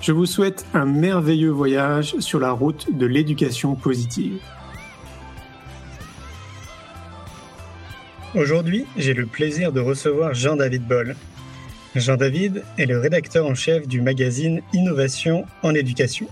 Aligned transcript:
Je 0.00 0.12
vous 0.12 0.24
souhaite 0.24 0.64
un 0.72 0.86
merveilleux 0.86 1.50
voyage 1.50 2.18
sur 2.20 2.40
la 2.40 2.52
route 2.52 2.86
de 2.96 3.04
l'éducation 3.04 3.74
positive. 3.74 4.40
Aujourd'hui, 8.34 8.86
j'ai 8.96 9.12
le 9.12 9.26
plaisir 9.26 9.72
de 9.72 9.80
recevoir 9.80 10.32
Jean-David 10.32 10.86
Boll. 10.86 11.16
Jean-David 11.94 12.64
est 12.78 12.86
le 12.86 12.98
rédacteur 12.98 13.44
en 13.44 13.54
chef 13.54 13.86
du 13.86 14.00
magazine 14.00 14.62
Innovation 14.72 15.44
en 15.62 15.74
éducation. 15.74 16.28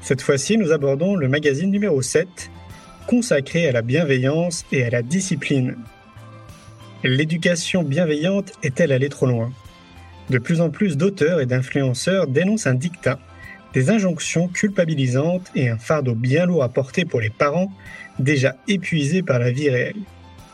Cette 0.00 0.22
fois-ci, 0.22 0.56
nous 0.56 0.72
abordons 0.72 1.16
le 1.16 1.28
magazine 1.28 1.70
numéro 1.70 2.00
7, 2.00 2.50
consacré 3.06 3.68
à 3.68 3.72
la 3.72 3.82
bienveillance 3.82 4.64
et 4.72 4.84
à 4.84 4.90
la 4.90 5.02
discipline. 5.02 5.76
L'éducation 7.04 7.82
bienveillante 7.82 8.52
est-elle 8.62 8.92
allée 8.92 9.10
trop 9.10 9.26
loin? 9.26 9.52
De 10.30 10.38
plus 10.38 10.60
en 10.60 10.70
plus 10.70 10.96
d'auteurs 10.96 11.40
et 11.40 11.46
d'influenceurs 11.46 12.26
dénoncent 12.26 12.66
un 12.66 12.74
dictat, 12.74 13.18
des 13.74 13.90
injonctions 13.90 14.48
culpabilisantes 14.48 15.50
et 15.54 15.68
un 15.68 15.78
fardeau 15.78 16.14
bien 16.14 16.46
lourd 16.46 16.62
à 16.62 16.68
porter 16.68 17.04
pour 17.04 17.20
les 17.20 17.30
parents 17.30 17.72
déjà 18.18 18.56
épuisés 18.68 19.22
par 19.22 19.38
la 19.38 19.50
vie 19.50 19.70
réelle 19.70 19.96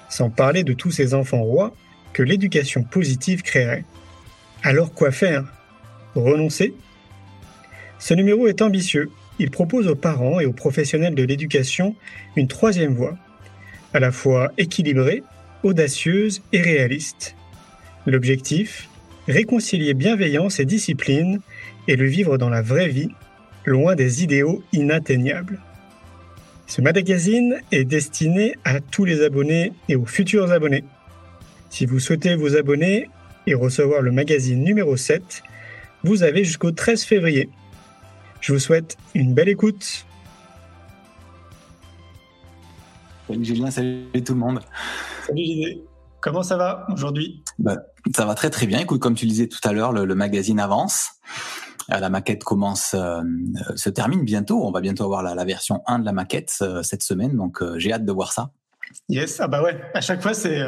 sans 0.08 0.30
parler 0.30 0.64
de 0.64 0.72
tous 0.72 0.90
ces 0.90 1.14
enfants 1.14 1.42
rois 1.42 1.74
que 2.12 2.22
l'éducation 2.22 2.82
positive 2.82 3.42
créerait. 3.42 3.84
Alors 4.62 4.92
quoi 4.92 5.10
faire? 5.10 5.44
Renoncer? 6.14 6.74
Ce 7.98 8.14
numéro 8.14 8.46
est 8.46 8.62
ambitieux. 8.62 9.10
Il 9.38 9.50
propose 9.50 9.88
aux 9.88 9.96
parents 9.96 10.40
et 10.40 10.46
aux 10.46 10.52
professionnels 10.52 11.14
de 11.14 11.22
l'éducation 11.22 11.94
une 12.36 12.48
troisième 12.48 12.94
voie, 12.94 13.16
à 13.92 14.00
la 14.00 14.12
fois 14.12 14.52
équilibrée, 14.56 15.22
audacieuse 15.62 16.42
et 16.52 16.62
réaliste. 16.62 17.34
L'objectif? 18.06 18.88
Réconcilier 19.28 19.94
bienveillance 19.94 20.60
et 20.60 20.64
discipline 20.64 21.40
et 21.88 21.96
le 21.96 22.06
vivre 22.06 22.38
dans 22.38 22.48
la 22.48 22.62
vraie 22.62 22.88
vie, 22.88 23.08
loin 23.64 23.96
des 23.96 24.22
idéaux 24.22 24.62
inatteignables. 24.72 25.60
Ce 26.68 26.80
magazine 26.80 27.56
est 27.72 27.84
destiné 27.84 28.54
à 28.64 28.80
tous 28.80 29.04
les 29.04 29.24
abonnés 29.24 29.72
et 29.88 29.96
aux 29.96 30.06
futurs 30.06 30.52
abonnés. 30.52 30.84
Si 31.70 31.86
vous 31.86 31.98
souhaitez 31.98 32.36
vous 32.36 32.56
abonner 32.56 33.10
et 33.48 33.54
recevoir 33.54 34.00
le 34.00 34.12
magazine 34.12 34.62
numéro 34.62 34.96
7, 34.96 35.42
vous 36.04 36.22
avez 36.22 36.44
jusqu'au 36.44 36.70
13 36.70 37.02
février. 37.02 37.48
Je 38.40 38.52
vous 38.52 38.60
souhaite 38.60 38.96
une 39.14 39.34
belle 39.34 39.48
écoute. 39.48 40.06
Salut 43.26 43.44
Julien, 43.44 43.70
salut 43.72 44.22
tout 44.24 44.34
le 44.34 44.38
monde. 44.38 44.60
Salut 45.26 45.44
Gilles. 45.44 45.80
Comment 46.20 46.44
ça 46.44 46.56
va 46.56 46.86
aujourd'hui? 46.92 47.42
Bah, 47.58 47.76
Ça 48.14 48.24
va 48.24 48.34
très 48.34 48.50
très 48.50 48.66
bien. 48.66 48.78
Écoute, 48.78 49.00
comme 49.00 49.14
tu 49.14 49.24
le 49.24 49.30
disais 49.30 49.48
tout 49.48 49.60
à 49.64 49.72
l'heure, 49.72 49.92
le 49.92 50.14
magazine 50.14 50.60
avance. 50.60 51.16
Euh, 51.92 51.98
la 51.98 52.10
maquette 52.10 52.44
commence, 52.44 52.94
euh, 52.94 53.20
euh, 53.20 53.76
se 53.76 53.90
termine 53.90 54.24
bientôt. 54.24 54.64
On 54.64 54.70
va 54.70 54.80
bientôt 54.80 55.04
avoir 55.04 55.22
la, 55.22 55.44
version 55.44 55.82
1 55.86 56.00
de 56.00 56.04
la 56.04 56.12
maquette 56.12 56.62
cette 56.82 57.02
semaine, 57.02 57.36
donc 57.36 57.62
j'ai 57.78 57.92
hâte 57.92 58.04
de 58.04 58.12
voir 58.12 58.32
ça. 58.32 58.50
Yes, 59.08 59.40
ah 59.40 59.48
bah 59.48 59.62
ouais, 59.64 59.80
à 59.94 60.00
chaque 60.00 60.22
fois 60.22 60.32
c'est 60.32 60.60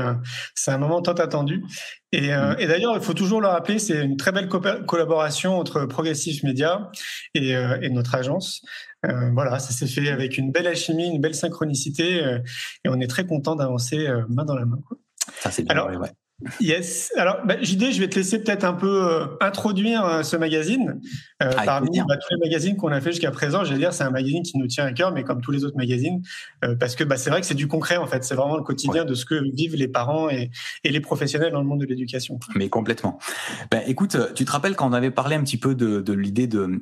c'est 0.57 0.73
un 0.73 0.79
moment 0.79 1.01
tant 1.03 1.13
attendu. 1.13 1.65
Et, 2.11 2.33
mm. 2.33 2.57
et 2.59 2.67
d'ailleurs, 2.67 2.97
il 2.97 3.01
faut 3.01 3.15
toujours 3.15 3.41
le 3.41 3.47
rappeler, 3.47 3.79
c'est 3.79 4.05
une 4.05 4.17
très 4.17 4.33
belle 4.33 4.49
collaboration 4.49 5.57
entre 5.57 5.87
Progressive 5.87 6.45
Media 6.45 6.91
et, 7.35 7.51
et 7.51 7.91
notre 7.91 8.17
agence. 8.17 8.63
voilà, 9.05 9.61
ça 9.61 9.73
s'est 9.73 9.87
fait 9.87 10.11
avec 10.11 10.37
une 10.37 10.51
belle 10.51 10.67
alchimie, 10.67 11.07
une 11.07 11.21
belle 11.21 11.37
synchronicité, 11.37 12.19
et 12.85 12.89
on 12.89 13.01
est 13.01 13.07
très 13.07 13.25
content 13.25 13.55
d'avancer 13.55 14.09
main 14.29 14.45
dans 14.45 14.57
la 14.57 14.67
main. 14.67 14.79
Ça 15.39 15.53
c'est 15.53 15.63
bien. 15.63 15.77
Alors, 15.77 15.89
ouais. 16.01 16.11
Yes. 16.61 17.11
Alors, 17.17 17.39
bah, 17.45 17.61
JD, 17.61 17.91
je 17.91 17.99
vais 17.99 18.09
te 18.09 18.15
laisser 18.15 18.41
peut-être 18.41 18.63
un 18.63 18.73
peu 18.73 19.05
euh, 19.05 19.27
introduire 19.41 20.05
euh, 20.05 20.23
ce 20.23 20.37
magazine. 20.37 21.01
Euh, 21.43 21.51
parmi 21.65 21.99
bah, 21.99 22.17
tous 22.17 22.35
les 22.35 22.49
magazines 22.49 22.77
qu'on 22.77 22.93
a 22.93 23.01
fait 23.01 23.11
jusqu'à 23.11 23.33
présent, 23.33 23.65
je 23.65 23.73
vais 23.73 23.79
dire, 23.79 23.93
c'est 23.93 24.05
un 24.05 24.11
magazine 24.11 24.45
qui 24.45 24.57
nous 24.57 24.69
tient 24.69 24.85
à 24.85 24.93
cœur, 24.93 25.13
mais 25.13 25.25
comme 25.25 25.41
tous 25.41 25.51
les 25.51 25.65
autres 25.65 25.77
magazines, 25.77 26.23
parce 26.79 26.95
que 26.95 27.03
bah, 27.03 27.17
c'est 27.17 27.31
vrai 27.31 27.41
que 27.41 27.47
c'est 27.47 27.55
du 27.55 27.67
concret, 27.67 27.97
en 27.97 28.07
fait. 28.07 28.23
C'est 28.23 28.37
vraiment 28.37 28.57
le 28.57 28.63
quotidien 28.63 29.05
de 29.05 29.15
ce 29.15 29.25
que 29.25 29.35
vivent 29.55 29.75
les 29.75 29.89
parents 29.89 30.29
et, 30.31 30.51
les 30.85 31.01
professionnels 31.01 31.53
dans 31.53 31.61
le 31.61 31.67
monde 31.67 31.81
de 31.81 31.87
l'éducation. 31.87 32.39
Mais 32.55 32.69
complètement. 32.69 33.19
Ben, 33.71 33.83
écoute, 33.87 34.17
tu 34.35 34.45
te 34.45 34.51
rappelles 34.51 34.77
quand 34.77 34.89
on 34.89 34.93
avait 34.93 35.11
parlé 35.11 35.37
un 35.37 35.43
petit 35.43 35.59
peu 35.59 35.75
de, 35.75 36.13
l'idée 36.13 36.47
de 36.47 36.81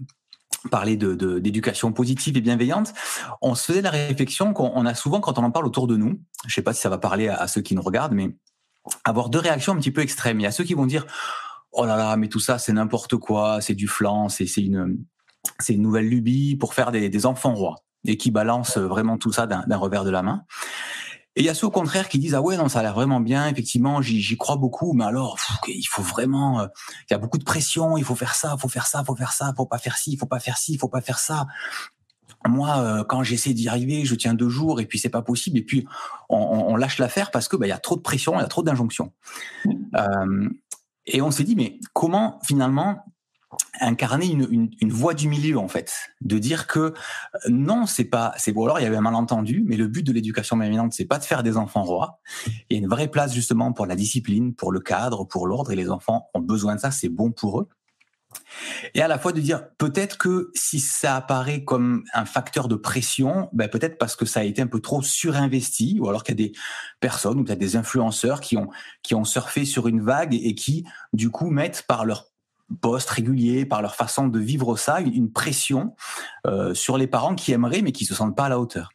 parler 0.71 0.97
de 0.97 1.39
d'éducation 1.39 1.93
positive 1.93 2.37
et 2.37 2.41
bienveillante, 2.41 2.93
on 3.41 3.55
se 3.55 3.65
faisait 3.65 3.83
la 3.83 3.91
réflexion 3.91 4.53
qu'on 4.53 4.85
a 4.85 4.95
souvent 4.95 5.21
quand 5.21 5.39
on 5.39 5.45
en 5.45 5.51
parle 5.51 5.67
autour 5.67 5.87
de 5.87 5.97
nous. 5.97 6.21
Je 6.47 6.55
sais 6.55 6.63
pas 6.63 6.73
si 6.73 6.81
ça 6.81 6.89
va 6.89 6.99
parler 6.99 7.29
à 7.29 7.47
ceux 7.47 7.63
qui 7.63 7.75
nous 7.75 7.83
regardent, 7.83 8.15
mais 8.15 8.31
avoir 9.05 9.31
deux 9.31 9.39
réactions 9.39 9.73
un 9.73 9.77
petit 9.77 9.91
peu 9.91 10.01
extrêmes. 10.01 10.41
Il 10.41 10.45
y 10.45 10.47
a 10.47 10.53
ceux 10.53 10.65
qui 10.65 10.75
vont 10.75 10.87
dire 10.87 11.07
oh 11.73 11.85
là 11.85 11.97
là, 11.97 12.17
mais 12.17 12.29
tout 12.29 12.41
ça 12.41 12.59
c'est 12.59 12.73
n'importe 12.73 13.17
quoi, 13.17 13.61
c'est 13.61 13.75
du 13.75 13.89
flan, 13.89 14.29
c'est 14.29 14.47
une 14.57 14.99
une 15.69 15.83
nouvelle 15.83 16.09
lubie 16.09 16.57
pour 16.57 16.75
faire 16.75 16.91
des, 16.91 17.09
des 17.09 17.27
enfants 17.27 17.55
rois 17.55 17.77
et 18.05 18.17
qui 18.17 18.31
balancent 18.31 18.79
vraiment 18.79 19.19
tout 19.19 19.33
ça 19.33 19.47
d'un 19.47 19.77
revers 19.77 20.05
de 20.05 20.11
la 20.11 20.23
main. 20.23 20.45
Et 21.37 21.41
il 21.41 21.45
y 21.45 21.51
a 21.51 21.55
ceux 21.55 21.67
au 21.67 21.71
contraire 21.71 22.09
qui 22.09 22.19
disent 22.19 22.35
ah 22.35 22.41
ouais 22.41 22.57
non 22.57 22.71
ça 22.71 22.79
a 22.79 22.83
l'air 22.83 22.95
vraiment 22.95 23.21
bien 23.21 23.47
effectivement 23.47 24.01
j'y 24.01 24.37
crois 24.39 24.57
beaucoup 24.57 24.95
mais 24.95 25.05
alors 25.05 25.39
il 25.69 25.85
faut 25.85 26.01
vraiment 26.01 26.61
euh, 26.61 26.67
il 27.11 27.13
y 27.13 27.15
a 27.15 27.19
beaucoup 27.19 27.37
de 27.37 27.45
pression 27.45 27.99
il 27.99 28.05
faut 28.05 28.15
faire 28.15 28.35
ça 28.35 28.55
il 28.57 28.61
faut 28.61 28.69
faire 28.69 28.87
ça 28.87 29.03
il 29.03 29.07
faut 29.07 29.15
faire 29.15 29.33
ça 29.33 29.53
faut 29.55 29.67
pas 29.67 29.77
faire 29.77 29.99
ci 29.99 30.13
il 30.13 30.17
faut 30.17 30.25
pas 30.25 30.41
faire 30.41 30.57
ci 30.57 30.73
il 30.73 30.79
faut 30.79 30.89
pas 30.89 31.03
faire 31.03 31.19
ça 31.19 31.47
moi, 32.49 32.79
euh, 32.79 33.05
quand 33.05 33.23
j'essaie 33.23 33.55
d'y 33.55 33.69
arriver, 33.69 34.05
je 34.05 34.15
tiens 34.15 34.35
deux 34.35 34.49
jours 34.49 34.81
et 34.81 34.87
puis 34.87 34.99
c'est 34.99 35.09
pas 35.09 35.23
possible. 35.23 35.59
Et 35.59 35.63
puis 35.63 35.87
on, 36.29 36.77
lâche 36.77 36.99
l'affaire 36.99 37.31
parce 37.31 37.49
que 37.49 37.57
bah, 37.57 37.67
il 37.67 37.71
y 37.71 37.73
a 37.73 37.79
trop 37.79 37.97
de 37.97 38.03
pression, 38.03 38.35
il 38.35 38.41
y 38.41 38.45
a 38.45 38.49
trop 38.49 38.63
d'injonctions. 38.63 39.13
Mmh. 39.65 39.71
Euh, 39.97 40.49
et 41.07 41.23
on 41.23 41.31
s'est 41.31 41.45
dit 41.45 41.57
mais 41.57 41.79
comment 41.93 42.41
finalement 42.45 43.05
incarner 43.81 44.27
une, 44.27 44.71
une, 44.81 44.93
voie 44.93 45.15
du 45.15 45.29
milieu 45.29 45.59
en 45.59 45.69
fait, 45.69 45.93
de 46.21 46.39
dire 46.39 46.67
que 46.67 46.79
euh, 46.81 46.93
non, 47.49 47.87
c'est 47.87 48.05
pas, 48.05 48.35
c'est 48.37 48.53
bon. 48.53 48.65
Alors 48.65 48.81
il 48.81 48.83
y 48.83 48.87
avait 48.87 48.97
un 48.97 49.03
malentendu, 49.03 49.65
mais 49.67 49.77
le 49.77 49.87
but 49.87 50.03
de 50.03 50.13
l'éducation 50.13 50.57
bienveillante, 50.57 50.93
c'est 50.93 51.05
pas 51.05 51.19
de 51.19 51.25
faire 51.25 51.43
des 51.43 51.57
enfants 51.57 51.83
rois. 51.83 52.21
Il 52.47 52.77
y 52.77 52.77
a 52.77 52.79
une 52.79 52.89
vraie 52.89 53.09
place 53.09 53.35
justement 53.35 53.73
pour 53.73 53.87
la 53.87 53.97
discipline, 53.97 54.55
pour 54.55 54.73
le 54.73 54.81
cadre, 54.81 55.25
pour 55.25 55.47
l'ordre, 55.47 55.73
et 55.73 55.77
les 55.77 55.91
enfants 55.91 56.29
ont 56.35 56.41
besoin 56.41 56.75
de 56.75 56.81
ça. 56.81 56.91
C'est 56.91 57.09
bon 57.09 57.31
pour 57.31 57.61
eux 57.61 57.69
et 58.95 59.03
à 59.03 59.09
la 59.09 59.19
fois 59.19 59.33
de 59.33 59.41
dire 59.41 59.69
peut-être 59.79 60.19
que 60.19 60.51
si 60.55 60.81
ça 60.81 61.17
apparaît 61.17 61.65
comme 61.65 62.05
un 62.15 62.25
facteur 62.25 62.69
de 62.69 62.75
pression, 62.75 63.49
ben 63.53 63.69
peut-être 63.69 63.99
parce 63.99 64.17
que 64.17 64.25
ça 64.25 64.41
a 64.41 64.43
été 64.45 64.63
un 64.63 64.67
peu 64.67 64.81
trop 64.81 65.03
surinvesti, 65.03 65.99
ou 66.01 66.09
alors 66.09 66.23
qu'il 66.25 66.41
y 66.41 66.45
a 66.45 66.49
des 66.49 66.53
personnes 67.01 67.41
ou 67.41 67.45
peut-être 67.45 67.59
des 67.59 67.77
influenceurs 67.77 68.41
qui 68.41 68.57
ont 68.57 68.69
qui 69.03 69.15
ont 69.15 69.25
surfé 69.25 69.65
sur 69.65 69.89
une 69.89 70.01
vague 70.01 70.35
et 70.35 70.55
qui 70.55 70.85
du 71.13 71.31
coup 71.31 71.51
mettent 71.51 71.85
par 71.87 72.05
leur 72.05 72.27
poste 72.81 73.11
régulier, 73.11 73.65
par 73.65 73.83
leur 73.83 73.95
façon 73.95 74.27
de 74.27 74.39
vivre 74.41 74.77
ça, 74.77 75.01
une 75.01 75.33
pression 75.33 75.95
euh, 76.47 76.75
sur 76.75 76.99
les 76.99 77.07
parents 77.07 77.35
qui 77.35 77.53
aimeraient 77.53 77.83
mais 77.83 77.93
qui 77.93 78.05
se 78.05 78.15
sentent 78.15 78.37
pas 78.37 78.47
à 78.47 78.49
la 78.49 78.59
hauteur. 78.59 78.91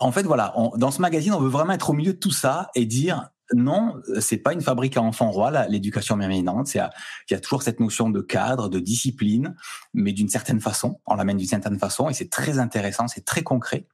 En 0.00 0.12
fait, 0.12 0.22
voilà, 0.22 0.54
dans 0.76 0.92
ce 0.92 1.00
magazine, 1.00 1.32
on 1.32 1.40
veut 1.40 1.48
vraiment 1.48 1.72
être 1.72 1.90
au 1.90 1.92
milieu 1.92 2.12
de 2.12 2.18
tout 2.18 2.30
ça 2.30 2.70
et 2.76 2.86
dire 2.86 3.30
non, 3.54 4.00
c'est 4.20 4.38
pas 4.38 4.52
une 4.52 4.60
fabrique 4.60 4.96
à 4.96 5.02
enfants 5.02 5.30
rois, 5.30 5.66
l'éducation 5.68 6.16
bienveillante. 6.16 6.74
Il 6.74 6.82
y 7.30 7.34
a 7.34 7.40
toujours 7.40 7.62
cette 7.62 7.80
notion 7.80 8.10
de 8.10 8.20
cadre, 8.20 8.68
de 8.68 8.78
discipline, 8.78 9.54
mais 9.94 10.12
d'une 10.12 10.28
certaine 10.28 10.60
façon. 10.60 11.00
On 11.06 11.14
l'amène 11.14 11.38
d'une 11.38 11.46
certaine 11.46 11.78
façon 11.78 12.08
et 12.08 12.14
c'est 12.14 12.30
très 12.30 12.58
intéressant, 12.58 13.08
c'est 13.08 13.24
très 13.24 13.42
concret. 13.42 13.86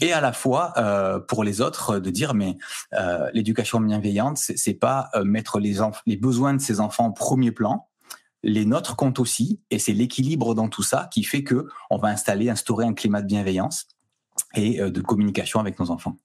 Et 0.00 0.12
à 0.12 0.20
la 0.20 0.32
fois, 0.32 0.72
euh, 0.76 1.20
pour 1.20 1.44
les 1.44 1.60
autres, 1.60 1.98
de 1.98 2.10
dire, 2.10 2.34
mais 2.34 2.56
euh, 2.94 3.28
l'éducation 3.32 3.80
bienveillante, 3.80 4.38
c'est 4.38 4.74
pas 4.74 5.08
euh, 5.14 5.24
mettre 5.24 5.58
les, 5.58 5.78
les 6.06 6.16
besoins 6.16 6.54
de 6.54 6.60
ces 6.60 6.80
enfants 6.80 7.06
en 7.06 7.12
premier 7.12 7.52
plan, 7.52 7.88
les 8.42 8.64
nôtres 8.64 8.94
comptent 8.94 9.18
aussi, 9.18 9.60
et 9.70 9.78
c'est 9.78 9.92
l'équilibre 9.92 10.54
dans 10.54 10.68
tout 10.68 10.82
ça 10.82 11.08
qui 11.12 11.24
fait 11.24 11.42
que 11.42 11.66
on 11.90 11.98
va 11.98 12.08
installer, 12.08 12.50
instaurer 12.50 12.84
un 12.84 12.94
climat 12.94 13.22
de 13.22 13.26
bienveillance 13.26 13.88
et 14.54 14.78
de 14.78 15.00
communication 15.00 15.60
avec 15.60 15.80
nos 15.80 15.90
enfants. 15.90 16.18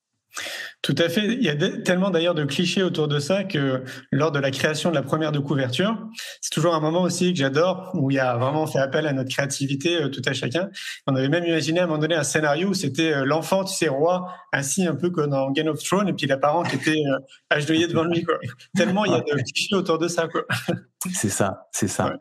Tout 0.82 0.96
à 0.98 1.10
fait. 1.10 1.26
Il 1.26 1.44
y 1.44 1.50
a 1.50 1.56
tellement 1.56 2.10
d'ailleurs 2.10 2.34
de 2.34 2.44
clichés 2.44 2.84
autour 2.84 3.08
de 3.08 3.20
ça 3.20 3.44
que 3.44 3.84
lors 4.12 4.32
de 4.32 4.40
la 4.40 4.52
création 4.52 4.90
de 4.90 4.96
la 4.96 5.04
première 5.04 5.32
de 5.32 5.40
couverture, 5.40 5.98
c'est 6.42 6.52
toujours 6.52 6.74
un 6.74 6.80
moment 6.80 7.02
aussi 7.02 7.34
que 7.34 7.40
j'adore 7.40 7.92
où 7.94 8.10
il 8.10 8.16
y 8.16 8.20
a 8.20 8.36
vraiment 8.38 8.66
fait 8.66 8.80
appel 8.80 9.06
à 9.06 9.14
notre 9.14 9.30
créativité 9.30 10.02
euh, 10.02 10.10
tout 10.10 10.22
à 10.26 10.34
chacun. 10.34 10.70
On 11.08 11.16
avait 11.16 11.30
même 11.30 11.46
imaginé 11.46 11.82
à 11.82 11.84
un 11.84 11.88
moment 11.88 12.00
donné 12.00 12.16
un 12.16 12.24
scénario 12.24 12.70
où 12.70 12.74
c'était 12.74 13.14
euh, 13.14 13.26
l'enfant, 13.26 13.64
tu 13.64 13.76
sais, 13.76 13.90
roi, 13.90 14.28
assis 14.52 14.86
un 14.88 14.96
peu 14.96 15.10
comme 15.10 15.30
dans 15.30 15.52
Game 15.52 15.68
of 15.68 15.84
Thrones 15.84 16.08
et 16.08 16.14
puis 16.14 16.28
les 16.28 16.38
parents 16.38 16.64
qui 16.64 16.76
étaient 16.76 16.92
euh, 16.92 17.20
agenouillés 17.50 17.88
devant 17.88 18.04
lui. 18.04 18.24
Quoi. 18.24 18.36
Tellement 18.76 19.06
il 19.06 19.12
y 19.12 19.16
a 19.16 19.20
de 19.20 19.42
clichés 19.54 19.76
autour 19.76 20.00
de 20.00 20.08
ça. 20.08 20.28
Quoi. 20.28 20.46
C'est 21.14 21.30
ça, 21.30 21.68
c'est 21.72 21.88
ça. 21.88 22.14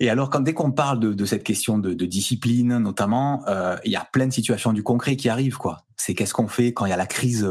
Et 0.00 0.08
alors, 0.08 0.30
quand 0.30 0.40
dès 0.40 0.54
qu'on 0.54 0.72
parle 0.72 0.98
de, 0.98 1.12
de, 1.12 1.24
cette 1.24 1.44
question 1.44 1.78
de, 1.78 1.92
de 1.92 2.06
discipline, 2.06 2.78
notamment, 2.78 3.44
euh, 3.48 3.76
il 3.84 3.92
y 3.92 3.96
a 3.96 4.08
plein 4.10 4.26
de 4.26 4.32
situations 4.32 4.72
du 4.72 4.82
concret 4.82 5.16
qui 5.16 5.28
arrivent, 5.28 5.58
quoi. 5.58 5.84
C'est 6.00 6.14
qu'est-ce 6.14 6.32
qu'on 6.32 6.46
fait 6.46 6.72
quand 6.72 6.86
il 6.86 6.90
y 6.90 6.92
a 6.92 6.96
la 6.96 7.06
crise 7.06 7.44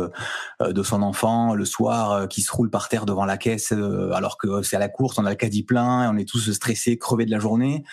euh, 0.62 0.72
de 0.72 0.82
son 0.82 1.02
enfant 1.02 1.54
le 1.54 1.66
soir 1.66 2.12
euh, 2.12 2.28
qui 2.28 2.42
se 2.42 2.52
roule 2.52 2.70
par 2.70 2.88
terre 2.88 3.06
devant 3.06 3.26
la 3.26 3.38
caisse 3.38 3.74
euh, 3.74 4.12
alors 4.14 4.38
que 4.38 4.62
c'est 4.62 4.78
à 4.78 4.80
la 4.80 4.88
course, 4.88 5.20
on 5.20 5.26
a 5.26 5.30
le 5.30 5.36
caddie 5.36 5.64
plein, 5.64 6.10
on 6.10 6.18
est 6.18 6.28
tous 6.28 6.52
stressés, 6.54 6.98
crevés 6.98 7.26
de 7.26 7.32
la 7.32 7.40
journée. 7.40 7.84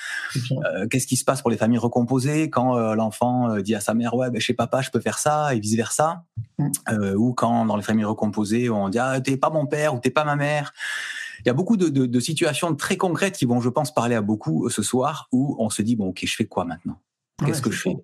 qu'est-ce 0.90 1.08
qui 1.08 1.16
se 1.16 1.25
passe 1.25 1.43
pour 1.43 1.50
les 1.50 1.56
familles 1.56 1.78
recomposées 1.78 2.50
quand 2.50 2.78
l'enfant 2.94 3.58
dit 3.58 3.75
à 3.75 3.81
sa 3.81 3.94
mère 3.94 4.14
ouais 4.14 4.31
ben, 4.31 4.40
chez 4.40 4.55
papa 4.55 4.81
je 4.81 4.90
peux 4.90 5.00
faire 5.00 5.19
ça 5.19 5.55
et 5.55 5.58
vice 5.58 5.75
versa, 5.75 6.22
mm. 6.58 6.70
ou 7.16 7.34
quand 7.34 7.66
dans 7.66 7.76
les 7.76 7.82
familles 7.82 8.05
recomposées 8.05 8.70
on 8.70 8.88
dit 8.88 8.99
ah 8.99 9.20
t'es 9.20 9.37
pas 9.37 9.50
mon 9.50 9.66
père 9.66 9.94
ou 9.94 9.99
t'es 9.99 10.11
pas 10.11 10.25
ma 10.25 10.37
mère. 10.37 10.72
Il 11.44 11.49
y 11.49 11.50
a 11.50 11.55
beaucoup 11.55 11.76
de, 11.76 11.88
de, 11.88 12.06
de, 12.06 12.20
situations 12.20 12.75
très 12.75 12.96
concrètes 12.96 13.37
qui 13.37 13.44
vont, 13.44 13.61
je 13.61 13.69
pense, 13.69 13.93
parler 13.93 14.14
à 14.14 14.23
beaucoup 14.23 14.67
euh, 14.67 14.70
ce 14.70 14.82
soir 14.82 15.29
où 15.32 15.56
on 15.58 15.70
se 15.70 15.82
dit 15.82 15.96
bon, 15.96 16.08
ok, 16.08 16.23
je 16.25 16.35
fais 16.35 16.46
quoi 16.46 16.64
maintenant? 16.64 17.00
Qu'est-ce 17.44 17.62
que 17.62 17.70
je 17.70 17.81
fais? 17.81 17.96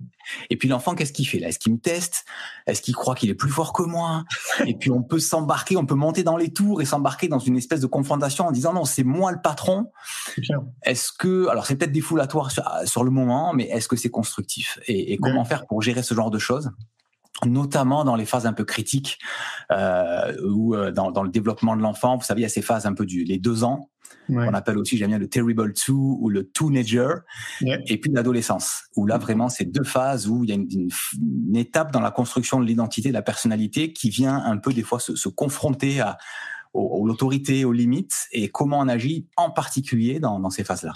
Et 0.51 0.57
puis 0.57 0.69
l'enfant, 0.69 0.95
qu'est-ce 0.95 1.13
qu'il 1.13 1.27
fait 1.27 1.39
là? 1.39 1.49
Est-ce 1.49 1.59
qu'il 1.59 1.73
me 1.73 1.79
teste? 1.79 2.25
Est-ce 2.67 2.83
qu'il 2.83 2.95
croit 2.95 3.15
qu'il 3.15 3.31
est 3.31 3.35
plus 3.35 3.49
fort 3.49 3.73
que 3.73 3.85
moi? 3.85 4.25
Et 4.67 4.75
puis 4.75 4.91
on 4.91 5.03
peut 5.03 5.21
s'embarquer, 5.21 5.77
on 5.77 5.87
peut 5.87 5.95
monter 5.95 6.25
dans 6.25 6.37
les 6.37 6.53
tours 6.53 6.83
et 6.83 6.85
s'embarquer 6.85 7.29
dans 7.29 7.39
une 7.39 7.57
espèce 7.57 7.81
de 7.81 7.87
confrontation 7.87 8.47
en 8.47 8.51
disant 8.51 8.73
non, 8.73 8.85
c'est 8.85 9.05
moi 9.05 9.31
le 9.31 9.41
patron. 9.41 9.93
Est-ce 10.83 11.13
que, 11.13 11.47
alors 11.49 11.65
c'est 11.65 11.77
peut-être 11.77 11.93
défoulatoire 11.93 12.51
sur, 12.51 12.65
sur, 12.85 13.05
le 13.05 13.11
moment, 13.11 13.55
mais 13.55 13.69
est-ce 13.69 13.87
que 13.87 13.97
c'est 13.97 14.11
constructif? 14.11 14.81
Et, 14.87 15.13
et, 15.13 15.17
comment 15.17 15.45
faire 15.45 15.67
pour 15.67 15.81
gérer 15.81 16.03
ce 16.03 16.15
genre 16.15 16.31
de 16.31 16.39
choses? 16.39 16.71
Notamment 17.47 18.05
dans 18.05 18.17
les 18.17 18.27
phases 18.27 18.47
un 18.47 18.53
peu 18.53 18.65
critiques 18.65 19.19
euh, 19.71 20.33
ou 20.45 20.75
euh, 20.75 20.91
dans, 20.93 21.11
dans, 21.11 21.23
le 21.23 21.31
développement 21.31 21.77
de 21.77 21.83
l'enfant. 21.83 22.17
Vous 22.17 22.25
savez, 22.25 22.41
il 22.41 22.45
y 22.45 22.47
a 22.47 22.51
ces 22.51 22.63
phases 22.63 22.87
un 22.87 22.95
peu 22.95 23.07
du 23.07 23.25
les 23.25 23.39
deux 23.39 23.65
ans, 23.65 23.91
qu'on 24.29 24.55
appelle 24.55 24.79
aussi, 24.79 24.97
j'aime 24.97 25.09
bien 25.09 25.19
le 25.19 25.29
terrible 25.29 25.73
two 25.73 26.19
ou 26.21 26.29
le 26.29 26.49
teenager, 26.49 27.15
et 27.63 27.99
puis 27.99 28.13
l'adolescence, 28.13 28.85
où 28.97 29.07
là 29.07 29.19
vraiment 29.19 29.49
c'est 29.49 29.65
deux 29.65 29.85
phases 29.85 30.29
où 30.29 30.45
il 30.45 30.51
y 30.51 30.53
a 30.53 30.57
une, 30.57 30.69
une, 30.71 31.57
étape 31.57 31.93
dans 31.93 32.01
la 32.01 32.11
construction 32.11 32.61
de 32.61 32.65
l'identité, 32.65 33.09
de 33.09 33.15
la 33.15 33.23
personnalité 33.23 33.93
qui 33.93 34.09
vient 34.11 34.37
un 34.37 34.57
peu 34.57 34.73
des 34.73 34.83
fois 34.83 35.01
se, 35.01 35.17
se 35.17 35.29
confronter 35.29 36.01
à, 36.01 36.17
l'autorité, 36.75 37.65
aux 37.65 37.73
limites, 37.73 38.29
et 38.33 38.49
comment 38.49 38.79
on 38.79 38.89
agit 38.89 39.27
en 39.37 39.51
particulier 39.51 40.21
dans, 40.21 40.39
dans 40.39 40.51
ces 40.51 40.65
phases-là. 40.65 40.93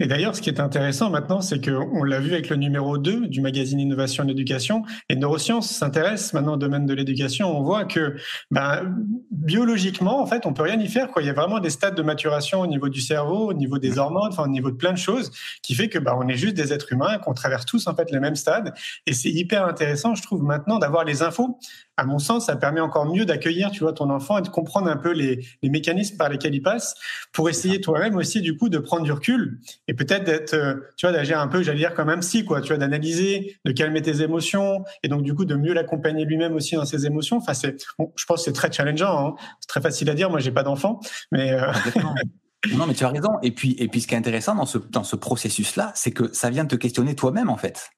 Et 0.00 0.06
d'ailleurs, 0.06 0.34
ce 0.36 0.42
qui 0.42 0.50
est 0.50 0.60
intéressant 0.60 1.10
maintenant, 1.10 1.40
c'est 1.40 1.64
qu'on 1.64 2.02
l'a 2.04 2.20
vu 2.20 2.32
avec 2.32 2.48
le 2.48 2.56
numéro 2.56 2.98
2 2.98 3.28
du 3.28 3.40
magazine 3.40 3.80
Innovation 3.80 4.26
et 4.26 4.30
Éducation, 4.30 4.82
et 5.08 5.16
Neurosciences 5.16 5.70
s'intéresse 5.70 6.32
maintenant 6.32 6.54
au 6.54 6.56
domaine 6.56 6.86
de 6.86 6.94
l'éducation. 6.94 7.56
On 7.56 7.62
voit 7.62 7.84
que 7.84 8.16
ben, 8.50 8.94
biologiquement, 9.30 10.20
en 10.20 10.26
fait, 10.26 10.46
on 10.46 10.52
peut 10.52 10.62
rien 10.62 10.78
y 10.78 10.88
faire. 10.88 11.08
Quoi. 11.08 11.22
Il 11.22 11.26
y 11.26 11.30
a 11.30 11.34
vraiment 11.34 11.60
des 11.60 11.70
stades 11.70 11.94
de 11.94 12.02
maturation 12.02 12.60
au 12.60 12.66
niveau 12.66 12.88
du 12.88 13.00
cerveau, 13.00 13.50
au 13.50 13.54
niveau 13.54 13.78
des 13.78 13.98
hormones, 13.98 14.28
enfin, 14.30 14.44
au 14.44 14.48
niveau 14.48 14.70
de 14.70 14.76
plein 14.76 14.92
de 14.92 14.98
choses, 14.98 15.30
qui 15.62 15.74
fait 15.74 15.88
que 15.88 15.98
ben, 15.98 16.16
on 16.18 16.28
est 16.28 16.36
juste 16.36 16.54
des 16.54 16.72
êtres 16.72 16.92
humains, 16.92 17.18
qu'on 17.18 17.34
traverse 17.34 17.66
tous 17.66 17.86
en 17.86 17.94
fait 17.94 18.10
les 18.10 18.20
mêmes 18.20 18.36
stades. 18.36 18.74
Et 19.06 19.12
c'est 19.12 19.30
hyper 19.30 19.66
intéressant, 19.66 20.14
je 20.14 20.22
trouve, 20.22 20.42
maintenant 20.42 20.78
d'avoir 20.78 21.04
les 21.04 21.22
infos 21.22 21.58
à 21.96 22.04
mon 22.04 22.18
sens, 22.18 22.46
ça 22.46 22.56
permet 22.56 22.80
encore 22.80 23.06
mieux 23.06 23.24
d'accueillir, 23.24 23.70
tu 23.70 23.80
vois, 23.80 23.92
ton 23.92 24.08
enfant 24.10 24.38
et 24.38 24.42
de 24.42 24.48
comprendre 24.48 24.88
un 24.88 24.96
peu 24.96 25.12
les, 25.12 25.44
les 25.62 25.68
mécanismes 25.68 26.16
par 26.16 26.28
lesquels 26.28 26.54
il 26.54 26.62
passe 26.62 26.94
pour 27.32 27.50
essayer 27.50 27.80
toi-même 27.80 28.16
aussi, 28.16 28.40
du 28.40 28.56
coup, 28.56 28.68
de 28.68 28.78
prendre 28.78 29.02
du 29.02 29.12
recul 29.12 29.60
et 29.88 29.94
peut-être 29.94 30.24
d'être, 30.24 30.54
euh, 30.54 30.74
tu 30.96 31.06
vois, 31.06 31.12
d'agir 31.12 31.38
un 31.38 31.48
peu, 31.48 31.62
j'allais 31.62 31.78
dire, 31.78 31.94
comme 31.94 32.08
un 32.08 32.18
psy, 32.18 32.44
quoi, 32.44 32.60
tu 32.60 32.68
vois, 32.68 32.78
d'analyser, 32.78 33.56
de 33.64 33.72
calmer 33.72 34.00
tes 34.00 34.22
émotions 34.22 34.84
et 35.02 35.08
donc, 35.08 35.22
du 35.22 35.34
coup, 35.34 35.44
de 35.44 35.54
mieux 35.54 35.74
l'accompagner 35.74 36.24
lui-même 36.24 36.54
aussi 36.54 36.76
dans 36.76 36.84
ses 36.84 37.06
émotions. 37.06 37.36
Enfin, 37.36 37.54
c'est, 37.54 37.84
bon, 37.98 38.12
je 38.16 38.24
pense 38.24 38.40
que 38.40 38.44
c'est 38.46 38.52
très 38.52 38.72
challengeant, 38.72 39.28
hein. 39.28 39.34
C'est 39.60 39.68
très 39.68 39.80
facile 39.80 40.08
à 40.10 40.14
dire. 40.14 40.30
Moi, 40.30 40.40
j'ai 40.40 40.52
pas 40.52 40.62
d'enfant, 40.62 41.00
mais, 41.30 41.52
euh... 41.52 41.72
Non, 42.76 42.86
mais 42.86 42.94
tu 42.94 43.04
as 43.04 43.08
raison. 43.08 43.40
Et 43.42 43.50
puis, 43.50 43.74
et 43.78 43.88
puis, 43.88 44.00
ce 44.00 44.06
qui 44.06 44.14
est 44.14 44.18
intéressant 44.18 44.54
dans 44.54 44.66
ce, 44.66 44.78
dans 44.78 45.02
ce 45.02 45.16
processus-là, 45.16 45.90
c'est 45.96 46.12
que 46.12 46.32
ça 46.32 46.48
vient 46.48 46.64
te 46.64 46.76
questionner 46.76 47.16
toi-même, 47.16 47.50
en 47.50 47.56
fait 47.56 47.90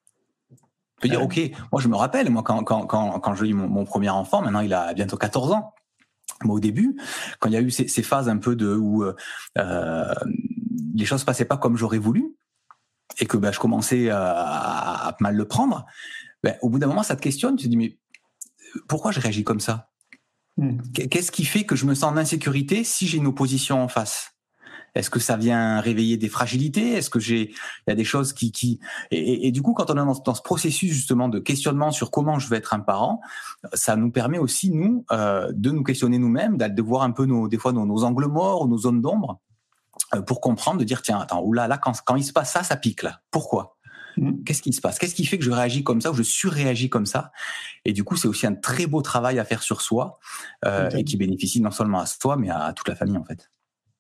peux 1.05 1.09
dire, 1.09 1.23
OK, 1.23 1.41
moi 1.73 1.81
je 1.81 1.89
me 1.89 1.97
rappelle, 1.97 2.31
moi 2.31 2.43
quand, 2.43 2.63
quand, 2.65 2.87
quand, 2.87 3.21
quand 3.21 3.35
j'ai 3.35 3.49
eu 3.49 3.55
mon, 3.55 3.69
mon, 3.69 3.85
premier 3.85 4.11
enfant, 4.11 4.43
maintenant 4.43 4.61
il 4.61 4.73
a 4.73 4.93
bientôt 4.95 5.17
14 5.17 5.53
ans. 5.53 5.73
Moi 6.43 6.57
au 6.57 6.61
début, 6.61 6.97
quand 7.39 7.49
il 7.49 7.53
y 7.53 7.57
a 7.57 7.61
eu 7.61 7.71
ces, 7.71 7.89
ces 7.89 8.03
phases 8.03 8.29
un 8.29 8.39
peu 8.39 8.57
de 8.57 8.75
où 8.75 9.05
euh, 9.05 10.15
les 10.95 11.05
choses 11.05 11.25
passaient 11.25 11.45
pas 11.45 11.57
comme 11.57 11.77
j'aurais 11.77 11.99
voulu 11.99 12.35
et 13.19 13.27
que 13.27 13.37
ben, 13.37 13.53
je 13.53 13.61
commençais 13.61 14.11
à, 14.11 15.09
à, 15.09 15.17
mal 15.21 15.37
le 15.37 15.47
prendre, 15.47 15.87
ben, 16.43 16.57
au 16.63 16.69
bout 16.69 16.79
d'un 16.79 16.87
moment 16.87 17.03
ça 17.03 17.17
te 17.17 17.23
questionne, 17.23 17.57
tu 17.57 17.65
te 17.65 17.71
dis 17.71 17.77
mais 17.77 17.99
pourquoi 18.89 19.13
je 19.13 19.21
réagis 19.21 19.45
comme 19.45 19.61
ça? 19.61 19.91
Hmm. 20.57 20.79
Qu'est-ce 20.93 21.33
qui 21.33 21.45
fait 21.45 21.65
que 21.65 21.77
je 21.77 21.85
me 21.85 21.95
sens 21.95 22.13
en 22.13 22.17
insécurité 22.17 22.85
si 22.85 23.07
j'ai 23.07 23.19
une 23.19 23.27
opposition 23.27 23.83
en 23.83 23.89
face? 23.89 24.34
Est-ce 24.95 25.11
que 25.11 25.21
ça 25.21 25.37
vient 25.37 25.81
réveiller 25.81 26.17
des 26.17 26.29
fragilités? 26.29 26.93
Est-ce 26.93 27.11
que 27.11 27.19
j'ai 27.21 27.51
il 27.51 27.89
y 27.89 27.93
a 27.93 27.95
des 27.95 28.05
choses 28.05 28.33
qui 28.33 28.53
qui 28.53 28.81
et, 29.11 29.47
et, 29.47 29.53
du 29.53 29.63
coup 29.63 29.75
quand 29.75 29.91
on 29.91 29.95
est 29.95 29.97
dans, 29.97 30.19
dans, 30.19 30.35
ce 30.35 30.43
processus 30.43 30.93
justement 30.93 31.29
de 31.29 31.39
questionnement 31.39 31.91
sur 31.91 32.11
comment 32.11 32.39
je 32.39 32.49
vais 32.49 32.57
être 32.57 32.75
un 32.75 32.81
parent, 32.81 33.21
ça 33.73 33.97
nous 33.97 34.11
permet 34.11 34.39
aussi 34.39 34.71
nous 34.71 35.05
euh, 35.13 35.51
de 35.53 35.71
nous 35.71 35.83
questionner 35.83 36.19
nous-mêmes, 36.19 36.57
de 36.57 36.83
voir 36.83 37.03
un 37.03 37.11
peu 37.11 37.27
nos 37.27 37.49
des 37.49 37.59
fois 37.59 37.73
nos, 37.73 37.87
nos 37.87 38.05
angles 38.05 38.27
morts 38.27 38.63
ou 38.63 38.69
nos 38.69 38.79
zones 38.79 39.01
d'ombre 39.01 39.41
euh, 40.15 40.23
pour 40.23 40.41
comprendre, 40.41 40.79
de 40.79 40.85
dire 40.85 41.03
tiens 41.03 41.19
attends 41.19 41.43
oula 41.43 41.69
là 41.69 41.79
quand 41.79 41.95
quand 42.05 42.17
il 42.17 42.25
se 42.25 42.33
passe 42.33 42.53
ça 42.53 42.63
ça 42.63 42.77
pique 42.77 43.03
là. 43.03 43.21
Pourquoi? 43.31 43.77
Mmh. 44.17 44.45
Qu'est-ce 44.45 44.63
qui 44.63 44.73
se 44.73 44.81
passe? 44.81 44.99
Qu'est-ce 44.99 45.15
qui 45.15 45.25
fait 45.25 45.39
que 45.39 45.45
je 45.45 45.51
réagis 45.51 45.83
comme 45.83 46.01
ça 46.01 46.13
ou 46.13 46.15
je 46.15 46.23
surréagis 46.23 46.89
comme 46.89 47.07
ça? 47.07 47.33
Et 47.85 47.93
du 47.93 48.05
coup, 48.05 48.17
c'est 48.17 48.29
aussi 48.29 48.47
un 48.47 48.55
très 48.55 48.87
beau 48.87 49.03
travail 49.03 49.41
à 49.41 49.45
faire 49.45 49.63
sur 49.63 49.81
soi 49.81 50.21
euh, 50.65 50.89
et 50.91 51.03
qui 51.03 51.17
bénéficie 51.17 51.61
non 51.61 51.73
seulement 51.73 51.99
à 51.99 52.07
soi, 52.07 52.37
mais 52.37 52.51
à 52.51 52.73
toute 52.73 52.87
la 52.87 52.95
famille 52.95 53.19
en 53.19 53.25
fait. 53.25 53.51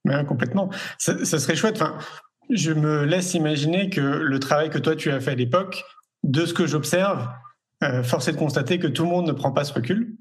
Ouais, 0.04 0.24
complètement. 0.24 0.70
Ça, 0.98 1.24
ça, 1.24 1.38
serait 1.38 1.56
chouette. 1.56 1.80
Enfin, 1.80 1.96
je 2.50 2.72
me 2.72 3.04
laisse 3.04 3.34
imaginer 3.34 3.88
que 3.88 4.00
le 4.00 4.38
travail 4.38 4.70
que 4.70 4.78
toi 4.78 4.96
tu 4.96 5.10
as 5.10 5.20
fait 5.20 5.32
à 5.32 5.34
l'époque, 5.34 5.82
de 6.24 6.46
ce 6.46 6.54
que 6.54 6.66
j'observe, 6.66 7.28
euh, 7.82 8.02
force 8.02 8.28
est 8.28 8.32
de 8.32 8.36
constater 8.36 8.78
que 8.78 8.86
tout 8.86 9.04
le 9.04 9.10
monde 9.10 9.26
ne 9.26 9.32
prend 9.32 9.52
pas 9.52 9.64
ce 9.64 9.72
recul. 9.72 10.16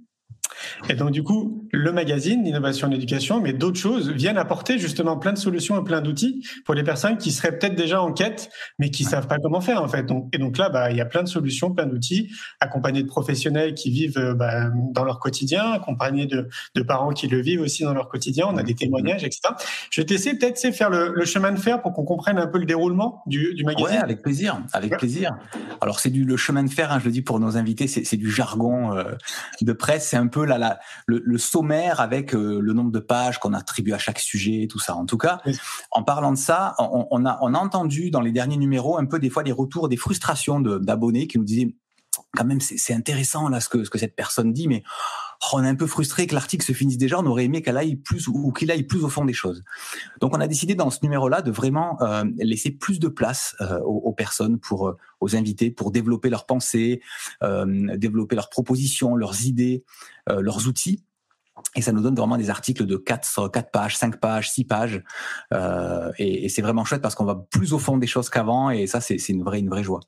Et 0.89 0.95
donc, 0.95 1.11
du 1.11 1.23
coup, 1.23 1.67
le 1.71 1.91
magazine 1.91 2.43
d'innovation 2.43 2.87
et 2.87 2.91
d'éducation, 2.91 3.41
mais 3.41 3.53
d'autres 3.53 3.79
choses, 3.79 4.09
viennent 4.11 4.37
apporter 4.37 4.77
justement 4.77 5.17
plein 5.17 5.33
de 5.33 5.37
solutions 5.37 5.79
et 5.79 5.83
plein 5.83 6.01
d'outils 6.01 6.45
pour 6.65 6.75
les 6.75 6.83
personnes 6.83 7.17
qui 7.17 7.31
seraient 7.31 7.57
peut-être 7.57 7.75
déjà 7.75 8.01
en 8.01 8.11
quête, 8.11 8.49
mais 8.79 8.89
qui 8.89 9.03
savent 9.03 9.27
pas 9.27 9.37
comment 9.41 9.61
faire, 9.61 9.81
en 9.81 9.87
fait. 9.87 10.03
Donc, 10.03 10.29
et 10.33 10.37
donc 10.37 10.57
là, 10.57 10.69
bah, 10.69 10.91
il 10.91 10.97
y 10.97 11.01
a 11.01 11.05
plein 11.05 11.23
de 11.23 11.27
solutions, 11.27 11.71
plein 11.73 11.85
d'outils, 11.85 12.31
accompagnés 12.59 13.03
de 13.03 13.07
professionnels 13.07 13.73
qui 13.73 13.89
vivent 13.91 14.17
euh, 14.17 14.33
bah, 14.33 14.69
dans 14.91 15.03
leur 15.03 15.19
quotidien, 15.19 15.71
accompagnés 15.71 16.25
de, 16.25 16.49
de, 16.75 16.81
parents 16.81 17.11
qui 17.11 17.27
le 17.27 17.41
vivent 17.41 17.61
aussi 17.61 17.83
dans 17.83 17.93
leur 17.93 18.09
quotidien. 18.09 18.47
On 18.49 18.57
a 18.57 18.63
des 18.63 18.75
témoignages, 18.75 19.23
etc. 19.23 19.53
Je 19.89 20.01
vais 20.01 20.05
t'essayer 20.05 20.37
peut-être 20.37 20.63
de 20.63 20.71
faire 20.71 20.89
le, 20.89 21.13
le, 21.13 21.25
chemin 21.25 21.51
de 21.51 21.59
fer 21.59 21.81
pour 21.81 21.93
qu'on 21.93 22.03
comprenne 22.03 22.37
un 22.37 22.47
peu 22.47 22.59
le 22.59 22.65
déroulement 22.65 23.23
du, 23.25 23.53
du 23.53 23.63
magazine. 23.63 23.97
Ouais, 23.97 23.97
avec 23.97 24.21
plaisir, 24.21 24.61
avec 24.73 24.91
ouais. 24.91 24.97
plaisir. 24.97 25.31
Alors, 25.81 25.99
c'est 25.99 26.09
du 26.09 26.23
le 26.23 26.37
chemin 26.37 26.63
de 26.63 26.69
fer, 26.69 26.91
hein, 26.91 26.99
je 26.99 27.05
le 27.05 27.11
dis 27.11 27.21
pour 27.21 27.39
nos 27.39 27.57
invités, 27.57 27.87
c'est 27.87 28.17
du 28.17 28.29
jargon 28.29 28.95
euh, 28.95 29.03
de 29.61 29.73
presse, 29.73 30.07
c'est 30.07 30.17
un 30.17 30.27
peu 30.27 30.45
la, 30.45 30.57
la, 30.63 30.79
le, 31.05 31.21
le 31.23 31.37
sommaire 31.37 31.99
avec 31.99 32.33
euh, 32.33 32.59
le 32.61 32.73
nombre 32.73 32.91
de 32.91 32.99
pages 32.99 33.39
qu'on 33.39 33.53
attribue 33.53 33.93
à 33.93 33.97
chaque 33.97 34.19
sujet, 34.19 34.67
tout 34.69 34.79
ça. 34.79 34.95
En 34.95 35.05
tout 35.05 35.17
cas, 35.17 35.39
oui. 35.45 35.57
en 35.91 36.03
parlant 36.03 36.31
de 36.31 36.37
ça, 36.37 36.75
on, 36.79 37.07
on, 37.11 37.25
a, 37.25 37.37
on 37.41 37.53
a 37.53 37.59
entendu 37.59 38.11
dans 38.11 38.21
les 38.21 38.31
derniers 38.31 38.57
numéros 38.57 38.97
un 38.97 39.05
peu 39.05 39.19
des 39.19 39.29
fois 39.29 39.43
des 39.43 39.51
retours, 39.51 39.89
des 39.89 39.97
frustrations 39.97 40.59
d'abonnés 40.59 41.27
qui 41.27 41.37
nous 41.37 41.45
disaient 41.45 41.75
quand 42.35 42.45
même 42.45 42.61
c'est 42.61 42.93
intéressant 42.93 43.49
là 43.49 43.59
ce 43.59 43.69
que, 43.69 43.83
ce 43.83 43.89
que 43.89 43.97
cette 43.97 44.15
personne 44.15 44.53
dit, 44.53 44.67
mais 44.67 44.83
on 45.51 45.63
est 45.63 45.67
un 45.67 45.75
peu 45.75 45.87
frustré 45.87 46.27
que 46.27 46.33
l'article 46.33 46.65
se 46.65 46.73
finisse 46.73 46.97
déjà. 46.97 47.19
On 47.19 47.25
aurait 47.25 47.45
aimé 47.45 47.61
qu'elle 47.61 47.77
aille 47.77 47.95
plus 47.95 48.27
ou 48.27 48.51
qu'il 48.51 48.71
aille 48.71 48.83
plus 48.83 49.03
au 49.03 49.09
fond 49.09 49.25
des 49.25 49.33
choses. 49.33 49.63
Donc 50.21 50.35
on 50.35 50.39
a 50.39 50.47
décidé 50.47 50.75
dans 50.75 50.89
ce 50.89 50.99
numéro-là 51.03 51.41
de 51.41 51.51
vraiment 51.51 52.01
euh, 52.01 52.23
laisser 52.37 52.71
plus 52.71 52.99
de 52.99 53.07
place 53.07 53.55
euh, 53.61 53.79
aux, 53.81 53.97
aux, 53.97 54.13
personnes, 54.13 54.59
pour 54.59 54.87
euh, 54.87 54.97
aux 55.19 55.35
invités, 55.35 55.71
pour 55.71 55.91
développer 55.91 56.29
leurs 56.29 56.45
pensées, 56.45 57.01
euh, 57.41 57.97
développer 57.97 58.35
leurs 58.35 58.49
propositions, 58.49 59.15
leurs 59.15 59.45
idées, 59.45 59.83
euh, 60.29 60.41
leurs 60.41 60.67
outils. 60.67 61.03
Et 61.75 61.81
ça 61.81 61.91
nous 61.91 62.01
donne 62.01 62.15
vraiment 62.15 62.37
des 62.37 62.49
articles 62.49 62.85
de 62.85 62.97
4, 62.97 63.49
4 63.49 63.71
pages, 63.71 63.97
5 63.97 64.19
pages, 64.19 64.51
6 64.51 64.65
pages. 64.65 65.03
Euh, 65.53 66.11
et, 66.17 66.45
et 66.45 66.49
c'est 66.49 66.61
vraiment 66.61 66.85
chouette 66.85 67.01
parce 67.01 67.15
qu'on 67.15 67.25
va 67.25 67.35
plus 67.49 67.73
au 67.73 67.79
fond 67.79 67.97
des 67.97 68.07
choses 68.07 68.29
qu'avant 68.29 68.69
et 68.69 68.87
ça, 68.87 69.01
c'est 69.01 69.17
une 69.29 69.43
vraie, 69.43 69.59
une 69.59 69.69
vraie 69.69 69.83
joie. 69.83 70.01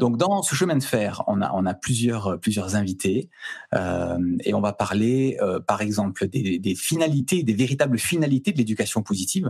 Donc, 0.00 0.16
dans 0.16 0.42
ce 0.42 0.54
chemin 0.54 0.76
de 0.76 0.82
fer, 0.82 1.22
on 1.26 1.40
a, 1.42 1.52
on 1.52 1.66
a 1.66 1.74
plusieurs, 1.74 2.38
plusieurs 2.40 2.76
invités 2.76 3.28
euh, 3.74 4.18
et 4.44 4.54
on 4.54 4.60
va 4.60 4.72
parler, 4.72 5.36
euh, 5.40 5.60
par 5.60 5.82
exemple, 5.82 6.28
des, 6.28 6.58
des, 6.58 6.74
finalités, 6.74 7.42
des 7.42 7.54
véritables 7.54 7.98
finalités 7.98 8.52
de 8.52 8.58
l'éducation 8.58 9.02
positive 9.02 9.48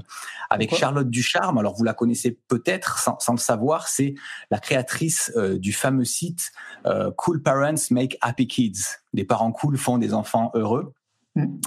avec 0.51 0.75
Charlotte 0.75 1.09
Ducharme. 1.09 1.59
Alors, 1.59 1.75
vous 1.77 1.85
la 1.85 1.95
connaissez 1.95 2.39
peut-être 2.49 2.99
sans, 2.99 3.19
sans, 3.19 3.33
le 3.33 3.39
savoir, 3.39 3.89
c'est 3.89 4.15
la 4.51 4.59
créatrice 4.59 5.33
euh, 5.37 5.59
du 5.59 5.73
fameux 5.73 6.05
site 6.05 6.53
euh, 6.87 7.11
Cool 7.17 7.43
Parents 7.43 7.75
Make 7.91 8.19
Happy 8.21 8.47
Kids. 8.47 8.99
Des 9.13 9.25
parents 9.25 9.53
cool 9.53 9.77
font 9.77 9.99
des 9.99 10.15
enfants 10.15 10.51
heureux. 10.55 10.93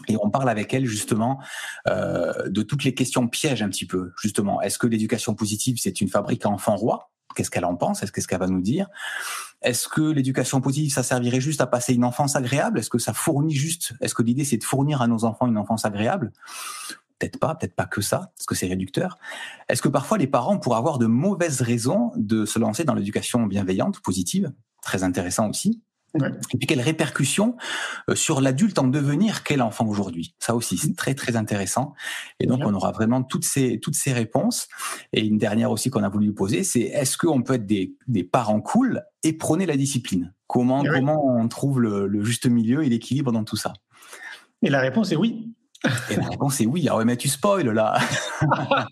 Et 0.07 0.15
on 0.21 0.29
parle 0.29 0.49
avec 0.49 0.73
elle 0.73 0.85
justement 0.85 1.39
euh, 1.87 2.49
de 2.49 2.61
toutes 2.61 2.83
les 2.83 2.93
questions 2.93 3.27
pièges 3.27 3.61
un 3.61 3.69
petit 3.69 3.85
peu. 3.85 4.13
Justement, 4.21 4.61
est-ce 4.61 4.79
que 4.79 4.87
l'éducation 4.87 5.35
positive 5.35 5.77
c'est 5.79 5.99
une 6.01 6.07
fabrique 6.07 6.45
à 6.45 6.49
enfants 6.49 6.75
rois? 6.75 7.11
Qu'est-ce 7.35 7.51
qu'elle 7.51 7.65
en 7.65 7.75
pense? 7.75 8.01
Est-ce 8.01 8.11
qu'est-ce 8.11 8.27
qu'elle 8.27 8.39
va 8.39 8.47
nous 8.47 8.61
dire? 8.61 8.87
Est-ce 9.61 9.87
que 9.87 10.01
l'éducation 10.01 10.61
positive 10.61 10.91
ça 10.91 11.03
servirait 11.03 11.41
juste 11.41 11.61
à 11.61 11.67
passer 11.67 11.93
une 11.93 12.05
enfance 12.05 12.35
agréable? 12.35 12.79
Est-ce 12.79 12.89
que 12.89 12.97
ça 12.97 13.13
fournit 13.13 13.53
juste? 13.53 13.93
Est-ce 14.01 14.15
que 14.15 14.23
l'idée 14.23 14.45
c'est 14.45 14.57
de 14.57 14.63
fournir 14.63 15.01
à 15.01 15.07
nos 15.07 15.25
enfants 15.25 15.47
une 15.47 15.57
enfance 15.57 15.85
agréable? 15.85 16.31
Peut-être 17.19 17.39
pas, 17.39 17.55
peut-être 17.55 17.75
pas 17.75 17.85
que 17.85 18.01
ça, 18.01 18.31
parce 18.37 18.45
que 18.45 18.53
c'est 18.53 18.67
réducteur. 18.67 19.17
Est-ce 19.69 19.81
que 19.81 19.89
parfois 19.89 20.19
les 20.19 20.27
parents 20.27 20.59
pourraient 20.59 20.77
avoir 20.77 20.99
de 20.99 21.07
mauvaises 21.07 21.61
raisons 21.61 22.11
de 22.15 22.45
se 22.45 22.59
lancer 22.59 22.83
dans 22.83 22.93
l'éducation 22.93 23.45
bienveillante, 23.47 23.99
positive 24.01 24.53
Très 24.83 25.03
intéressant 25.03 25.49
aussi. 25.49 25.81
Et 26.15 26.57
puis 26.57 26.67
quelles 26.67 26.81
répercussions 26.81 27.57
euh, 28.09 28.15
sur 28.15 28.41
l'adulte 28.41 28.79
en 28.79 28.87
devenir 28.87 29.43
qu'est 29.43 29.57
l'enfant 29.57 29.85
aujourd'hui. 29.85 30.35
Ça 30.39 30.55
aussi, 30.55 30.77
c'est 30.77 30.95
très 30.95 31.13
très 31.13 31.35
intéressant. 31.35 31.93
Et 32.39 32.47
donc 32.47 32.61
on 32.63 32.73
aura 32.73 32.91
vraiment 32.91 33.23
toutes 33.23 33.45
ces 33.45 33.79
toutes 33.79 33.95
ces 33.95 34.13
réponses. 34.13 34.67
Et 35.13 35.25
une 35.25 35.37
dernière 35.37 35.71
aussi 35.71 35.89
qu'on 35.89 36.03
a 36.03 36.09
voulu 36.09 36.33
poser, 36.33 36.63
c'est 36.63 36.81
est-ce 36.81 37.17
qu'on 37.17 37.43
peut 37.43 37.55
être 37.55 37.65
des, 37.65 37.95
des 38.07 38.23
parents 38.23 38.61
cool 38.61 39.03
et 39.23 39.33
prôner 39.33 39.65
la 39.65 39.77
discipline? 39.77 40.33
Comment 40.47 40.83
comment 40.83 41.37
on 41.37 41.47
trouve 41.47 41.81
le, 41.81 42.07
le 42.07 42.23
juste 42.23 42.47
milieu 42.47 42.83
et 42.83 42.89
l'équilibre 42.89 43.31
dans 43.31 43.43
tout 43.43 43.57
ça? 43.57 43.73
Et 44.63 44.69
la 44.69 44.79
réponse 44.79 45.11
est 45.11 45.17
oui. 45.17 45.53
Et 46.09 46.15
la 46.15 46.27
réponse 46.27 46.59
est 46.61 46.65
oui. 46.65 46.87
Ah 46.89 46.97
ouais, 46.97 47.05
mais 47.05 47.17
tu 47.17 47.27
spoil 47.27 47.69
là. 47.69 47.97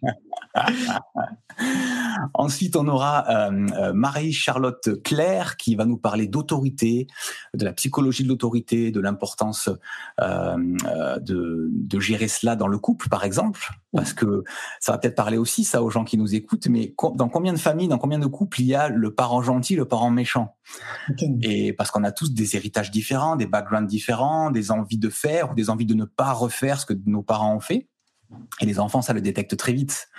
Ensuite, 2.34 2.75
on 2.75 2.88
aura 2.88 3.25
euh, 3.30 3.68
euh, 3.77 3.94
Marie-Charlotte 3.94 5.01
Claire 5.04 5.58
qui 5.58 5.75
va 5.75 5.86
nous 5.86 5.98
parler 5.98 6.27
d'autorité, 6.27 7.08
de 7.54 7.65
la 7.65 7.74
psychologie 7.74 8.24
de 8.24 8.30
l'autorité, 8.30 8.92
de 8.92 9.00
l'importance 9.00 9.70
euh, 10.22 10.56
de, 11.22 11.70
de, 11.72 12.00
gérer 12.00 12.27
cela 12.27 12.56
dans 12.56 12.68
le 12.68 12.77
couple, 12.77 13.10
par 13.10 13.24
exemple, 13.24 13.70
parce 13.96 14.14
que 14.14 14.44
ça 14.80 14.92
va 14.92 14.98
peut-être 14.98 15.16
parler 15.16 15.38
aussi 15.38 15.64
ça 15.64 15.82
aux 15.82 15.90
gens 15.90 16.04
qui 16.04 16.18
nous 16.18 16.36
écoutent. 16.36 16.68
Mais 16.68 16.94
dans 17.16 17.30
combien 17.30 17.54
de 17.54 17.60
familles, 17.60 17.88
dans 17.88 17.98
combien 17.98 18.20
de 18.20 18.28
couples 18.28 18.62
il 18.62 18.68
y 18.68 18.75
a 18.75 18.90
le 18.90 19.14
parent 19.14 19.42
gentil, 19.42 19.75
le 19.75 19.86
parent 19.86 20.12
méchant? 20.12 20.56
Et 21.42 21.74
parce 21.74 21.92
qu'on 21.92 22.04
a 22.04 22.12
tous 22.12 22.34
des 22.34 22.56
héritages 22.56 22.92
différents, 22.92 23.36
des 23.36 23.48
backgrounds 23.48 23.88
différents, 23.88 24.52
des 24.52 24.72
envies 24.72 24.98
de 24.98 25.10
faire 25.10 25.52
ou 25.52 25.56
des 25.56 25.70
envies 25.70 25.86
de 25.86 25.94
ne 25.94 26.06
pas 26.06 26.34
refaire 26.34 26.80
ce 26.80 26.86
que 26.86 26.94
nos 27.06 27.24
parents 27.24 27.56
ont 27.56 27.60
fait. 27.60 27.88
Et 28.60 28.66
les 28.66 28.80
enfants, 28.80 29.02
ça 29.02 29.14
le 29.14 29.22
détecte 29.22 29.56
très 29.58 29.74
vite. 29.74 30.10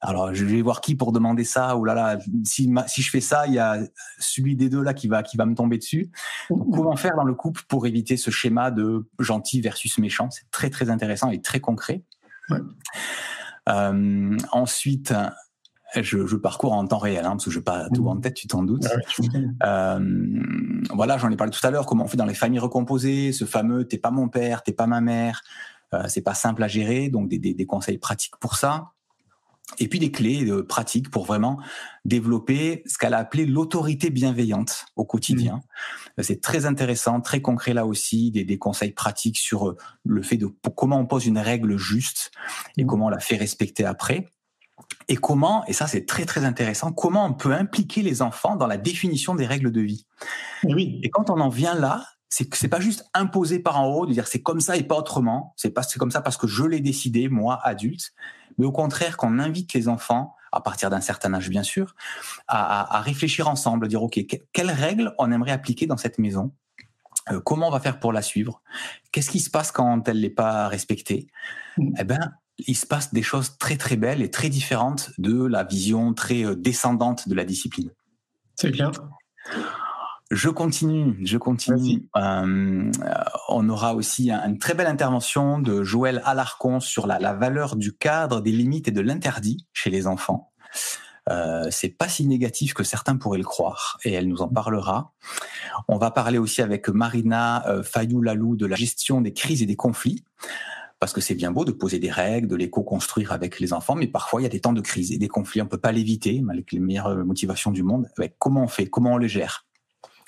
Alors, 0.00 0.32
je 0.32 0.44
vais 0.44 0.62
voir 0.62 0.80
qui 0.80 0.94
pour 0.94 1.10
demander 1.10 1.42
ça. 1.42 1.76
Ou 1.76 1.84
là 1.84 1.94
là, 1.94 2.18
si, 2.44 2.72
si 2.86 3.02
je 3.02 3.10
fais 3.10 3.20
ça, 3.20 3.46
il 3.48 3.54
y 3.54 3.58
a 3.58 3.80
celui 4.18 4.54
des 4.54 4.68
deux 4.68 4.82
là 4.82 4.94
qui 4.94 5.08
va 5.08 5.22
qui 5.24 5.36
va 5.36 5.44
me 5.44 5.54
tomber 5.54 5.78
dessus. 5.78 6.10
Donc, 6.50 6.70
comment 6.72 6.94
faire 6.94 7.16
dans 7.16 7.24
le 7.24 7.34
couple 7.34 7.62
pour 7.68 7.86
éviter 7.86 8.16
ce 8.16 8.30
schéma 8.30 8.70
de 8.70 9.08
gentil 9.18 9.60
versus 9.60 9.98
méchant? 9.98 10.30
C'est 10.30 10.48
très 10.52 10.70
très 10.70 10.88
intéressant 10.88 11.30
et 11.30 11.40
très 11.40 11.58
concret. 11.58 12.04
Ouais. 12.50 12.60
Euh, 13.68 14.36
ensuite, 14.52 15.12
je, 15.94 16.26
je, 16.26 16.36
parcours 16.36 16.72
en 16.72 16.86
temps 16.86 16.98
réel, 16.98 17.24
hein, 17.24 17.30
parce 17.30 17.44
que 17.46 17.50
je 17.50 17.58
n'ai 17.58 17.64
pas 17.64 17.88
tout 17.90 18.08
en 18.08 18.16
tête, 18.16 18.34
tu 18.34 18.46
t'en 18.46 18.62
doutes. 18.62 18.86
euh, 19.62 20.42
voilà, 20.90 21.18
j'en 21.18 21.30
ai 21.30 21.36
parlé 21.36 21.50
tout 21.50 21.66
à 21.66 21.70
l'heure. 21.70 21.86
Comment 21.86 22.04
on 22.04 22.08
fait 22.08 22.16
dans 22.16 22.26
les 22.26 22.34
familles 22.34 22.60
recomposées, 22.60 23.32
ce 23.32 23.44
fameux 23.44 23.86
"t'es 23.86 23.98
pas 23.98 24.10
mon 24.10 24.28
père, 24.28 24.62
t'es 24.62 24.72
pas 24.72 24.86
ma 24.86 25.00
mère". 25.00 25.42
Euh, 25.94 26.04
c'est 26.08 26.22
pas 26.22 26.34
simple 26.34 26.62
à 26.62 26.68
gérer, 26.68 27.08
donc 27.08 27.28
des, 27.28 27.38
des, 27.38 27.54
des 27.54 27.66
conseils 27.66 27.98
pratiques 27.98 28.36
pour 28.40 28.56
ça 28.56 28.92
et 29.78 29.88
puis 29.88 29.98
des 29.98 30.10
clés 30.10 30.46
euh, 30.46 30.64
pratiques 30.64 31.10
pour 31.10 31.26
vraiment 31.26 31.58
développer 32.04 32.82
ce 32.86 32.96
qu'elle 32.96 33.14
a 33.14 33.18
appelé 33.18 33.44
l'autorité 33.44 34.10
bienveillante 34.10 34.86
au 34.96 35.04
quotidien. 35.04 35.60
Mmh. 36.16 36.22
C'est 36.22 36.40
très 36.40 36.66
intéressant, 36.66 37.20
très 37.20 37.42
concret 37.42 37.74
là 37.74 37.84
aussi, 37.84 38.30
des, 38.30 38.44
des, 38.44 38.58
conseils 38.58 38.92
pratiques 38.92 39.38
sur 39.38 39.68
euh, 39.68 39.76
le 40.04 40.22
fait 40.22 40.36
de 40.36 40.48
comment 40.74 40.98
on 40.98 41.06
pose 41.06 41.26
une 41.26 41.38
règle 41.38 41.76
juste 41.76 42.30
et 42.76 42.84
mmh. 42.84 42.86
comment 42.86 43.06
on 43.06 43.10
la 43.10 43.20
fait 43.20 43.36
respecter 43.36 43.84
après. 43.84 44.26
Et 45.08 45.16
comment, 45.16 45.66
et 45.66 45.72
ça 45.72 45.86
c'est 45.86 46.06
très 46.06 46.24
très 46.24 46.44
intéressant, 46.44 46.92
comment 46.92 47.26
on 47.26 47.34
peut 47.34 47.52
impliquer 47.52 48.02
les 48.02 48.22
enfants 48.22 48.56
dans 48.56 48.66
la 48.66 48.76
définition 48.76 49.34
des 49.34 49.44
règles 49.44 49.72
de 49.72 49.80
vie. 49.80 50.06
Et, 50.66 50.72
oui. 50.72 51.00
et 51.02 51.10
quand 51.10 51.30
on 51.30 51.40
en 51.40 51.48
vient 51.48 51.74
là, 51.74 52.04
c'est 52.28 52.54
c'est 52.54 52.68
pas 52.68 52.80
juste 52.80 53.04
imposé 53.14 53.58
par 53.58 53.80
en 53.80 53.86
haut 53.88 54.06
de 54.06 54.12
dire 54.12 54.26
c'est 54.26 54.42
comme 54.42 54.60
ça 54.60 54.76
et 54.76 54.84
pas 54.84 54.96
autrement. 54.96 55.54
C'est 55.56 55.70
pas 55.70 55.82
c'est 55.82 55.98
comme 55.98 56.10
ça 56.10 56.20
parce 56.20 56.36
que 56.36 56.46
je 56.46 56.64
l'ai 56.64 56.80
décidé 56.80 57.28
moi 57.28 57.58
adulte, 57.62 58.12
mais 58.58 58.66
au 58.66 58.72
contraire 58.72 59.16
qu'on 59.16 59.38
invite 59.38 59.72
les 59.72 59.88
enfants 59.88 60.34
à 60.52 60.60
partir 60.60 60.90
d'un 60.90 61.00
certain 61.00 61.34
âge 61.34 61.48
bien 61.48 61.62
sûr 61.62 61.94
à, 62.46 62.80
à, 62.80 62.96
à, 62.98 63.00
réfléchir 63.00 63.48
ensemble, 63.48 63.86
à 63.86 63.88
dire 63.88 64.02
ok 64.02 64.18
quelles 64.52 64.70
règles 64.70 65.14
on 65.18 65.30
aimerait 65.32 65.52
appliquer 65.52 65.86
dans 65.86 65.96
cette 65.96 66.18
maison, 66.18 66.52
euh, 67.30 67.40
comment 67.40 67.68
on 67.68 67.70
va 67.70 67.80
faire 67.80 67.98
pour 68.00 68.12
la 68.12 68.22
suivre, 68.22 68.62
qu'est-ce 69.12 69.30
qui 69.30 69.40
se 69.40 69.50
passe 69.50 69.72
quand 69.72 70.08
elle 70.08 70.20
n'est 70.20 70.30
pas 70.30 70.68
respectée? 70.68 71.28
Mmh. 71.76 71.94
Eh 71.98 72.04
ben 72.04 72.32
il 72.66 72.76
se 72.76 72.86
passe 72.86 73.14
des 73.14 73.22
choses 73.22 73.56
très 73.58 73.76
très 73.76 73.96
belles 73.96 74.20
et 74.20 74.30
très 74.30 74.48
différentes 74.48 75.12
de 75.18 75.46
la 75.46 75.62
vision 75.62 76.12
très 76.12 76.44
euh, 76.44 76.56
descendante 76.56 77.28
de 77.28 77.34
la 77.34 77.44
discipline. 77.44 77.90
C'est 78.56 78.70
bien. 78.70 78.90
Je 80.30 80.50
continue, 80.50 81.18
je 81.24 81.38
continue. 81.38 82.06
Euh, 82.16 82.90
on 83.48 83.68
aura 83.70 83.94
aussi 83.94 84.30
une 84.30 84.58
très 84.58 84.74
belle 84.74 84.86
intervention 84.86 85.58
de 85.58 85.82
Joël 85.82 86.20
Alarcon 86.26 86.80
sur 86.80 87.06
la, 87.06 87.18
la 87.18 87.32
valeur 87.32 87.76
du 87.76 87.96
cadre, 87.96 88.42
des 88.42 88.52
limites 88.52 88.88
et 88.88 88.90
de 88.90 89.00
l'interdit 89.00 89.66
chez 89.72 89.88
les 89.88 90.06
enfants. 90.06 90.52
Euh, 91.30 91.68
c'est 91.70 91.88
pas 91.88 92.08
si 92.08 92.26
négatif 92.26 92.74
que 92.74 92.84
certains 92.84 93.16
pourraient 93.16 93.38
le 93.38 93.44
croire, 93.44 93.98
et 94.04 94.12
elle 94.12 94.28
nous 94.28 94.42
en 94.42 94.48
parlera. 94.48 95.12
On 95.86 95.98
va 95.98 96.10
parler 96.10 96.38
aussi 96.38 96.62
avec 96.62 96.88
Marina 96.88 97.66
euh, 97.66 97.82
Fayou-Lalou 97.82 98.56
de 98.56 98.66
la 98.66 98.76
gestion 98.76 99.20
des 99.20 99.32
crises 99.32 99.62
et 99.62 99.66
des 99.66 99.76
conflits 99.76 100.24
parce 101.00 101.12
que 101.12 101.20
c'est 101.20 101.36
bien 101.36 101.52
beau 101.52 101.64
de 101.64 101.70
poser 101.70 102.00
des 102.00 102.10
règles, 102.10 102.48
de 102.48 102.56
les 102.56 102.70
co-construire 102.70 103.30
avec 103.30 103.60
les 103.60 103.72
enfants, 103.72 103.94
mais 103.94 104.08
parfois 104.08 104.40
il 104.40 104.44
y 104.44 104.46
a 104.46 104.50
des 104.50 104.58
temps 104.58 104.72
de 104.72 104.80
crise 104.80 105.12
et 105.12 105.18
des 105.18 105.28
conflits, 105.28 105.62
on 105.62 105.66
peut 105.66 105.78
pas 105.78 105.92
l'éviter, 105.92 106.40
malgré 106.40 106.76
les 106.76 106.80
meilleures 106.80 107.14
motivations 107.24 107.70
du 107.70 107.84
monde. 107.84 108.08
Avec 108.18 108.34
comment 108.40 108.64
on 108.64 108.66
fait, 108.66 108.86
comment 108.86 109.12
on 109.12 109.16
les 109.16 109.28
gère? 109.28 109.67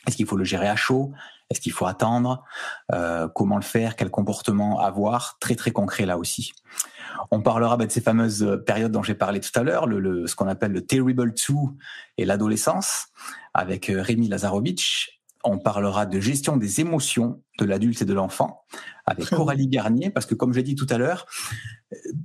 Est-ce 0.07 0.17
qu'il 0.17 0.27
faut 0.27 0.37
le 0.37 0.45
gérer 0.45 0.69
à 0.69 0.77
chaud? 0.77 1.13
Est-ce 1.51 1.61
qu'il 1.61 1.73
faut 1.73 1.87
attendre? 1.87 2.45
Euh, 2.93 3.29
Comment 3.35 3.57
le 3.57 3.63
faire? 3.63 3.97
Quel 3.97 4.11
comportement 4.11 4.81
avoir? 4.81 5.39
Très 5.41 5.57
très 5.57 5.73
concret 5.73 6.07
là 6.07 6.17
aussi. 6.17 6.53
On 7.31 7.43
parlera 7.43 7.77
bah, 7.77 7.87
de 7.87 7.93
ces 7.93 8.01
fameuses 8.01 8.63
périodes 8.67 8.93
dont 8.93 9.03
j'ai 9.03 9.15
parlé 9.15 9.41
tout 9.41 9.51
à 9.59 9.63
l'heure, 9.63 9.87
le, 9.87 10.27
ce 10.27 10.35
qu'on 10.35 10.49
appelle 10.49 10.73
le 10.73 10.87
terrible 10.87 11.35
two 11.35 11.77
et 12.17 12.25
l'adolescence, 12.25 13.09
avec 13.53 13.91
euh, 13.91 14.01
Rémi 14.01 14.29
Lazarovitch. 14.29 15.21
On 15.43 15.59
parlera 15.59 16.05
de 16.07 16.21
gestion 16.21 16.57
des 16.57 16.81
émotions 16.81 17.43
de 17.59 17.65
l'adulte 17.65 18.03
et 18.03 18.05
de 18.05 18.13
l'enfant 18.13 18.65
avec 19.07 19.25
Coralie 19.31 19.69
Garnier, 19.69 20.11
parce 20.11 20.27
que 20.27 20.35
comme 20.35 20.53
j'ai 20.53 20.63
dit 20.63 20.75
tout 20.75 20.87
à 20.91 20.99
l'heure, 20.99 21.27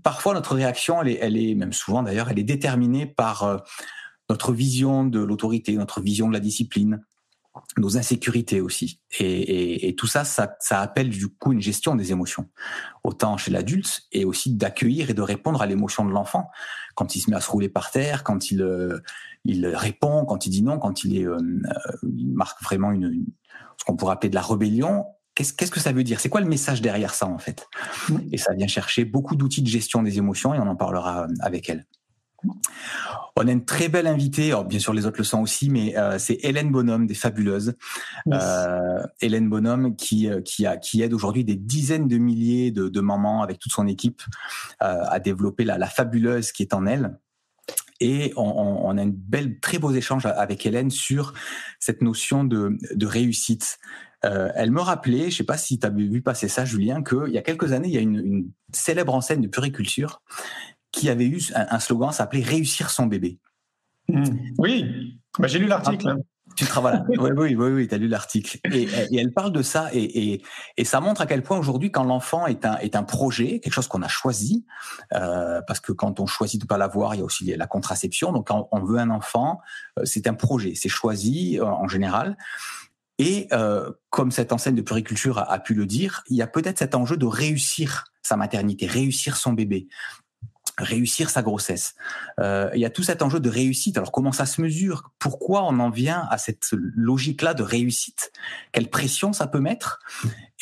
parfois 0.03 0.34
notre 0.34 0.53
réaction, 0.53 1.01
elle 1.01 1.10
est, 1.10 1.20
elle 1.22 1.38
est 1.38 1.55
même 1.55 1.74
souvent 1.74 2.03
d'ailleurs, 2.03 2.29
elle 2.29 2.39
est 2.39 2.44
déterminée 2.44 3.05
par 3.05 3.44
euh, 3.44 3.58
notre 4.29 4.53
vision 4.53 5.05
de 5.05 5.20
l'autorité, 5.20 5.74
notre 5.75 6.01
vision 6.01 6.27
de 6.27 6.34
la 6.34 6.39
discipline, 6.39 7.01
nos 7.77 7.97
insécurités 7.97 8.62
aussi. 8.62 9.00
Et, 9.19 9.25
et, 9.25 9.88
et 9.89 9.95
tout 9.95 10.07
ça, 10.07 10.24
ça, 10.24 10.55
ça, 10.59 10.81
appelle 10.81 11.09
du 11.09 11.27
coup 11.27 11.53
une 11.53 11.62
gestion 11.62 11.95
des 11.95 12.12
émotions, 12.12 12.50
autant 13.03 13.38
chez 13.38 13.51
l'adulte 13.51 14.03
et 14.12 14.25
aussi 14.25 14.53
d'accueillir 14.53 15.09
et 15.09 15.13
de 15.13 15.21
répondre 15.21 15.62
à 15.62 15.65
l'émotion 15.65 16.05
de 16.05 16.12
l'enfant 16.12 16.50
quand 16.95 17.15
il 17.15 17.19
se 17.19 17.29
met 17.29 17.35
à 17.35 17.41
se 17.41 17.51
rouler 17.51 17.69
par 17.69 17.91
terre, 17.91 18.24
quand 18.24 18.51
il 18.51 18.62
euh, 18.62 19.00
il 19.43 19.67
répond, 19.67 20.25
quand 20.25 20.45
il 20.45 20.50
dit 20.50 20.63
non, 20.63 20.79
quand 20.79 21.03
il 21.03 21.17
est 21.17 21.27
euh, 21.27 21.38
il 22.03 22.33
marque 22.33 22.62
vraiment 22.63 22.91
une, 22.91 23.12
une 23.12 23.25
ce 23.77 23.83
qu'on 23.85 23.95
pourrait 23.95 24.13
appeler 24.13 24.29
de 24.29 24.35
la 24.35 24.41
rébellion. 24.41 25.05
Qu'est-ce, 25.35 25.53
qu'est-ce 25.53 25.71
que 25.71 25.81
ça 25.81 25.91
veut 25.91 26.05
dire? 26.05 26.21
C'est 26.21 26.29
quoi 26.29 26.39
le 26.39 26.47
message 26.47 26.81
derrière 26.81 27.13
ça 27.13 27.27
en 27.27 27.38
fait? 27.38 27.67
Et 28.31 28.38
ça 28.38 28.53
vient 28.53 28.67
chercher 28.67 29.03
beaucoup 29.03 29.35
d'outils 29.35 29.62
de 29.62 29.67
gestion 29.67 30.01
des 30.01 30.17
émotions 30.17 30.53
et 30.53 30.59
on 30.59 30.67
en 30.67 30.77
parlera 30.77 31.27
avec 31.41 31.69
elle. 31.69 31.85
On 33.37 33.47
a 33.47 33.51
une 33.51 33.65
très 33.65 33.89
belle 33.89 34.07
invitée, 34.07 34.47
alors 34.47 34.63
bien 34.63 34.79
sûr 34.79 34.93
les 34.93 35.05
autres 35.05 35.17
le 35.17 35.25
sont 35.25 35.41
aussi, 35.41 35.69
mais 35.69 35.97
euh, 35.97 36.17
c'est 36.17 36.39
Hélène 36.41 36.71
Bonhomme 36.71 37.05
des 37.05 37.13
Fabuleuses. 37.13 37.73
Euh, 38.31 39.03
Hélène 39.19 39.49
Bonhomme 39.49 39.95
qui 39.97 40.29
euh, 40.29 40.41
qui 40.41 40.65
a 40.65 40.77
qui 40.77 41.01
aide 41.01 41.13
aujourd'hui 41.13 41.43
des 41.43 41.55
dizaines 41.55 42.07
de 42.07 42.17
milliers 42.17 42.71
de, 42.71 42.87
de, 42.87 43.01
mamans 43.01 43.43
avec 43.43 43.59
toute 43.59 43.73
son 43.73 43.87
équipe 43.87 44.21
euh, 44.81 45.03
à 45.05 45.19
développer 45.19 45.65
la, 45.65 45.77
la, 45.77 45.87
fabuleuse 45.87 46.51
qui 46.51 46.63
est 46.63 46.73
en 46.73 46.85
elle. 46.85 47.17
Et 47.99 48.33
on, 48.35 48.41
on, 48.43 48.97
a 48.97 49.01
une 49.01 49.11
belle, 49.11 49.59
très 49.59 49.79
beau 49.79 49.91
échange 49.91 50.25
avec 50.25 50.65
Hélène 50.65 50.89
sur 50.89 51.33
cette 51.79 52.01
notion 52.01 52.43
de, 52.43 52.77
de 52.93 53.05
réussite. 53.05 53.79
elle 54.21 54.71
me 54.71 54.81
rappelait, 54.81 55.31
je 55.31 55.37
sais 55.37 55.43
pas 55.45 55.57
si 55.57 55.79
tu 55.79 55.87
as 55.87 55.89
vu 55.89 56.21
passer 56.21 56.49
ça, 56.49 56.65
Julien, 56.65 57.03
qu'il 57.03 57.31
y 57.31 57.37
a 57.37 57.41
quelques 57.41 57.71
années, 57.71 57.87
il 57.87 57.93
y 57.93 57.97
a 57.97 58.01
une, 58.01 58.19
une 58.19 58.51
célèbre 58.73 59.13
enseigne 59.15 59.41
de 59.41 59.47
puriculture 59.47 60.21
qui 60.95 61.09
avait 61.09 61.25
eu 61.25 61.41
un, 61.53 61.67
un 61.69 61.79
slogan 61.79 62.11
s'appelait 62.11 62.41
Réussir 62.41 62.89
son 62.89 63.05
bébé. 63.05 63.39
Mmh. 64.07 64.23
Oui, 64.57 65.19
bah, 65.39 65.47
j'ai 65.47 65.59
lu 65.59 65.67
l'article. 65.67 66.15
Ah, 66.17 66.21
tu 66.55 66.65
travailles. 66.65 67.01
oui, 67.09 67.31
oui, 67.35 67.55
oui, 67.55 67.69
oui 67.71 67.87
tu 67.87 67.95
as 67.95 67.97
lu 67.97 68.07
l'article. 68.07 68.59
Et, 68.71 68.83
et, 68.83 69.17
elle 69.17 69.33
parle 69.33 69.51
de 69.51 69.61
ça 69.61 69.89
et, 69.93 70.03
et, 70.33 70.41
et 70.77 70.85
ça 70.85 71.01
montre 71.01 71.21
à 71.21 71.25
quel 71.25 71.43
point 71.43 71.57
aujourd'hui, 71.57 71.91
quand 71.91 72.03
l'enfant 72.03 72.47
est 72.47 72.65
un, 72.65 72.77
est 72.77 72.95
un 72.95 73.03
projet, 73.03 73.59
quelque 73.59 73.73
chose 73.73 73.87
qu'on 73.87 74.03
a 74.03 74.07
choisi, 74.07 74.65
euh, 75.13 75.61
parce 75.67 75.79
que 75.79 75.91
quand 75.91 76.19
on 76.19 76.27
choisit 76.27 76.61
de 76.61 76.65
pas 76.65 76.77
l'avoir, 76.77 77.15
il 77.15 77.19
y 77.19 77.21
a 77.21 77.25
aussi 77.25 77.45
la 77.55 77.67
contraception. 77.67 78.31
Donc, 78.31 78.47
quand 78.47 78.69
on 78.71 78.83
veut 78.83 78.99
un 78.99 79.09
enfant, 79.09 79.59
euh, 79.99 80.05
c'est 80.05 80.27
un 80.27 80.33
projet, 80.33 80.73
c'est 80.75 80.89
choisi 80.89 81.59
euh, 81.59 81.65
en 81.65 81.87
général. 81.87 82.37
Et 83.17 83.47
euh, 83.53 83.91
comme 84.09 84.31
cette 84.31 84.51
enseigne 84.51 84.75
de 84.75 84.81
puriculture 84.81 85.39
a, 85.39 85.51
a 85.51 85.59
pu 85.59 85.73
le 85.73 85.85
dire, 85.85 86.23
il 86.29 86.35
y 86.35 86.41
a 86.41 86.47
peut-être 86.47 86.79
cet 86.79 86.95
enjeu 86.95 87.17
de 87.17 87.25
réussir 87.25 88.05
sa 88.21 88.35
maternité, 88.35 88.87
réussir 88.87 89.37
son 89.37 89.53
bébé 89.53 89.87
réussir 90.77 91.29
sa 91.29 91.41
grossesse. 91.41 91.96
Euh, 92.39 92.70
il 92.74 92.82
y 92.82 92.86
a 92.86 92.89
tout 92.89 93.03
cet 93.03 93.22
enjeu 93.22 93.39
de 93.39 93.50
réussite. 93.50 93.98
Alors 93.98 94.12
comment 94.12 94.32
ça 94.32 94.46
se 94.46 94.62
mesure? 94.62 95.12
Pourquoi 95.20 95.63
on 95.63 95.79
en 95.79 95.89
vient 95.89 96.27
à 96.29 96.38
cette 96.38 96.65
logique-là 96.72 97.53
de 97.53 97.63
réussite? 97.63 98.32
Quelle 98.72 98.89
pression 98.89 99.34
ça 99.34 99.48
peut 99.48 99.60
mettre? 99.60 100.00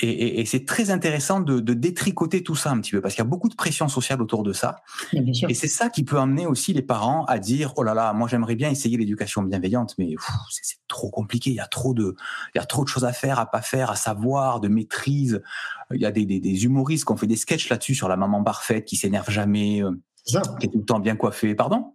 Et, 0.02 0.10
et, 0.10 0.40
et 0.40 0.46
c'est 0.46 0.66
très 0.66 0.90
intéressant 0.90 1.40
de, 1.40 1.60
de, 1.60 1.74
détricoter 1.74 2.42
tout 2.42 2.56
ça 2.56 2.72
un 2.72 2.80
petit 2.82 2.92
peu 2.92 3.02
parce 3.02 3.14
qu'il 3.14 3.24
y 3.24 3.28
a 3.28 3.30
beaucoup 3.30 3.50
de 3.50 3.56
pression 3.56 3.88
sociale 3.88 4.24
autour 4.24 4.42
de 4.42 4.52
ça. 4.52 4.78
Et 5.14 5.54
c'est 5.54 5.68
ça 5.68 5.90
qui 5.90 6.04
peut 6.04 6.18
amener 6.18 6.48
aussi 6.48 6.74
les 6.74 6.82
parents 6.82 7.26
à 7.26 7.38
dire 7.38 7.74
oh 7.76 7.84
là 7.84 7.94
là, 7.94 8.12
moi 8.14 8.28
j'aimerais 8.28 8.56
bien 8.56 8.72
essayer 8.72 8.98
l'éducation 8.98 9.44
bienveillante, 9.44 9.94
mais 10.00 10.16
c'est 10.50 10.78
trop 10.88 11.12
compliqué. 11.12 11.52
Il 11.52 11.58
y 11.58 11.60
a 11.60 11.68
trop 11.68 11.94
de, 11.94 12.16
il 12.56 12.58
y 12.58 12.62
a 12.62 12.66
trop 12.66 12.84
de 12.84 12.90
choses 12.90 13.06
à 13.06 13.14
faire, 13.14 13.40
à 13.40 13.46
pas 13.46 13.62
faire, 13.62 13.92
à 13.92 13.96
savoir, 13.96 14.60
de 14.60 14.68
maîtrise. 14.68 15.44
Il 15.94 16.02
y 16.02 16.06
a 16.06 16.12
des, 16.12 16.26
des, 16.26 16.40
des 16.40 16.66
humoristes 16.66 17.06
qui 17.06 17.12
ont 17.12 17.18
fait 17.18 17.28
des 17.28 17.36
sketchs 17.36 17.70
là-dessus 17.70 17.94
sur 17.94 18.08
la 18.08 18.18
maman 18.18 18.44
parfaite 18.44 18.86
qui 18.86 18.96
s'énerve 18.96 19.30
jamais, 19.30 19.84
euh, 19.84 19.92
qui 20.26 20.38
est 20.38 20.72
tout 20.72 20.80
le 20.80 20.86
temps 20.86 21.00
bien 21.00 21.16
coiffée. 21.16 21.54
Pardon? 21.54 21.94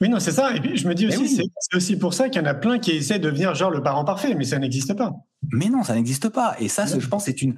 Oui, 0.00 0.08
non, 0.08 0.20
c'est 0.20 0.32
ça. 0.32 0.54
Et 0.54 0.60
puis 0.60 0.76
je 0.76 0.88
me 0.88 0.94
dis 0.94 1.06
aussi, 1.06 1.18
oui. 1.18 1.50
c'est 1.58 1.76
aussi 1.76 1.98
pour 1.98 2.14
ça 2.14 2.28
qu'il 2.28 2.40
y 2.40 2.44
en 2.44 2.48
a 2.48 2.54
plein 2.54 2.78
qui 2.78 2.92
essaient 2.92 3.18
de 3.18 3.28
devenir 3.28 3.54
genre 3.54 3.70
le 3.70 3.82
parent 3.82 4.04
parfait, 4.04 4.34
mais 4.34 4.44
ça 4.44 4.58
n'existe 4.58 4.94
pas. 4.94 5.12
Mais 5.52 5.68
non, 5.68 5.82
ça 5.82 5.94
n'existe 5.94 6.28
pas. 6.28 6.56
Et 6.58 6.68
ça, 6.68 6.86
je 6.86 7.06
pense, 7.06 7.24
c'est 7.24 7.42
une, 7.42 7.56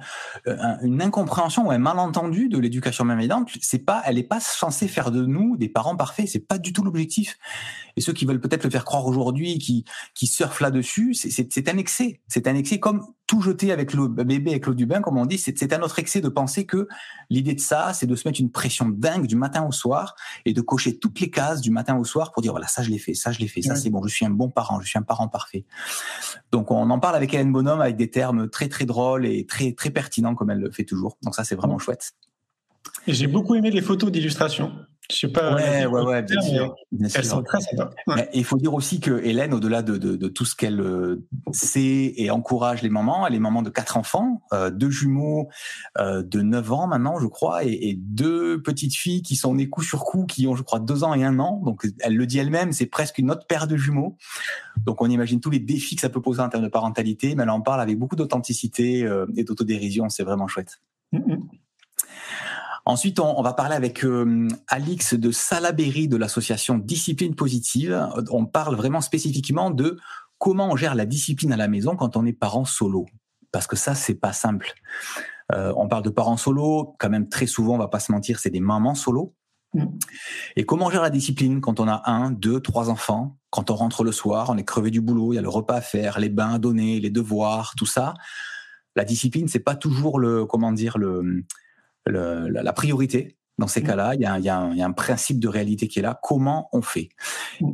une 0.81 1.01
incompréhension 1.01 1.67
ou 1.67 1.71
un 1.71 1.77
malentendu 1.77 2.49
de 2.49 2.57
l'éducation 2.57 3.05
bienveillante. 3.05 3.49
C'est 3.61 3.79
pas, 3.79 4.01
elle 4.05 4.15
n'est 4.15 4.23
pas 4.23 4.39
censée 4.39 4.87
faire 4.87 5.11
de 5.11 5.25
nous 5.25 5.57
des 5.57 5.69
parents 5.69 5.95
parfaits. 5.95 6.27
C'est 6.27 6.47
pas 6.47 6.57
du 6.57 6.73
tout 6.73 6.83
l'objectif. 6.83 7.37
Et 7.95 8.01
ceux 8.01 8.13
qui 8.13 8.25
veulent 8.25 8.41
peut-être 8.41 8.63
le 8.63 8.69
faire 8.69 8.85
croire 8.85 9.05
aujourd'hui, 9.05 9.57
qui, 9.57 9.85
qui 10.13 10.27
surfent 10.27 10.61
là-dessus, 10.61 11.13
c'est 11.13 11.69
un 11.69 11.77
excès. 11.77 12.21
C'est 12.27 12.47
un 12.47 12.55
excès 12.55 12.79
comme 12.79 13.05
tout 13.29 13.41
jeter 13.41 13.71
avec 13.71 13.93
le 13.93 14.07
bébé 14.07 14.49
avec 14.49 14.65
l'eau 14.65 14.73
du 14.73 14.87
bain, 14.87 15.01
comme 15.01 15.17
on 15.17 15.25
dit. 15.27 15.37
C'est 15.37 15.71
un 15.71 15.81
autre 15.81 15.99
excès 15.99 16.19
de 16.19 16.29
penser 16.29 16.65
que 16.65 16.87
l'idée 17.29 17.53
de 17.53 17.59
ça, 17.59 17.93
c'est 17.93 18.07
de 18.07 18.15
se 18.15 18.27
mettre 18.27 18.41
une 18.41 18.49
pression 18.49 18.89
dingue 18.89 19.27
du 19.27 19.35
matin 19.35 19.67
au 19.67 19.71
soir 19.71 20.15
et 20.45 20.53
de 20.53 20.61
cocher 20.61 20.97
toutes 20.97 21.19
les 21.19 21.29
cases 21.29 21.61
du 21.61 21.69
matin 21.69 21.95
au 21.95 22.03
soir 22.03 22.31
pour 22.31 22.41
dire 22.41 22.53
voilà, 22.53 22.65
ça 22.65 22.81
je 22.81 22.89
l'ai 22.89 22.97
fait, 22.97 23.13
ça 23.13 23.31
je 23.31 23.39
l'ai 23.39 23.47
fait, 23.47 23.61
ça 23.61 23.75
c'est 23.75 23.91
bon, 23.91 24.01
je 24.03 24.11
suis 24.11 24.25
un 24.25 24.31
bon 24.31 24.49
parent, 24.49 24.79
je 24.81 24.87
suis 24.87 24.97
un 24.97 25.03
parent 25.03 25.27
parfait. 25.27 25.63
Donc 26.51 26.71
on 26.71 26.89
en 26.89 26.99
parle 26.99 27.15
avec 27.15 27.33
Hélène 27.33 27.51
Bonhomme 27.51 27.78
avec 27.81 27.95
des 27.95 28.09
termes 28.09 28.49
très 28.49 28.67
très 28.67 28.85
drôles 28.85 29.25
et 29.25 29.45
très 29.45 29.73
très 29.73 29.89
pertinents 29.89 30.35
comme 30.35 30.49
elle 30.49 30.59
le 30.59 30.71
fait 30.71 30.85
toujours. 30.85 31.17
Donc 31.23 31.35
ça 31.35 31.43
c'est 31.43 31.55
vraiment 31.55 31.79
chouette. 31.79 32.11
Et 33.07 33.13
j'ai 33.13 33.27
beaucoup 33.27 33.55
aimé 33.55 33.71
les 33.71 33.81
photos 33.81 34.11
d'illustration. 34.11 34.71
Je 35.11 35.15
sais 35.15 35.27
pas. 35.27 35.55
Ouais, 35.55 35.85
ouais, 35.87 36.01
ouais, 36.03 36.21
bien 36.21 36.39
sûr. 36.41 36.75
Bien 36.91 37.07
elles 37.07 37.11
sûr. 37.11 37.25
sont 37.25 37.43
très 37.43 37.59
sympas. 37.61 37.89
Ouais. 38.05 38.29
Il 38.33 38.43
faut 38.43 38.57
dire 38.57 38.73
aussi 38.73 38.99
que 38.99 39.19
Hélène, 39.23 39.53
au-delà 39.55 39.81
de, 39.81 39.97
de, 39.97 40.15
de, 40.15 40.27
tout 40.27 40.45
ce 40.45 40.55
qu'elle 40.55 40.79
euh, 40.79 41.25
sait 41.51 42.13
et 42.15 42.29
encourage 42.29 42.83
les 42.83 42.89
mamans, 42.89 43.25
elle 43.25 43.33
est 43.33 43.39
maman 43.39 43.63
de 43.63 43.71
quatre 43.71 43.97
enfants, 43.97 44.43
euh, 44.53 44.69
deux 44.69 44.91
jumeaux 44.91 45.49
euh, 45.97 46.21
de 46.21 46.41
9 46.41 46.71
ans 46.71 46.87
maintenant, 46.87 47.19
je 47.19 47.25
crois, 47.25 47.63
et, 47.63 47.89
et, 47.89 47.95
deux 47.99 48.61
petites 48.61 48.95
filles 48.95 49.23
qui 49.23 49.35
sont 49.35 49.55
nées 49.55 49.67
coup 49.67 49.81
sur 49.81 50.03
coup, 50.03 50.25
qui 50.25 50.45
ont, 50.45 50.55
je 50.55 50.61
crois, 50.61 50.79
deux 50.79 51.03
ans 51.03 51.15
et 51.15 51.23
un 51.23 51.39
an. 51.39 51.59
Donc, 51.65 51.87
elle 51.99 52.15
le 52.15 52.27
dit 52.27 52.37
elle-même, 52.37 52.71
c'est 52.71 52.85
presque 52.85 53.17
une 53.17 53.31
autre 53.31 53.47
paire 53.47 53.67
de 53.67 53.77
jumeaux. 53.77 54.15
Donc, 54.85 55.01
on 55.01 55.09
imagine 55.09 55.39
tous 55.39 55.49
les 55.49 55.59
défis 55.59 55.95
que 55.95 56.01
ça 56.01 56.09
peut 56.09 56.21
poser 56.21 56.41
en 56.41 56.49
termes 56.49 56.63
de 56.63 56.69
parentalité, 56.69 57.33
mais 57.33 57.43
elle 57.43 57.49
en 57.49 57.61
parle 57.61 57.81
avec 57.81 57.97
beaucoup 57.97 58.15
d'authenticité 58.15 59.03
euh, 59.05 59.25
et 59.35 59.43
d'autodérision. 59.43 60.07
C'est 60.09 60.23
vraiment 60.23 60.47
chouette. 60.47 60.81
Mm 61.11 61.19
-hmm. 61.19 61.39
Ensuite, 62.89 63.19
on, 63.19 63.37
on, 63.37 63.43
va 63.43 63.53
parler 63.53 63.75
avec 63.75 64.03
euh, 64.03 64.47
Alix 64.67 65.13
de 65.13 65.29
Salaberry 65.29 66.07
de 66.07 66.17
l'association 66.17 66.79
Discipline 66.79 67.35
Positive. 67.35 68.09
On 68.31 68.47
parle 68.47 68.75
vraiment 68.75 68.99
spécifiquement 68.99 69.69
de 69.69 69.99
comment 70.39 70.71
on 70.71 70.75
gère 70.75 70.95
la 70.95 71.05
discipline 71.05 71.53
à 71.53 71.55
la 71.55 71.67
maison 71.67 71.95
quand 71.95 72.17
on 72.17 72.25
est 72.25 72.33
parent 72.33 72.65
solo. 72.65 73.05
Parce 73.51 73.67
que 73.67 73.75
ça, 73.75 73.93
c'est 73.93 74.15
pas 74.15 74.33
simple. 74.33 74.73
Euh, 75.53 75.71
on 75.77 75.87
parle 75.87 76.01
de 76.01 76.09
parents 76.09 76.35
solo, 76.35 76.95
quand 76.97 77.11
même 77.11 77.29
très 77.29 77.45
souvent, 77.45 77.75
on 77.75 77.77
va 77.77 77.89
pas 77.89 77.99
se 77.99 78.11
mentir, 78.11 78.39
c'est 78.39 78.49
des 78.49 78.59
mamans 78.59 78.95
solo. 78.95 79.35
Et 80.55 80.65
comment 80.65 80.87
on 80.87 80.89
gère 80.89 81.03
la 81.03 81.11
discipline 81.11 81.61
quand 81.61 81.79
on 81.79 81.87
a 81.87 82.01
un, 82.09 82.31
deux, 82.31 82.59
trois 82.59 82.89
enfants, 82.89 83.37
quand 83.51 83.69
on 83.69 83.75
rentre 83.75 84.03
le 84.03 84.11
soir, 84.11 84.49
on 84.49 84.57
est 84.57 84.63
crevé 84.63 84.89
du 84.89 84.99
boulot, 84.99 85.33
il 85.33 85.35
y 85.35 85.39
a 85.39 85.43
le 85.43 85.49
repas 85.49 85.75
à 85.75 85.81
faire, 85.81 86.17
les 86.17 86.29
bains 86.29 86.55
à 86.55 86.57
donner, 86.57 86.99
les 86.99 87.11
devoirs, 87.11 87.75
tout 87.77 87.85
ça. 87.85 88.15
La 88.95 89.05
discipline, 89.05 89.47
c'est 89.47 89.59
pas 89.59 89.75
toujours 89.75 90.17
le, 90.17 90.47
comment 90.47 90.71
dire, 90.71 90.97
le, 90.97 91.43
le, 92.05 92.47
la, 92.49 92.63
la, 92.63 92.73
priorité. 92.73 93.37
Dans 93.57 93.67
ces 93.67 93.83
cas-là, 93.83 94.15
il 94.15 94.21
y, 94.21 94.25
a, 94.25 94.37
il, 94.37 94.43
y 94.43 94.45
y, 94.45 94.81
a 94.81 94.85
un 94.85 94.91
principe 94.93 95.37
de 95.37 95.49
réalité 95.49 95.89
qui 95.89 95.99
est 95.99 96.01
là. 96.01 96.17
Comment 96.23 96.69
on 96.71 96.81
fait? 96.81 97.09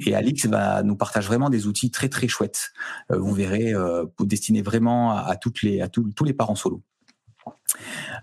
Et 0.08 0.16
Alix 0.16 0.48
va 0.48 0.82
nous 0.82 0.96
partage 0.96 1.28
vraiment 1.28 1.52
des 1.52 1.68
outils 1.68 1.92
très 1.92 2.10
très 2.10 2.28
chouettes. 2.28 2.72
Euh, 3.12 3.20
vous 3.20 3.34
verrez, 3.34 3.72
euh, 3.74 4.06
destinés 4.22 4.64
vraiment 4.64 5.12
à, 5.12 5.20
à, 5.20 5.36
toutes 5.36 5.62
les 5.62 5.82
à 5.82 5.88
tous, 5.88 6.12
tous 6.16 6.24
les 6.24 6.34
parents 6.34 6.56
solos. 6.56 6.82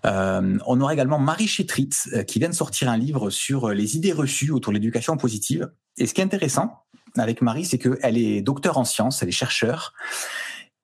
Euh, 0.05 0.59
on 0.67 0.81
aura 0.81 0.93
également 0.93 1.19
Marie 1.19 1.47
Chétritz 1.47 2.09
euh, 2.13 2.23
qui 2.23 2.39
vient 2.39 2.49
de 2.49 2.55
sortir 2.55 2.91
un 2.91 2.97
livre 2.97 3.31
sur 3.31 3.71
les 3.71 3.97
idées 3.97 4.13
reçues 4.13 4.51
autour 4.51 4.73
de 4.73 4.79
l'éducation 4.79 5.17
positive. 5.17 5.71
Et 5.97 6.07
ce 6.07 6.15
qui 6.15 6.21
est 6.21 6.25
intéressant 6.25 6.85
avec 7.17 7.43
Marie, 7.43 7.65
c'est 7.65 7.79
qu'elle 7.79 8.17
est 8.17 8.41
docteur 8.41 8.79
en 8.79 8.85
sciences, 8.85 9.23
elle 9.23 9.29
est 9.29 9.33
chercheur, 9.33 9.93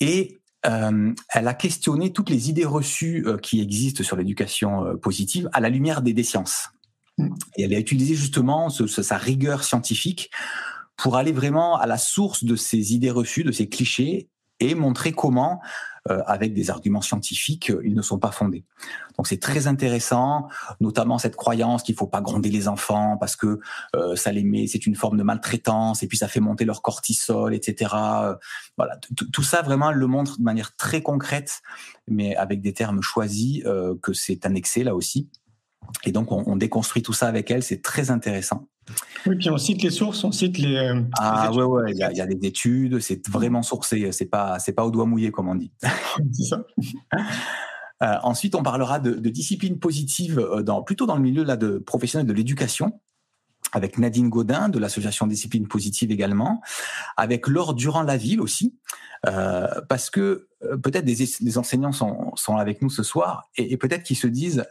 et 0.00 0.37
euh, 0.66 1.14
elle 1.32 1.48
a 1.48 1.54
questionné 1.54 2.12
toutes 2.12 2.30
les 2.30 2.50
idées 2.50 2.64
reçues 2.64 3.24
euh, 3.26 3.38
qui 3.38 3.60
existent 3.60 4.02
sur 4.02 4.16
l'éducation 4.16 4.84
euh, 4.84 4.96
positive 4.96 5.48
à 5.52 5.60
la 5.60 5.68
lumière 5.68 6.02
des, 6.02 6.12
des 6.12 6.24
sciences. 6.24 6.68
Mm. 7.16 7.28
Et 7.56 7.62
elle 7.64 7.74
a 7.74 7.78
utilisé 7.78 8.14
justement 8.14 8.68
ce, 8.68 8.86
ce, 8.86 9.02
sa 9.02 9.16
rigueur 9.16 9.62
scientifique 9.62 10.30
pour 10.96 11.16
aller 11.16 11.32
vraiment 11.32 11.76
à 11.76 11.86
la 11.86 11.96
source 11.96 12.42
de 12.42 12.56
ces 12.56 12.92
idées 12.94 13.10
reçues, 13.10 13.44
de 13.44 13.52
ces 13.52 13.68
clichés, 13.68 14.28
et 14.60 14.74
montrer 14.74 15.12
comment, 15.12 15.60
avec 16.26 16.54
des 16.54 16.70
arguments 16.70 17.00
scientifiques, 17.00 17.72
ils 17.84 17.94
ne 17.94 18.02
sont 18.02 18.18
pas 18.18 18.30
fondés. 18.30 18.64
Donc 19.18 19.26
c'est 19.26 19.40
très 19.40 19.66
intéressant, 19.66 20.48
notamment 20.80 21.18
cette 21.18 21.36
croyance 21.36 21.82
qu'il 21.82 21.96
faut 21.96 22.06
pas 22.06 22.20
gronder 22.20 22.50
les 22.50 22.68
enfants 22.68 23.16
parce 23.18 23.34
que 23.34 23.58
euh, 23.96 24.14
ça 24.14 24.30
les 24.30 24.44
met, 24.44 24.66
c'est 24.68 24.86
une 24.86 24.94
forme 24.94 25.16
de 25.16 25.22
maltraitance 25.22 26.02
et 26.02 26.06
puis 26.06 26.16
ça 26.16 26.28
fait 26.28 26.40
monter 26.40 26.64
leur 26.64 26.82
cortisol, 26.82 27.52
etc. 27.52 27.94
Voilà, 28.76 28.96
tout 29.32 29.42
ça 29.42 29.62
vraiment 29.62 29.90
le 29.90 30.06
montre 30.06 30.38
de 30.38 30.44
manière 30.44 30.76
très 30.76 31.02
concrète, 31.02 31.62
mais 32.06 32.36
avec 32.36 32.60
des 32.60 32.72
termes 32.72 33.02
choisis, 33.02 33.62
euh, 33.66 33.94
que 34.00 34.12
c'est 34.12 34.46
excès 34.54 34.84
là 34.84 34.94
aussi. 34.94 35.28
Et 36.04 36.12
donc 36.12 36.32
on, 36.32 36.44
on 36.46 36.56
déconstruit 36.56 37.02
tout 37.02 37.12
ça 37.12 37.26
avec 37.26 37.50
elle, 37.50 37.62
c'est 37.62 37.82
très 37.82 38.10
intéressant. 38.10 38.68
Oui, 39.26 39.36
puis 39.36 39.50
on 39.50 39.58
cite 39.58 39.82
les 39.82 39.90
sources, 39.90 40.22
on 40.24 40.32
cite 40.32 40.58
les. 40.58 40.76
Euh, 40.76 41.02
ah 41.18 41.48
les 41.50 41.56
ouais, 41.56 41.64
ouais, 41.64 41.92
il 41.92 41.98
y, 41.98 42.02
a, 42.02 42.10
il 42.10 42.16
y, 42.16 42.20
a 42.20 42.26
des 42.26 42.46
études, 42.46 43.00
c'est 43.00 43.28
vraiment 43.28 43.62
sourcé, 43.62 44.10
c'est 44.12 44.26
pas, 44.26 44.58
c'est 44.58 44.72
pas 44.72 44.84
au 44.84 44.90
doigt 44.90 45.06
mouillé 45.06 45.30
comme 45.30 45.48
on 45.48 45.54
dit. 45.54 45.72
c'est 46.32 46.44
ça. 46.44 46.64
Euh, 48.02 48.14
ensuite, 48.22 48.54
on 48.54 48.62
parlera 48.62 49.00
de, 49.00 49.12
de, 49.14 49.28
discipline 49.28 49.78
positive 49.78 50.40
dans, 50.64 50.82
plutôt 50.82 51.06
dans 51.06 51.16
le 51.16 51.22
milieu 51.22 51.42
là, 51.42 51.56
de 51.56 51.78
professionnel 51.78 52.26
de 52.26 52.32
l'éducation 52.32 53.00
avec 53.72 53.98
Nadine 53.98 54.28
Godin 54.28 54.68
de 54.68 54.78
l'association 54.78 55.26
Discipline 55.26 55.68
Positive 55.68 56.10
également, 56.10 56.62
avec 57.16 57.46
Laure 57.48 57.74
Durand-Laville 57.74 58.40
aussi, 58.40 58.74
euh, 59.26 59.66
parce 59.88 60.10
que 60.10 60.48
euh, 60.62 60.76
peut-être 60.76 61.04
des, 61.04 61.16
des, 61.40 61.58
enseignants 61.58 61.92
sont, 61.92 62.32
sont 62.36 62.56
avec 62.56 62.82
nous 62.82 62.90
ce 62.90 63.02
soir 63.02 63.50
et, 63.56 63.72
et 63.72 63.76
peut-être 63.76 64.04
qu'ils 64.04 64.16
se 64.16 64.26
disent 64.26 64.64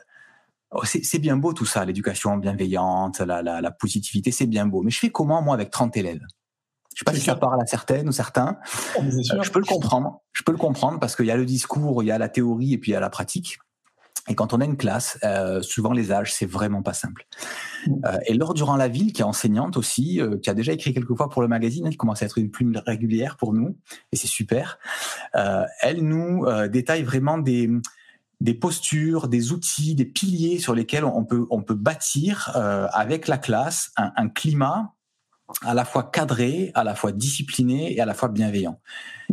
c'est 0.83 1.19
bien 1.19 1.37
beau 1.37 1.53
tout 1.53 1.65
ça, 1.65 1.85
l'éducation 1.85 2.37
bienveillante, 2.37 3.19
la, 3.19 3.41
la, 3.41 3.61
la 3.61 3.71
positivité, 3.71 4.31
c'est 4.31 4.47
bien 4.47 4.65
beau. 4.65 4.81
Mais 4.83 4.91
je 4.91 4.99
fais 4.99 5.09
comment, 5.09 5.41
moi, 5.41 5.55
avec 5.55 5.71
30 5.71 5.95
élèves? 5.97 6.21
Je 6.93 7.01
sais 7.01 7.05
pas 7.05 7.13
si 7.13 7.21
ça 7.21 7.35
parle 7.35 7.61
à 7.61 7.65
certaines 7.67 8.09
ou 8.09 8.11
certains. 8.11 8.57
Oh, 8.97 9.01
euh, 9.03 9.43
je 9.43 9.51
peux 9.51 9.59
le 9.59 9.65
comprendre. 9.65 10.23
Je 10.33 10.41
peux 10.41 10.51
le 10.51 10.57
comprendre 10.57 10.99
parce 10.99 11.15
qu'il 11.15 11.27
y 11.27 11.31
a 11.31 11.37
le 11.37 11.45
discours, 11.45 12.01
il 12.01 12.07
y 12.07 12.11
a 12.11 12.17
la 12.17 12.27
théorie 12.27 12.73
et 12.73 12.79
puis 12.79 12.91
il 12.91 12.93
y 12.93 12.97
a 12.97 12.99
la 12.99 13.11
pratique. 13.11 13.59
Et 14.27 14.35
quand 14.35 14.53
on 14.53 14.61
a 14.61 14.65
une 14.65 14.77
classe, 14.77 15.17
euh, 15.23 15.61
suivant 15.61 15.93
les 15.93 16.11
âges, 16.11 16.33
c'est 16.33 16.45
vraiment 16.45 16.81
pas 16.81 16.93
simple. 16.93 17.27
Mm. 17.85 17.93
Euh, 18.05 18.17
et 18.25 18.33
Laure 18.33 18.53
Durand-Laville, 18.53 19.13
qui 19.13 19.21
est 19.21 19.25
enseignante 19.25 19.77
aussi, 19.77 20.19
euh, 20.19 20.37
qui 20.37 20.49
a 20.49 20.53
déjà 20.53 20.73
écrit 20.73 20.93
quelques 20.93 21.15
fois 21.15 21.29
pour 21.29 21.41
le 21.41 21.47
magazine, 21.47 21.85
elle 21.87 21.97
commence 21.97 22.23
à 22.23 22.25
être 22.25 22.37
une 22.37 22.51
plume 22.51 22.81
régulière 22.85 23.37
pour 23.37 23.53
nous, 23.53 23.77
et 24.11 24.15
c'est 24.15 24.27
super. 24.27 24.79
Euh, 25.35 25.65
elle 25.81 26.03
nous 26.03 26.45
euh, 26.45 26.67
détaille 26.67 27.03
vraiment 27.03 27.37
des, 27.37 27.69
des 28.39 28.53
postures, 28.53 29.27
des 29.27 29.51
outils, 29.51 29.95
des 29.95 30.05
piliers 30.05 30.59
sur 30.59 30.75
lesquels 30.75 31.05
on 31.05 31.25
peut, 31.25 31.45
on 31.49 31.61
peut 31.61 31.75
bâtir 31.75 32.51
euh, 32.55 32.87
avec 32.91 33.27
la 33.27 33.37
classe 33.37 33.91
un, 33.97 34.11
un 34.15 34.29
climat 34.29 34.93
à 35.61 35.73
la 35.73 35.85
fois 35.85 36.03
cadré, 36.03 36.71
à 36.75 36.83
la 36.83 36.93
fois 36.93 37.11
discipliné 37.11 37.95
et 37.95 38.01
à 38.01 38.05
la 38.05 38.13
fois 38.13 38.27
bienveillant. 38.27 38.79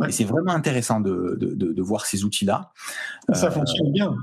Et 0.07 0.11
c'est 0.11 0.23
vraiment 0.23 0.53
intéressant 0.53 1.01
de, 1.01 1.37
de, 1.39 1.53
de, 1.53 1.73
de 1.73 1.81
voir 1.81 2.05
ces 2.05 2.23
outils-là. 2.23 2.71
Ça 3.33 3.51
fonctionne 3.51 3.91
bien 3.91 4.15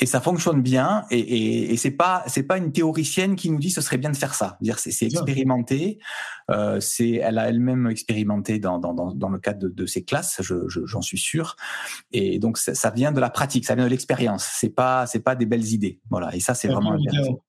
et 0.00 0.06
ça 0.06 0.20
fonctionne 0.20 0.62
bien 0.62 1.04
et, 1.10 1.18
et, 1.18 1.72
et 1.72 1.76
c'est 1.76 1.90
pas 1.90 2.24
c'est 2.26 2.42
pas 2.42 2.56
une 2.56 2.72
théoricienne 2.72 3.36
qui 3.36 3.50
nous 3.50 3.58
dit 3.58 3.70
ce 3.70 3.80
serait 3.80 3.98
bien 3.98 4.10
de 4.10 4.16
faire 4.16 4.34
ça. 4.34 4.56
Dire 4.60 4.78
c'est, 4.78 4.90
c'est 4.90 5.06
expérimenté 5.06 5.98
euh, 6.50 6.80
c'est 6.80 7.12
elle 7.12 7.38
a 7.38 7.48
elle-même 7.48 7.86
expérimenté 7.86 8.58
dans, 8.58 8.78
dans, 8.78 8.94
dans, 8.94 9.28
le 9.28 9.38
cadre 9.38 9.60
de, 9.60 9.68
de 9.68 9.86
ses 9.86 10.02
classes 10.02 10.40
je, 10.42 10.68
je, 10.68 10.84
j'en 10.86 11.02
suis 11.02 11.18
sûr. 11.18 11.56
Et 12.12 12.38
donc 12.38 12.58
ça, 12.58 12.74
ça, 12.74 12.90
vient 12.90 13.12
de 13.12 13.20
la 13.20 13.30
pratique 13.30 13.66
ça 13.66 13.74
vient 13.74 13.84
de 13.84 13.90
l'expérience. 13.90 14.48
C'est 14.54 14.74
pas 14.74 15.06
c'est 15.06 15.20
pas 15.20 15.34
des 15.34 15.46
belles 15.46 15.66
idées. 15.66 16.00
Voilà. 16.10 16.34
Et 16.34 16.40
ça 16.40 16.54
c'est 16.54 16.68
vraiment 16.68 16.92
intéressant 16.92 17.40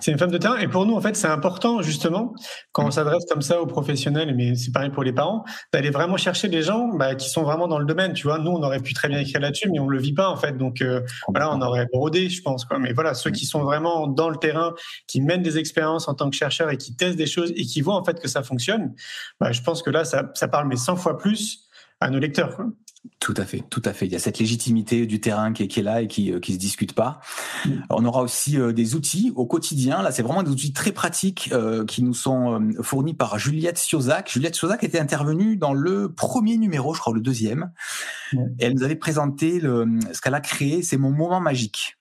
c'est 0.00 0.10
une 0.10 0.18
femme 0.18 0.30
de 0.30 0.38
terrain. 0.38 0.58
Et 0.58 0.68
pour 0.68 0.86
nous, 0.86 0.94
en 0.94 1.00
fait, 1.00 1.16
c'est 1.16 1.28
important, 1.28 1.82
justement, 1.82 2.34
quand 2.72 2.86
on 2.86 2.90
s'adresse 2.90 3.24
comme 3.30 3.42
ça 3.42 3.60
aux 3.60 3.66
professionnels, 3.66 4.34
mais 4.34 4.54
c'est 4.54 4.72
pareil 4.72 4.90
pour 4.90 5.02
les 5.02 5.12
parents, 5.12 5.44
d'aller 5.72 5.90
vraiment 5.90 6.16
chercher 6.16 6.48
des 6.48 6.62
gens 6.62 6.88
bah, 6.88 7.14
qui 7.14 7.28
sont 7.28 7.42
vraiment 7.42 7.68
dans 7.68 7.78
le 7.78 7.86
domaine. 7.86 8.12
Tu 8.12 8.26
vois, 8.26 8.38
nous, 8.38 8.50
on 8.50 8.62
aurait 8.62 8.80
pu 8.80 8.94
très 8.94 9.08
bien 9.08 9.18
écrire 9.18 9.40
là-dessus, 9.40 9.70
mais 9.70 9.78
on 9.78 9.88
le 9.88 9.98
vit 9.98 10.14
pas, 10.14 10.28
en 10.28 10.36
fait. 10.36 10.56
Donc, 10.56 10.82
euh, 10.82 11.00
voilà, 11.28 11.52
on 11.52 11.60
aurait 11.60 11.86
brodé, 11.92 12.28
je 12.28 12.42
pense. 12.42 12.66
Mais 12.78 12.92
voilà, 12.92 13.14
ceux 13.14 13.30
qui 13.30 13.46
sont 13.46 13.62
vraiment 13.62 14.06
dans 14.06 14.30
le 14.30 14.36
terrain, 14.36 14.74
qui 15.06 15.20
mènent 15.20 15.42
des 15.42 15.58
expériences 15.58 16.08
en 16.08 16.14
tant 16.14 16.30
que 16.30 16.36
chercheurs 16.36 16.70
et 16.70 16.76
qui 16.76 16.96
testent 16.96 17.16
des 17.16 17.26
choses 17.26 17.52
et 17.56 17.64
qui 17.64 17.80
voient, 17.80 17.96
en 17.96 18.04
fait, 18.04 18.20
que 18.20 18.28
ça 18.28 18.42
fonctionne, 18.42 18.94
bah, 19.40 19.52
je 19.52 19.62
pense 19.62 19.82
que 19.82 19.90
là, 19.90 20.04
ça, 20.04 20.48
parle, 20.48 20.68
mais 20.68 20.76
100 20.76 20.96
fois 20.96 21.18
plus 21.18 21.68
à 22.00 22.10
nos 22.10 22.18
lecteurs. 22.18 22.56
Tout 23.20 23.34
à 23.36 23.44
fait, 23.44 23.62
tout 23.70 23.82
à 23.84 23.92
fait. 23.92 24.06
Il 24.06 24.12
y 24.12 24.16
a 24.16 24.18
cette 24.18 24.38
légitimité 24.38 25.06
du 25.06 25.20
terrain 25.20 25.52
qui 25.52 25.64
est, 25.64 25.68
qui 25.68 25.80
est 25.80 25.82
là 25.82 26.02
et 26.02 26.08
qui 26.08 26.32
euh, 26.32 26.40
qui 26.40 26.52
se 26.54 26.58
discute 26.58 26.92
pas. 26.92 27.20
Mm. 27.64 27.70
On 27.90 28.04
aura 28.04 28.22
aussi 28.22 28.58
euh, 28.58 28.72
des 28.72 28.94
outils 28.94 29.32
au 29.34 29.46
quotidien. 29.46 30.02
Là, 30.02 30.12
c'est 30.12 30.22
vraiment 30.22 30.42
des 30.42 30.50
outils 30.50 30.72
très 30.72 30.92
pratiques 30.92 31.50
euh, 31.52 31.84
qui 31.84 32.02
nous 32.02 32.14
sont 32.14 32.60
fournis 32.82 33.14
par 33.14 33.38
Juliette 33.38 33.78
Siozac. 33.78 34.30
Juliette 34.30 34.54
Siozac 34.54 34.84
était 34.84 35.00
intervenue 35.00 35.56
dans 35.56 35.72
le 35.72 36.12
premier 36.12 36.56
numéro, 36.56 36.94
je 36.94 37.00
crois 37.00 37.14
le 37.14 37.20
deuxième. 37.20 37.72
Et 38.32 38.66
elle 38.66 38.74
nous 38.74 38.82
avait 38.82 38.96
présenté 38.96 39.60
le, 39.60 39.86
ce 40.12 40.20
qu'elle 40.20 40.34
a 40.34 40.40
créé, 40.40 40.82
c'est 40.82 40.96
mon 40.96 41.10
moment 41.10 41.40
magique. 41.40 41.96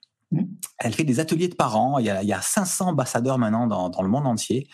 Elle 0.78 0.94
fait 0.94 1.04
des 1.04 1.20
ateliers 1.20 1.48
de 1.48 1.56
parents. 1.56 2.00
Il 2.00 2.06
y 2.06 2.10
a, 2.10 2.22
il 2.22 2.28
y 2.28 2.34
a 2.34 2.42
500 2.42 2.90
ambassadeurs 2.90 3.38
maintenant 3.38 3.68
dans, 3.68 3.90
dans, 3.90 4.02
le 4.02 4.10
monde 4.10 4.28
entier 4.28 4.68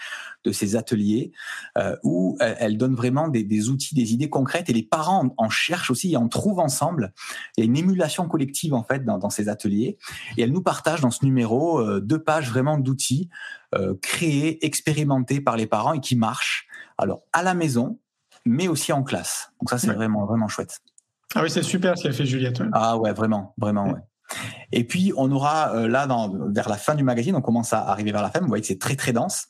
de 0.43 0.51
ces 0.51 0.75
ateliers 0.75 1.31
euh, 1.77 1.95
où 2.03 2.37
elle 2.39 2.77
donne 2.77 2.95
vraiment 2.95 3.27
des, 3.27 3.43
des, 3.43 3.69
outils, 3.69 3.93
des 3.93 4.13
idées 4.13 4.29
concrètes 4.29 4.69
et 4.69 4.73
les 4.73 4.83
parents 4.83 5.29
en, 5.37 5.49
cherchent 5.49 5.91
aussi 5.91 6.13
et 6.13 6.17
en 6.17 6.27
trouvent 6.27 6.59
ensemble. 6.59 7.13
Il 7.55 7.63
y 7.63 7.63
a 7.63 7.65
une 7.65 7.77
émulation 7.77 8.27
collective 8.27 8.73
en 8.73 8.83
fait 8.83 9.05
dans, 9.05 9.17
dans 9.17 9.29
ces 9.29 9.49
ateliers 9.49 9.97
et 10.37 10.41
elle 10.41 10.51
nous 10.51 10.63
partage 10.63 11.01
dans 11.01 11.11
ce 11.11 11.23
numéro 11.23 11.79
euh, 11.79 12.01
deux 12.01 12.21
pages 12.23 12.49
vraiment 12.49 12.77
d'outils 12.77 13.29
euh, 13.75 13.93
créés, 14.01 14.65
expérimentés 14.65 15.39
par 15.39 15.55
les 15.55 15.67
parents 15.67 15.93
et 15.93 15.99
qui 15.99 16.15
marchent. 16.15 16.67
Alors 16.97 17.21
à 17.31 17.43
la 17.43 17.53
maison, 17.53 17.99
mais 18.45 18.67
aussi 18.67 18.91
en 18.91 19.03
classe. 19.03 19.51
Donc 19.61 19.69
ça 19.69 19.77
c'est 19.77 19.93
vraiment 19.93 20.25
vraiment 20.25 20.47
chouette. 20.47 20.79
Ah 21.35 21.43
oui, 21.43 21.49
c'est 21.49 21.63
super 21.63 21.97
ce 21.97 22.03
qu'a 22.03 22.11
fait 22.11 22.25
Juliette. 22.25 22.61
Ah 22.73 22.97
ouais, 22.97 23.13
vraiment, 23.13 23.53
vraiment, 23.57 23.85
ouais. 23.85 23.99
Et 24.71 24.83
puis, 24.83 25.13
on 25.17 25.31
aura 25.31 25.75
euh, 25.75 25.87
là, 25.87 26.07
dans, 26.07 26.31
vers 26.51 26.69
la 26.69 26.77
fin 26.77 26.95
du 26.95 27.03
magazine, 27.03 27.35
on 27.35 27.41
commence 27.41 27.73
à 27.73 27.81
arriver 27.81 28.11
vers 28.11 28.21
la 28.21 28.29
fin, 28.29 28.39
vous 28.39 28.47
voyez 28.47 28.61
que 28.61 28.67
c'est 28.67 28.79
très 28.79 28.95
très 28.95 29.13
dense. 29.13 29.47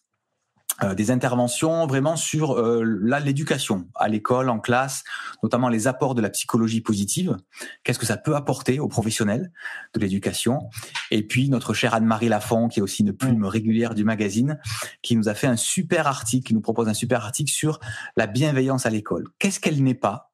Euh, 0.84 0.96
des 0.96 1.12
interventions 1.12 1.86
vraiment 1.86 2.16
sur 2.16 2.54
euh, 2.54 2.84
l'éducation 3.24 3.88
à 3.94 4.08
l'école, 4.08 4.50
en 4.50 4.60
classe, 4.60 5.04
notamment 5.44 5.70
les 5.70 5.88
apports 5.88 6.16
de 6.16 6.22
la 6.22 6.30
psychologie 6.30 6.82
positive. 6.82 7.38
Qu'est-ce 7.84 8.00
que 8.00 8.06
ça 8.06 8.18
peut 8.18 8.36
apporter 8.36 8.80
aux 8.80 8.88
professionnels 8.88 9.52
de 9.94 10.00
l'éducation? 10.00 10.70
Et 11.12 11.22
puis 11.28 11.50
notre 11.50 11.74
chère 11.76 11.94
Anne-Marie 11.94 12.30
Lafont, 12.30 12.68
qui 12.68 12.80
est 12.80 12.82
aussi 12.82 13.04
une 13.04 13.14
plume 13.14 13.46
régulière 13.46 13.94
du 13.94 14.04
magazine, 14.04 14.60
qui 15.04 15.16
nous 15.16 15.30
a 15.30 15.36
fait 15.36 15.48
un 15.48 15.58
super 15.58 16.08
article, 16.08 16.48
qui 16.48 16.54
nous 16.56 16.62
propose 16.62 16.88
un 16.88 16.96
super 16.96 17.24
article 17.24 17.52
sur 17.52 17.80
la 18.16 18.26
bienveillance 18.26 18.86
à 18.86 18.90
l'école. 18.90 19.28
Qu'est-ce 19.38 19.60
qu'elle 19.60 19.84
n'est 19.84 19.94
pas? 19.94 20.32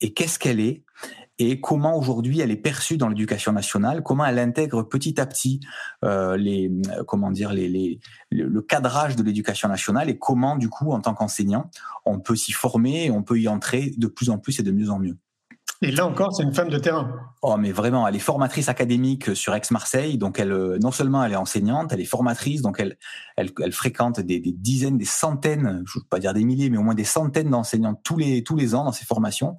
Et 0.00 0.14
qu'est-ce 0.14 0.38
qu'elle 0.38 0.58
est? 0.58 0.84
Et 1.40 1.58
comment 1.58 1.96
aujourd'hui 1.96 2.40
elle 2.40 2.50
est 2.50 2.56
perçue 2.56 2.98
dans 2.98 3.08
l'éducation 3.08 3.52
nationale, 3.52 4.02
comment 4.02 4.26
elle 4.26 4.38
intègre 4.38 4.82
petit 4.82 5.18
à 5.20 5.26
petit 5.26 5.60
euh, 6.04 6.36
les 6.36 6.70
comment 7.06 7.30
dire 7.30 7.52
les, 7.52 7.68
les 7.68 7.98
le 8.30 8.60
cadrage 8.60 9.16
de 9.16 9.22
l'éducation 9.22 9.68
nationale 9.68 10.10
et 10.10 10.18
comment 10.18 10.56
du 10.56 10.68
coup 10.68 10.92
en 10.92 11.00
tant 11.00 11.14
qu'enseignant 11.14 11.70
on 12.04 12.20
peut 12.20 12.36
s'y 12.36 12.52
former, 12.52 13.10
on 13.10 13.22
peut 13.22 13.40
y 13.40 13.48
entrer 13.48 13.92
de 13.96 14.06
plus 14.06 14.28
en 14.30 14.38
plus 14.38 14.60
et 14.60 14.62
de 14.62 14.70
mieux 14.70 14.90
en 14.90 14.98
mieux. 14.98 15.16
Et 15.82 15.90
là 15.90 16.06
encore, 16.06 16.34
c'est 16.34 16.42
une 16.42 16.52
femme 16.52 16.68
de 16.68 16.78
terrain. 16.78 17.10
Oh, 17.40 17.56
mais 17.56 17.72
vraiment, 17.72 18.06
elle 18.06 18.14
est 18.14 18.18
formatrice 18.18 18.68
académique 18.68 19.34
sur 19.34 19.54
Aix-Marseille. 19.54 20.18
Donc, 20.18 20.38
elle, 20.38 20.52
euh, 20.52 20.78
non 20.78 20.90
seulement 20.90 21.24
elle 21.24 21.32
est 21.32 21.36
enseignante, 21.36 21.90
elle 21.92 22.00
est 22.00 22.04
formatrice. 22.04 22.60
Donc, 22.60 22.80
elle, 22.80 22.98
elle, 23.38 23.50
elle 23.62 23.72
fréquente 23.72 24.20
des, 24.20 24.40
des, 24.40 24.52
dizaines, 24.52 24.98
des 24.98 25.06
centaines, 25.06 25.82
je 25.86 25.98
ne 25.98 26.02
veux 26.02 26.08
pas 26.10 26.18
dire 26.18 26.34
des 26.34 26.44
milliers, 26.44 26.68
mais 26.68 26.76
au 26.76 26.82
moins 26.82 26.94
des 26.94 27.04
centaines 27.04 27.48
d'enseignants 27.48 27.94
tous 27.94 28.18
les 28.18 28.44
tous 28.44 28.56
les 28.56 28.74
ans 28.74 28.84
dans 28.84 28.92
ses 28.92 29.06
formations. 29.06 29.56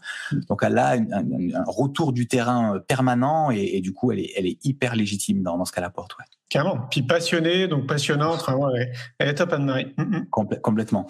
Donc, 0.48 0.62
elle 0.64 0.78
a 0.78 0.92
un, 0.92 1.08
un, 1.56 1.64
retour 1.66 2.14
du 2.14 2.28
terrain 2.28 2.80
permanent 2.88 3.50
et, 3.50 3.72
et, 3.74 3.82
du 3.82 3.92
coup, 3.92 4.12
elle 4.12 4.20
est, 4.20 4.32
elle 4.38 4.46
est 4.46 4.64
hyper 4.64 4.96
légitime 4.96 5.42
dans, 5.42 5.58
dans 5.58 5.66
ce 5.66 5.72
qu'elle 5.72 5.84
apporte. 5.84 6.16
Ouais. 6.20 6.26
Carrément. 6.52 6.82
Puis 6.92 7.02
passionnée, 7.02 7.70
donc 7.70 7.88
passionnante. 7.88 8.42
Enfin, 8.42 8.56
ouais, 8.56 8.92
elle 9.20 9.30
est 9.30 9.36
top, 9.36 9.54
Anne-Marie. 9.54 9.94
Mm, 9.98 10.18
mm. 10.18 10.60
complètement. 10.62 11.08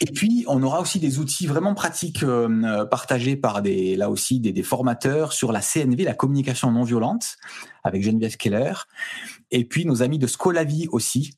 Et 0.00 0.12
puis, 0.12 0.44
on 0.46 0.62
aura 0.62 0.80
aussi 0.80 1.00
des 1.00 1.18
outils 1.18 1.48
vraiment 1.48 1.74
pratiques 1.74 2.22
euh, 2.22 2.84
partagés 2.86 3.34
par 3.34 3.60
des, 3.60 3.96
là 3.96 4.08
aussi, 4.08 4.38
des, 4.38 4.52
des, 4.52 4.62
formateurs 4.62 5.32
sur 5.32 5.50
la 5.50 5.62
CNV, 5.62 6.04
la 6.04 6.14
communication 6.14 6.70
non 6.70 6.84
violente, 6.84 7.38
avec 7.82 8.04
Geneviève 8.04 8.36
Keller. 8.36 8.72
Et 9.50 9.64
puis, 9.64 9.84
nos 9.84 10.00
amis 10.00 10.20
de 10.20 10.28
Scolavi 10.28 10.86
aussi. 10.92 11.32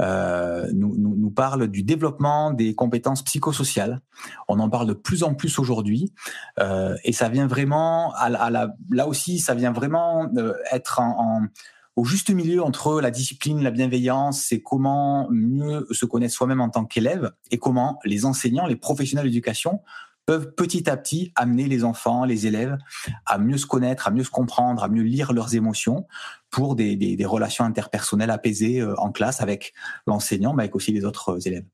Euh, 0.00 0.68
nous, 0.72 0.96
nous, 0.96 1.14
nous 1.14 1.30
parlent 1.30 1.68
du 1.68 1.84
développement 1.84 2.50
des 2.50 2.74
compétences 2.74 3.22
psychosociales. 3.22 4.00
On 4.48 4.58
en 4.58 4.68
parle 4.68 4.88
de 4.88 4.94
plus 4.94 5.22
en 5.22 5.34
plus 5.34 5.60
aujourd'hui, 5.60 6.12
euh, 6.58 6.96
et 7.04 7.12
ça 7.12 7.28
vient 7.28 7.46
vraiment, 7.46 8.12
à, 8.14 8.24
à 8.24 8.50
la, 8.50 8.74
là 8.90 9.06
aussi, 9.06 9.38
ça 9.38 9.54
vient 9.54 9.72
vraiment 9.72 10.26
euh, 10.36 10.54
être 10.72 11.00
en, 11.00 11.42
en 11.42 11.46
au 12.00 12.04
juste 12.06 12.30
milieu 12.30 12.62
entre 12.62 13.02
la 13.02 13.10
discipline, 13.10 13.62
la 13.62 13.70
bienveillance, 13.70 14.42
c'est 14.42 14.62
comment 14.62 15.28
mieux 15.30 15.86
se 15.90 16.06
connaître 16.06 16.32
soi-même 16.32 16.62
en 16.62 16.70
tant 16.70 16.86
qu'élève 16.86 17.30
et 17.50 17.58
comment 17.58 17.98
les 18.06 18.24
enseignants, 18.24 18.64
les 18.66 18.76
professionnels 18.76 19.26
d'éducation 19.26 19.82
peuvent 20.24 20.54
petit 20.54 20.88
à 20.88 20.96
petit 20.96 21.30
amener 21.36 21.66
les 21.66 21.84
enfants, 21.84 22.24
les 22.24 22.46
élèves 22.46 22.78
à 23.26 23.36
mieux 23.36 23.58
se 23.58 23.66
connaître, 23.66 24.08
à 24.08 24.12
mieux 24.12 24.24
se 24.24 24.30
comprendre, 24.30 24.82
à 24.82 24.88
mieux 24.88 25.02
lire 25.02 25.34
leurs 25.34 25.54
émotions 25.54 26.06
pour 26.48 26.74
des, 26.74 26.96
des, 26.96 27.26
relations 27.26 27.66
interpersonnelles 27.66 28.30
apaisées 28.30 28.80
euh, 28.80 28.98
en 28.98 29.12
classe 29.12 29.42
avec 29.42 29.74
l'enseignant, 30.06 30.54
mais 30.54 30.62
avec 30.62 30.76
aussi 30.76 30.92
les 30.92 31.04
autres 31.04 31.32
euh, 31.32 31.40
élèves. 31.44 31.66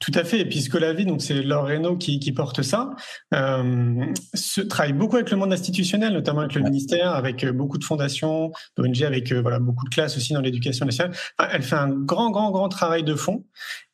Tout 0.00 0.12
à 0.14 0.24
fait. 0.24 0.40
Et 0.40 0.44
puis 0.44 0.60
Scolavi, 0.60 1.06
donc 1.06 1.22
c'est 1.22 1.42
Laure 1.42 1.66
Reynaud 1.66 1.96
qui, 1.96 2.18
qui, 2.20 2.32
porte 2.32 2.62
ça, 2.62 2.90
euh, 3.34 4.04
se, 4.34 4.60
travaille 4.60 4.92
beaucoup 4.92 5.16
avec 5.16 5.30
le 5.30 5.36
monde 5.36 5.52
institutionnel, 5.52 6.12
notamment 6.12 6.40
avec 6.40 6.54
le 6.54 6.62
ouais. 6.62 6.70
ministère, 6.70 7.12
avec 7.12 7.44
euh, 7.44 7.52
beaucoup 7.52 7.78
de 7.78 7.84
fondations, 7.84 8.52
d'ONG, 8.76 9.02
avec 9.02 9.32
euh, 9.32 9.40
voilà 9.40 9.58
beaucoup 9.58 9.84
de 9.84 9.90
classes 9.90 10.16
aussi 10.16 10.32
dans 10.32 10.40
l'éducation 10.40 10.86
nationale. 10.86 11.12
Enfin, 11.38 11.50
elle 11.52 11.62
fait 11.62 11.76
un 11.76 11.88
grand, 11.88 12.30
grand, 12.30 12.50
grand 12.50 12.68
travail 12.68 13.04
de 13.04 13.14
fond. 13.14 13.44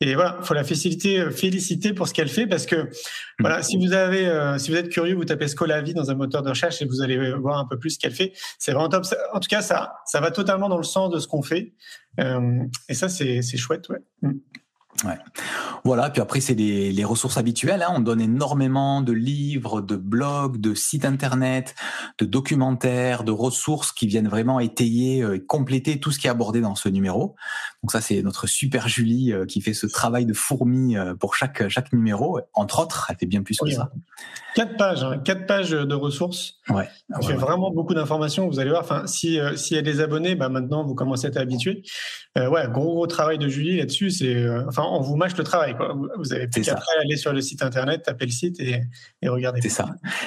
Et 0.00 0.14
voilà, 0.14 0.38
faut 0.42 0.54
la 0.54 0.64
féliciter, 0.64 1.20
euh, 1.20 1.30
féliciter 1.30 1.92
pour 1.92 2.08
ce 2.08 2.14
qu'elle 2.14 2.28
fait 2.28 2.46
parce 2.46 2.66
que 2.66 2.90
voilà, 3.38 3.62
si 3.62 3.76
vous 3.76 3.92
avez, 3.92 4.26
euh, 4.26 4.58
si 4.58 4.70
vous 4.70 4.76
êtes 4.76 4.88
curieux, 4.88 5.14
vous 5.14 5.24
tapez 5.24 5.48
Scolavi 5.48 5.94
dans 5.94 6.10
un 6.10 6.14
moteur 6.14 6.42
de 6.42 6.50
recherche 6.50 6.82
et 6.82 6.84
vous 6.84 7.02
allez 7.02 7.32
voir 7.34 7.58
un 7.58 7.64
peu 7.64 7.78
plus 7.78 7.90
ce 7.90 7.98
qu'elle 7.98 8.14
fait. 8.14 8.32
C'est 8.58 8.72
vraiment 8.72 8.88
top. 8.88 9.04
En 9.32 9.40
tout 9.40 9.48
cas, 9.48 9.62
ça, 9.62 9.94
ça 10.06 10.20
va 10.20 10.30
totalement 10.30 10.68
dans 10.68 10.76
le 10.76 10.82
sens 10.82 11.10
de 11.10 11.18
ce 11.18 11.26
qu'on 11.26 11.42
fait. 11.42 11.72
et 12.18 12.94
ça, 12.94 13.08
c'est 13.08 13.56
chouette, 13.56 13.88
ouais. 13.88 13.98
Mm. 14.22 14.32
Ouais. 15.04 15.18
Voilà, 15.84 16.10
puis 16.10 16.22
après 16.22 16.40
c'est 16.40 16.54
les, 16.54 16.92
les, 16.92 17.04
ressources 17.04 17.36
habituelles. 17.36 17.82
Hein. 17.82 17.92
On 17.96 18.00
donne 18.00 18.20
énormément 18.20 19.00
de 19.00 19.12
livres, 19.12 19.80
de 19.80 19.96
blogs, 19.96 20.58
de 20.58 20.74
sites 20.74 21.04
internet, 21.04 21.74
de 22.18 22.24
documentaires, 22.24 23.24
de 23.24 23.32
ressources 23.32 23.90
qui 23.92 24.06
viennent 24.06 24.28
vraiment 24.28 24.60
étayer 24.60 25.22
euh, 25.22 25.36
et 25.36 25.40
compléter 25.44 25.98
tout 25.98 26.12
ce 26.12 26.18
qui 26.18 26.28
est 26.28 26.30
abordé 26.30 26.60
dans 26.60 26.76
ce 26.76 26.88
numéro. 26.88 27.34
Donc 27.82 27.90
ça 27.90 28.00
c'est 28.00 28.22
notre 28.22 28.46
super 28.46 28.88
Julie 28.88 29.32
euh, 29.32 29.44
qui 29.44 29.60
fait 29.60 29.74
ce 29.74 29.86
travail 29.86 30.24
de 30.24 30.34
fourmi 30.34 30.96
euh, 30.96 31.14
pour 31.14 31.34
chaque 31.34 31.68
chaque 31.68 31.92
numéro. 31.92 32.38
Entre 32.54 32.80
autres, 32.80 33.06
elle 33.10 33.16
fait 33.16 33.26
bien 33.26 33.42
plus 33.42 33.58
que 33.58 33.70
ça. 33.70 33.90
Quatre 34.54 34.76
pages, 34.76 35.02
hein, 35.02 35.18
quatre 35.24 35.46
pages 35.46 35.70
de 35.70 35.94
ressources. 35.94 36.58
Ouais. 36.68 36.86
Ça 37.10 37.20
fait 37.20 37.28
ouais, 37.28 37.34
vraiment 37.38 37.70
beaucoup 37.70 37.94
d'informations. 37.94 38.48
Vous 38.48 38.60
allez 38.60 38.70
voir. 38.70 38.82
Enfin, 38.82 39.06
si 39.06 39.40
euh, 39.40 39.56
s'il 39.56 39.76
y 39.76 39.80
a 39.80 39.82
des 39.82 40.00
abonnés, 40.00 40.34
bah 40.34 40.50
maintenant 40.50 40.84
vous 40.84 40.94
commencez 40.94 41.26
à 41.26 41.30
être 41.30 41.38
habitués. 41.38 41.82
Euh, 42.36 42.48
ouais, 42.48 42.66
gros 42.70 42.92
gros 42.92 43.06
travail 43.06 43.38
de 43.38 43.48
Julie 43.48 43.78
là-dessus. 43.78 44.10
C'est 44.10 44.34
euh, 44.34 44.64
enfin, 44.68 44.82
on 44.96 45.00
vous 45.00 45.16
mâche 45.16 45.36
le 45.36 45.44
travail. 45.44 45.76
Quoi. 45.76 45.96
Vous 46.18 46.32
avez 46.32 46.48
plus 46.48 46.62
qu'après 46.62 46.92
aller 47.02 47.16
sur 47.16 47.32
le 47.32 47.40
site 47.40 47.62
internet, 47.62 48.02
taper 48.02 48.26
le 48.26 48.30
site 48.30 48.60
et, 48.60 48.82
et 49.22 49.28
regarder. 49.28 49.60
C'est 49.60 49.68
ça. 49.68 49.86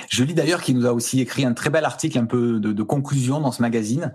Julie 0.09 0.33
d'ailleurs 0.33 0.61
qui 0.61 0.73
nous 0.73 0.85
a 0.85 0.93
aussi 0.93 1.21
écrit 1.21 1.45
un 1.45 1.53
très 1.53 1.69
bel 1.69 1.85
article 1.85 2.17
un 2.17 2.25
peu 2.25 2.59
de, 2.59 2.71
de 2.71 2.83
conclusion 2.83 3.39
dans 3.39 3.51
ce 3.51 3.61
magazine 3.61 4.13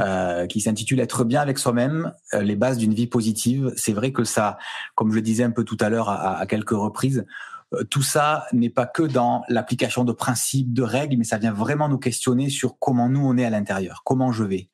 euh, 0.00 0.46
qui 0.46 0.60
s'intitule 0.60 1.00
Être 1.00 1.24
bien 1.24 1.40
avec 1.40 1.58
soi-même, 1.58 2.12
euh, 2.34 2.42
les 2.42 2.56
bases 2.56 2.78
d'une 2.78 2.94
vie 2.94 3.06
positive. 3.06 3.72
C'est 3.76 3.92
vrai 3.92 4.12
que 4.12 4.24
ça, 4.24 4.58
comme 4.94 5.10
je 5.10 5.16
le 5.16 5.22
disais 5.22 5.44
un 5.44 5.50
peu 5.50 5.64
tout 5.64 5.78
à 5.80 5.88
l'heure 5.88 6.08
à, 6.08 6.38
à 6.38 6.46
quelques 6.46 6.70
reprises 6.70 7.24
euh, 7.72 7.84
tout 7.84 8.02
ça 8.02 8.46
n'est 8.52 8.70
pas 8.70 8.86
que 8.86 9.02
dans 9.02 9.42
l'application 9.48 10.04
de 10.04 10.12
principes, 10.12 10.72
de 10.72 10.82
règles, 10.82 11.16
mais 11.16 11.24
ça 11.24 11.38
vient 11.38 11.52
vraiment 11.52 11.88
nous 11.88 11.98
questionner 11.98 12.50
sur 12.50 12.78
comment 12.78 13.08
nous 13.08 13.24
on 13.24 13.36
est 13.36 13.44
à 13.44 13.50
l'intérieur, 13.50 14.02
comment 14.04 14.32
je 14.32 14.44
vais, 14.44 14.68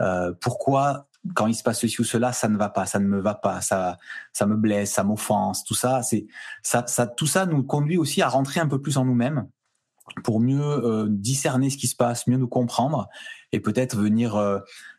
euh, 0.00 0.32
pourquoi 0.40 1.08
quand 1.34 1.46
il 1.46 1.54
se 1.54 1.62
passe 1.62 1.80
ceci 1.80 2.00
ou 2.00 2.04
cela, 2.04 2.32
ça 2.32 2.48
ne 2.48 2.58
va 2.58 2.68
pas, 2.68 2.86
ça 2.86 2.98
ne 2.98 3.06
me 3.06 3.20
va 3.20 3.34
pas, 3.34 3.60
ça, 3.60 3.96
ça 4.32 4.46
me 4.46 4.56
blesse, 4.56 4.92
ça 4.92 5.04
m'offense, 5.04 5.64
tout 5.64 5.74
ça, 5.74 6.02
c'est 6.02 6.26
ça, 6.62 6.84
ça, 6.86 7.06
tout 7.06 7.26
ça 7.26 7.46
nous 7.46 7.62
conduit 7.62 7.96
aussi 7.96 8.20
à 8.20 8.28
rentrer 8.28 8.60
un 8.60 8.68
peu 8.68 8.80
plus 8.80 8.98
en 8.98 9.04
nous-mêmes 9.04 9.48
pour 10.22 10.40
mieux 10.40 10.60
euh, 10.62 11.06
discerner 11.08 11.70
ce 11.70 11.78
qui 11.78 11.88
se 11.88 11.96
passe, 11.96 12.26
mieux 12.26 12.36
nous 12.36 12.48
comprendre 12.48 13.08
et 13.52 13.60
peut-être 13.60 13.96
venir 13.96 14.36
euh, 14.36 14.58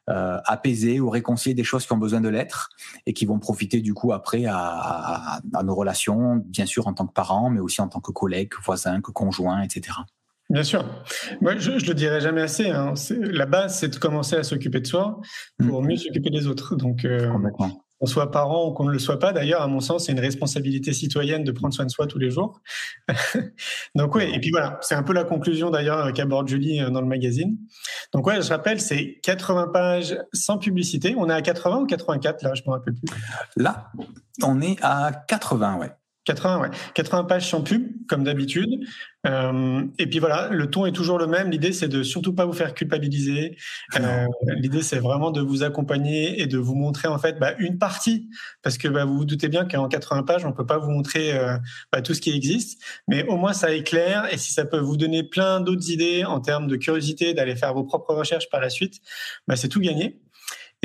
euh, 0.09 0.39
apaiser 0.45 0.99
ou 0.99 1.09
réconcilier 1.09 1.53
des 1.53 1.63
choses 1.63 1.85
qui 1.85 1.93
ont 1.93 1.97
besoin 1.97 2.21
de 2.21 2.29
l'être 2.29 2.69
et 3.05 3.13
qui 3.13 3.25
vont 3.25 3.37
profiter 3.37 3.81
du 3.81 3.93
coup 3.93 4.13
après 4.13 4.45
à, 4.45 4.57
à, 4.57 5.39
à, 5.53 5.63
nos 5.63 5.75
relations, 5.75 6.37
bien 6.37 6.65
sûr 6.65 6.87
en 6.87 6.93
tant 6.93 7.05
que 7.05 7.13
parents, 7.13 7.51
mais 7.51 7.59
aussi 7.59 7.81
en 7.81 7.87
tant 7.87 7.99
que 7.99 8.11
collègues, 8.11 8.53
voisins, 8.63 9.01
que 9.01 9.11
conjoints, 9.11 9.61
etc. 9.61 9.97
Bien 10.55 10.63
sûr. 10.63 10.85
Moi, 11.41 11.57
je, 11.57 11.71
le 11.71 11.93
dirai 11.93 12.21
jamais 12.21 12.39
assez. 12.39 12.69
Hein. 12.69 12.93
La 13.09 13.45
base, 13.45 13.77
c'est 13.77 13.89
de 13.89 13.97
commencer 13.97 14.37
à 14.37 14.43
s'occuper 14.43 14.79
de 14.79 14.87
soi 14.87 15.19
pour 15.59 15.83
mmh. 15.83 15.85
mieux 15.85 15.97
s'occuper 15.97 16.29
des 16.29 16.47
autres. 16.47 16.77
Donc, 16.77 17.03
euh, 17.03 17.29
qu'on 17.99 18.05
soit 18.05 18.31
parent 18.31 18.69
ou 18.69 18.71
qu'on 18.71 18.85
ne 18.85 18.91
le 18.93 18.99
soit 18.99 19.19
pas, 19.19 19.33
d'ailleurs, 19.33 19.61
à 19.61 19.67
mon 19.67 19.81
sens, 19.81 20.05
c'est 20.05 20.13
une 20.13 20.19
responsabilité 20.21 20.93
citoyenne 20.93 21.43
de 21.43 21.51
prendre 21.51 21.73
soin 21.73 21.83
de 21.83 21.91
soi 21.91 22.07
tous 22.07 22.19
les 22.19 22.31
jours. 22.31 22.61
Donc 23.95 24.15
oui, 24.15 24.31
et 24.33 24.39
puis 24.39 24.49
voilà, 24.49 24.79
c'est 24.81 24.95
un 24.95 25.03
peu 25.03 25.11
la 25.11 25.25
conclusion 25.25 25.71
d'ailleurs 25.71 26.13
qu'aborde 26.13 26.47
Julie 26.47 26.79
euh, 26.79 26.89
dans 26.89 27.01
le 27.01 27.07
magazine. 27.07 27.57
Donc 28.13 28.25
ouais, 28.25 28.41
je 28.41 28.47
rappelle, 28.47 28.79
c'est 28.79 29.19
80 29.23 29.71
pages 29.73 30.17
sans 30.31 30.57
publicité. 30.57 31.15
On 31.17 31.29
est 31.29 31.33
à 31.33 31.41
80 31.41 31.79
ou 31.79 31.85
84 31.85 32.43
là, 32.43 32.53
je 32.53 32.61
me 32.65 32.71
rappelle 32.71 32.93
plus. 32.93 33.13
Là, 33.57 33.91
on 34.41 34.61
est 34.61 34.77
à 34.81 35.11
80, 35.27 35.79
ouais. 35.79 35.91
80, 36.25 36.59
ouais. 36.59 36.69
80 36.95 37.23
pages 37.25 37.49
sans 37.49 37.61
pub, 37.61 37.87
comme 38.07 38.23
d'habitude. 38.23 38.83
Euh, 39.25 39.83
et 39.97 40.07
puis 40.07 40.19
voilà, 40.19 40.49
le 40.49 40.69
ton 40.69 40.85
est 40.85 40.91
toujours 40.91 41.17
le 41.17 41.27
même. 41.27 41.49
L'idée, 41.49 41.71
c'est 41.71 41.87
de 41.87 42.03
surtout 42.03 42.33
pas 42.33 42.45
vous 42.45 42.53
faire 42.53 42.73
culpabiliser. 42.73 43.57
Euh, 43.99 44.25
L'idée, 44.57 44.81
c'est 44.81 44.99
vraiment 44.99 45.31
de 45.31 45.41
vous 45.41 45.63
accompagner 45.63 46.41
et 46.41 46.47
de 46.47 46.57
vous 46.57 46.75
montrer 46.75 47.07
en 47.07 47.17
fait 47.17 47.39
bah, 47.39 47.53
une 47.59 47.77
partie, 47.77 48.29
parce 48.61 48.77
que 48.77 48.87
bah, 48.87 49.05
vous 49.05 49.17
vous 49.17 49.25
doutez 49.25 49.47
bien 49.47 49.65
qu'en 49.65 49.87
80 49.87 50.23
pages, 50.23 50.45
on 50.45 50.51
peut 50.51 50.65
pas 50.65 50.77
vous 50.77 50.91
montrer 50.91 51.37
euh, 51.37 51.57
bah, 51.91 52.01
tout 52.01 52.13
ce 52.13 52.21
qui 52.21 52.31
existe, 52.31 52.81
mais 53.07 53.23
au 53.27 53.37
moins 53.37 53.53
ça 53.53 53.71
éclaire. 53.71 54.31
Et 54.31 54.37
si 54.37 54.53
ça 54.53 54.65
peut 54.65 54.79
vous 54.79 54.97
donner 54.97 55.23
plein 55.23 55.59
d'autres 55.59 55.89
idées 55.89 56.23
en 56.25 56.39
termes 56.39 56.67
de 56.67 56.75
curiosité, 56.75 57.33
d'aller 57.33 57.55
faire 57.55 57.73
vos 57.73 57.83
propres 57.83 58.13
recherches 58.13 58.49
par 58.49 58.61
la 58.61 58.69
suite, 58.69 59.01
bah, 59.47 59.55
c'est 59.55 59.69
tout 59.69 59.79
gagné. 59.79 60.19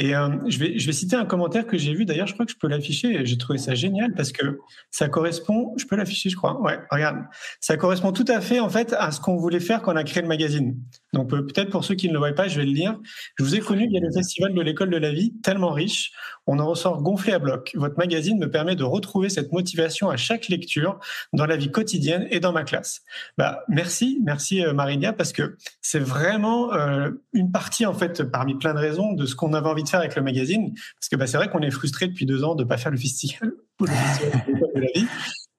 Et 0.00 0.14
euh, 0.14 0.30
je, 0.48 0.58
vais, 0.58 0.78
je 0.78 0.86
vais 0.86 0.94
citer 0.94 1.14
un 1.14 1.26
commentaire 1.26 1.66
que 1.66 1.76
j'ai 1.76 1.92
vu, 1.92 2.06
d'ailleurs, 2.06 2.26
je 2.26 2.32
crois 2.32 2.46
que 2.46 2.52
je 2.52 2.56
peux 2.56 2.68
l'afficher, 2.68 3.26
j'ai 3.26 3.36
trouvé 3.36 3.58
ça 3.58 3.74
génial 3.74 4.14
parce 4.14 4.32
que 4.32 4.58
ça 4.90 5.10
correspond, 5.10 5.74
je 5.76 5.84
peux 5.84 5.94
l'afficher, 5.94 6.30
je 6.30 6.36
crois, 6.36 6.58
ouais, 6.62 6.78
regarde, 6.90 7.18
ça 7.60 7.76
correspond 7.76 8.10
tout 8.10 8.24
à 8.28 8.40
fait, 8.40 8.60
en 8.60 8.70
fait, 8.70 8.94
à 8.94 9.10
ce 9.10 9.20
qu'on 9.20 9.36
voulait 9.36 9.60
faire 9.60 9.82
quand 9.82 9.92
on 9.92 9.96
a 9.96 10.04
créé 10.04 10.22
le 10.22 10.28
magazine. 10.28 10.74
Donc, 11.12 11.30
peut-être 11.30 11.70
pour 11.70 11.84
ceux 11.84 11.94
qui 11.94 12.08
ne 12.08 12.12
le 12.12 12.18
voient 12.18 12.32
pas, 12.32 12.48
je 12.48 12.58
vais 12.58 12.66
le 12.66 12.72
lire. 12.72 12.98
Je 13.36 13.44
vous 13.44 13.56
ai 13.56 13.60
connu 13.60 13.88
via 13.88 14.00
le 14.00 14.12
festival 14.12 14.54
de 14.54 14.60
l'école 14.60 14.90
de 14.90 14.96
la 14.96 15.10
vie, 15.10 15.34
tellement 15.42 15.70
riche, 15.70 16.12
on 16.46 16.58
en 16.58 16.66
ressort 16.66 17.02
gonflé 17.02 17.32
à 17.32 17.38
bloc. 17.38 17.72
Votre 17.74 17.96
magazine 17.98 18.38
me 18.38 18.50
permet 18.50 18.76
de 18.76 18.84
retrouver 18.84 19.28
cette 19.28 19.52
motivation 19.52 20.10
à 20.10 20.16
chaque 20.16 20.48
lecture 20.48 20.98
dans 21.32 21.46
la 21.46 21.56
vie 21.56 21.70
quotidienne 21.70 22.26
et 22.30 22.40
dans 22.40 22.52
ma 22.52 22.64
classe. 22.64 23.02
Bah, 23.38 23.64
merci, 23.68 24.20
merci 24.24 24.64
euh, 24.64 24.72
Marinia, 24.72 25.12
parce 25.12 25.32
que 25.32 25.56
c'est 25.80 25.98
vraiment 25.98 26.72
euh, 26.72 27.10
une 27.32 27.50
partie, 27.50 27.86
en 27.86 27.94
fait, 27.94 28.22
parmi 28.24 28.54
plein 28.56 28.74
de 28.74 28.78
raisons 28.78 29.12
de 29.12 29.26
ce 29.26 29.34
qu'on 29.34 29.52
avait 29.52 29.68
envie 29.68 29.84
de 29.84 29.88
faire 29.88 30.00
avec 30.00 30.16
le 30.16 30.22
magazine, 30.22 30.74
parce 30.74 31.08
que 31.10 31.16
bah, 31.16 31.26
c'est 31.26 31.36
vrai 31.36 31.48
qu'on 31.48 31.62
est 31.62 31.70
frustré 31.70 32.08
depuis 32.08 32.26
deux 32.26 32.44
ans 32.44 32.54
de 32.54 32.64
pas 32.64 32.76
faire 32.76 32.92
le 32.92 32.98
festival, 32.98 33.52
le 33.80 33.86
festival 33.86 34.44
de 34.74 34.80
la 34.80 34.88
vie. 34.94 35.06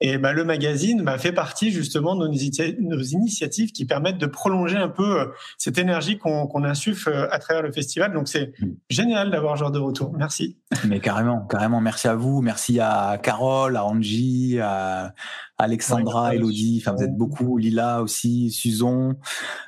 Et 0.04 0.18
bah, 0.18 0.34
le 0.34 0.44
magazine 0.44 1.04
bah, 1.04 1.20
fait 1.20 1.32
partie 1.32 1.72
justement 1.72 2.16
de 2.16 2.28
nos, 2.28 3.04
initiatives 3.04 3.72
qui 3.72 3.86
permettent 3.86 4.18
de 4.18 4.26
prolonger 4.26 4.78
un 4.78 4.90
peu 4.90 5.22
euh, 5.22 5.26
cette 5.60 5.78
énergie 5.78 6.18
qu'on 6.18 6.64
insuffle 6.64 7.10
euh, 7.10 7.32
à 7.32 7.38
travers 7.38 7.62
le 7.62 7.72
festival. 7.72 8.12
Donc 8.12 8.28
c'est 8.28 8.52
mm. 8.60 8.72
génial 8.90 9.30
d'avoir 9.30 9.56
ce 9.56 9.60
genre 9.60 9.72
de 9.72 9.78
retour. 9.78 10.12
Merci. 10.18 10.58
Mais 10.88 11.00
carrément, 11.00 11.46
carrément. 11.46 11.82
Merci 11.82 12.08
à 12.08 12.16
vous. 12.16 12.42
Merci 12.42 12.80
à 12.80 13.20
Carole, 13.22 13.78
à 13.78 13.86
Angie, 13.86 14.60
à 14.60 15.14
Alexandra, 15.60 16.34
Elodie. 16.34 16.82
Enfin, 16.82 16.96
vous 16.98 17.04
êtes 17.04 17.16
beaucoup. 17.16 17.60
Lila 17.60 18.02
aussi, 18.02 18.50
Suzon. 18.50 19.18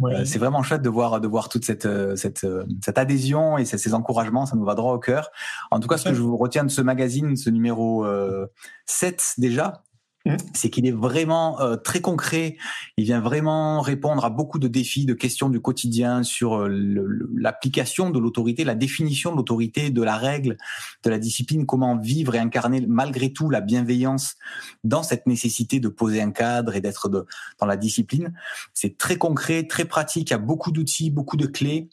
Euh, 0.02 0.26
c'est 0.26 0.40
vraiment 0.40 0.64
chouette 0.64 0.82
de 0.82 0.90
voir, 0.90 1.22
de 1.22 1.28
voir 1.28 1.48
toute 1.48 1.64
cette, 1.64 1.88
cette, 2.16 2.48
cette 2.84 2.98
adhésion 2.98 3.60
et 3.60 3.66
ces, 3.66 3.78
ces, 3.78 3.94
encouragements. 3.94 4.48
Ça 4.48 4.56
nous 4.56 4.66
va 4.66 4.74
droit 4.74 4.94
au 4.94 5.00
cœur. 5.00 5.30
En 5.70 5.80
tout 5.80 5.88
cas, 5.88 5.98
ce 5.98 6.10
que 6.10 6.16
je 6.16 6.22
vous 6.22 6.38
retiens 6.38 6.64
de 6.64 6.72
ce 6.72 6.82
magazine, 6.82 7.36
ce 7.36 7.52
numéro 7.52 8.04
7 8.88 9.36
déjà. 9.38 9.84
C'est 10.54 10.70
qu'il 10.70 10.86
est 10.86 10.92
vraiment 10.92 11.60
euh, 11.60 11.76
très 11.76 12.00
concret. 12.00 12.58
Il 12.98 13.04
vient 13.04 13.20
vraiment 13.20 13.82
répondre 13.82 14.24
à 14.24 14.30
beaucoup 14.30 14.58
de 14.58 14.68
défis, 14.68 15.06
de 15.06 15.14
questions 15.14 15.50
du 15.50 15.60
quotidien 15.60 16.24
sur 16.24 16.56
euh, 16.56 16.70
l'application 17.36 18.10
de 18.10 18.20
l'autorité, 18.20 18.64
la 18.64 18.76
définition 18.76 19.32
de 19.32 19.38
l'autorité, 19.38 19.90
de 19.90 20.02
la 20.02 20.16
règle, 20.16 20.58
de 21.04 21.10
la 21.10 21.20
discipline, 21.20 21.66
comment 21.66 21.98
vivre 21.98 22.36
et 22.36 22.40
incarner 22.40 22.86
malgré 22.88 23.34
tout 23.34 23.50
la 23.50 23.60
bienveillance 23.60 24.36
dans 24.84 25.04
cette 25.04 25.28
nécessité 25.28 25.80
de 25.80 25.90
poser 25.90 26.22
un 26.22 26.32
cadre 26.32 26.76
et 26.76 26.82
d'être 26.82 27.10
dans 27.10 27.66
la 27.66 27.76
discipline. 27.76 28.34
C'est 28.74 28.98
très 28.98 29.18
concret, 29.18 29.64
très 29.64 29.86
pratique. 29.86 30.30
Il 30.30 30.34
y 30.34 30.36
a 30.36 30.40
beaucoup 30.40 30.72
d'outils, 30.72 31.10
beaucoup 31.10 31.38
de 31.38 31.48
clés 31.48 31.90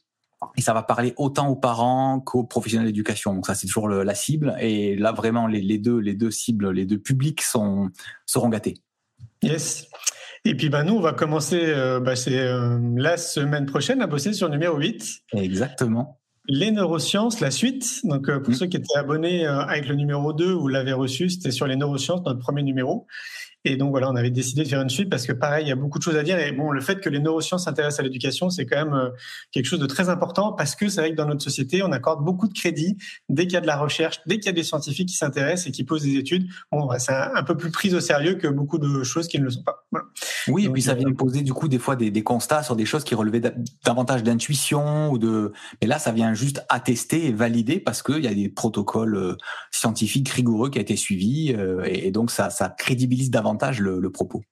et 0.57 0.63
ça 0.63 0.73
va 0.73 0.83
parler 0.83 1.13
autant 1.17 1.49
aux 1.49 1.57
parents 1.57 2.21
qu'aux 2.21 2.45
professionnels 2.45 2.87
d'éducation. 2.87 3.35
Donc 3.35 3.47
ça, 3.47 3.55
c'est 3.55 3.67
toujours 3.67 3.89
le, 3.89 4.03
la 4.03 4.15
cible. 4.15 4.57
Et 4.61 4.97
là, 4.97 5.13
vraiment, 5.13 5.47
les, 5.47 5.61
les, 5.61 5.79
deux, 5.79 5.99
les 5.99 6.15
deux 6.15 6.31
cibles, 6.31 6.71
les 6.71 6.87
deux 6.87 6.99
publics 6.99 7.43
sont, 7.43 7.91
seront 8.27 8.49
gâtés. 8.49 8.75
Yes. 9.43 9.89
Et 10.45 10.55
puis, 10.55 10.71
bah, 10.71 10.83
nous, 10.83 10.95
on 10.95 11.01
va 11.01 11.13
commencer, 11.13 11.61
euh, 11.63 12.01
bah, 12.01 12.15
euh, 12.29 12.79
la 12.97 13.17
semaine 13.17 13.67
prochaine 13.67 14.01
à 14.01 14.07
bosser 14.07 14.33
sur 14.33 14.49
numéro 14.49 14.79
8. 14.79 15.23
Exactement. 15.35 16.19
Les 16.49 16.71
neurosciences, 16.71 17.41
la 17.41 17.51
suite. 17.51 18.01
Donc, 18.05 18.29
euh, 18.29 18.41
pour 18.41 18.53
mm. 18.53 18.57
ceux 18.57 18.67
qui 18.67 18.79
étaient 18.79 18.97
abonnés 18.97 19.47
avec 19.47 19.87
le 19.87 19.95
numéro 19.95 20.33
2, 20.33 20.53
vous 20.53 20.69
l'avez 20.69 20.95
reçu, 20.95 21.29
c'était 21.29 21.51
sur 21.51 21.67
les 21.67 21.77
neurosciences, 21.77 22.23
notre 22.25 22.41
premier 22.41 22.63
numéro. 22.63 23.07
Et 23.65 23.77
donc 23.77 23.91
voilà, 23.91 24.11
on 24.11 24.17
avait 24.17 24.31
décidé 24.31 24.63
de 24.63 24.69
faire 24.69 24.81
une 24.81 24.89
suite 24.89 25.11
parce 25.11 25.27
que 25.27 25.33
pareil, 25.33 25.67
il 25.67 25.69
y 25.69 25.73
a 25.73 25.77
beaucoup 25.77 25.99
de 25.99 26.03
choses 26.03 26.17
à 26.17 26.23
dire. 26.23 26.39
Et 26.39 26.51
bon, 26.53 26.71
le 26.71 26.81
fait 26.81 27.01
que 27.01 27.11
les 27.11 27.19
neurosciences 27.19 27.65
s'intéressent 27.65 28.01
à 28.01 28.03
l'éducation, 28.05 28.49
c'est 28.49 28.65
quand 28.65 28.85
même 28.85 28.95
euh, 28.95 29.11
quelque 29.53 29.67
chose 29.67 29.79
de 29.79 29.87
très 29.87 30.09
important 30.09 30.53
parce 30.53 30.75
que 30.75 30.89
c'est 30.89 31.03
vrai 31.03 31.11
que 31.11 31.17
dans 31.17 31.27
notre 31.27 31.43
société, 31.43 31.83
on 31.83 31.93
accorde 31.93 32.25
beaucoup 32.25 32.49
de 32.49 32.55
crédit 32.55 32.97
dès 33.29 33.45
qu'il 33.45 33.55
y 33.55 33.57
a 33.57 33.61
de 33.61 33.67
la 33.67 33.77
recherche, 33.77 34.21
dès 34.27 34.37
qu'il 34.37 34.47
y 34.47 34.49
a 34.49 34.53
des 34.53 34.63
scientifiques 34.63 35.11
qui 35.11 35.17
s'intéressent 35.17 35.67
et 35.67 35.73
qui 35.73 35.85
posent 35.85 36.05
des 36.05 36.17
études. 36.17 36.49
Bon, 36.73 36.87
bah, 36.87 36.99
c'est 36.99 37.13
un, 37.13 37.43
peu 37.43 37.55
plus 37.55 37.71
pris 37.71 37.95
au 37.95 38.01
sérieux 38.01 38.37
que 38.37 38.49
beaucoup 38.49 38.79
de 38.79 39.03
choses 39.03 39.29
qui 39.29 39.39
ne 39.39 39.45
le 39.45 39.51
sont 39.51 39.63
pas. 39.63 39.85
Voilà. 39.91 40.07
Oui, 40.49 40.65
et 40.65 40.71
puis 40.71 40.83
ça 40.83 40.95
vient 40.95 41.09
euh, 41.09 41.15
poser 41.15 41.43
du 41.43 41.53
coup 41.53 41.69
des 41.69 41.79
fois 41.79 41.97
des, 41.97 42.11
des 42.11 42.23
constats 42.23 42.63
sur 42.63 42.77
des 42.77 42.87
choses 42.87 43.05
qui 43.05 43.15
relevaient 43.15 43.43
davantage 43.85 44.23
d'intuition 44.23 45.11
ou 45.11 45.19
de. 45.19 45.53
Mais 45.83 45.87
là, 45.87 45.99
ça 45.99 46.13
vient 46.13 46.33
juste 46.33 46.65
attester 46.71 47.27
et 47.27 47.33
valider 47.33 47.79
parce 47.79 48.03
qu'il 48.03 48.25
y 48.25 48.29
a 48.29 48.35
des 48.35 48.49
protocoles 48.49 49.17
euh, 49.17 49.37
scientifiques 49.71 50.31
rigoureux 50.31 50.71
qui 50.71 50.79
ont 50.79 50.83
été 50.83 50.97
suivis 50.97 51.51
et, 51.85 52.07
et 52.07 52.11
donc 52.11 52.31
ça, 52.31 52.49
ça 52.49 52.71
crédibilise 52.71 53.31
davantage 53.31 53.50
le, 53.81 54.01
le 54.01 54.11
propos. 54.11 54.43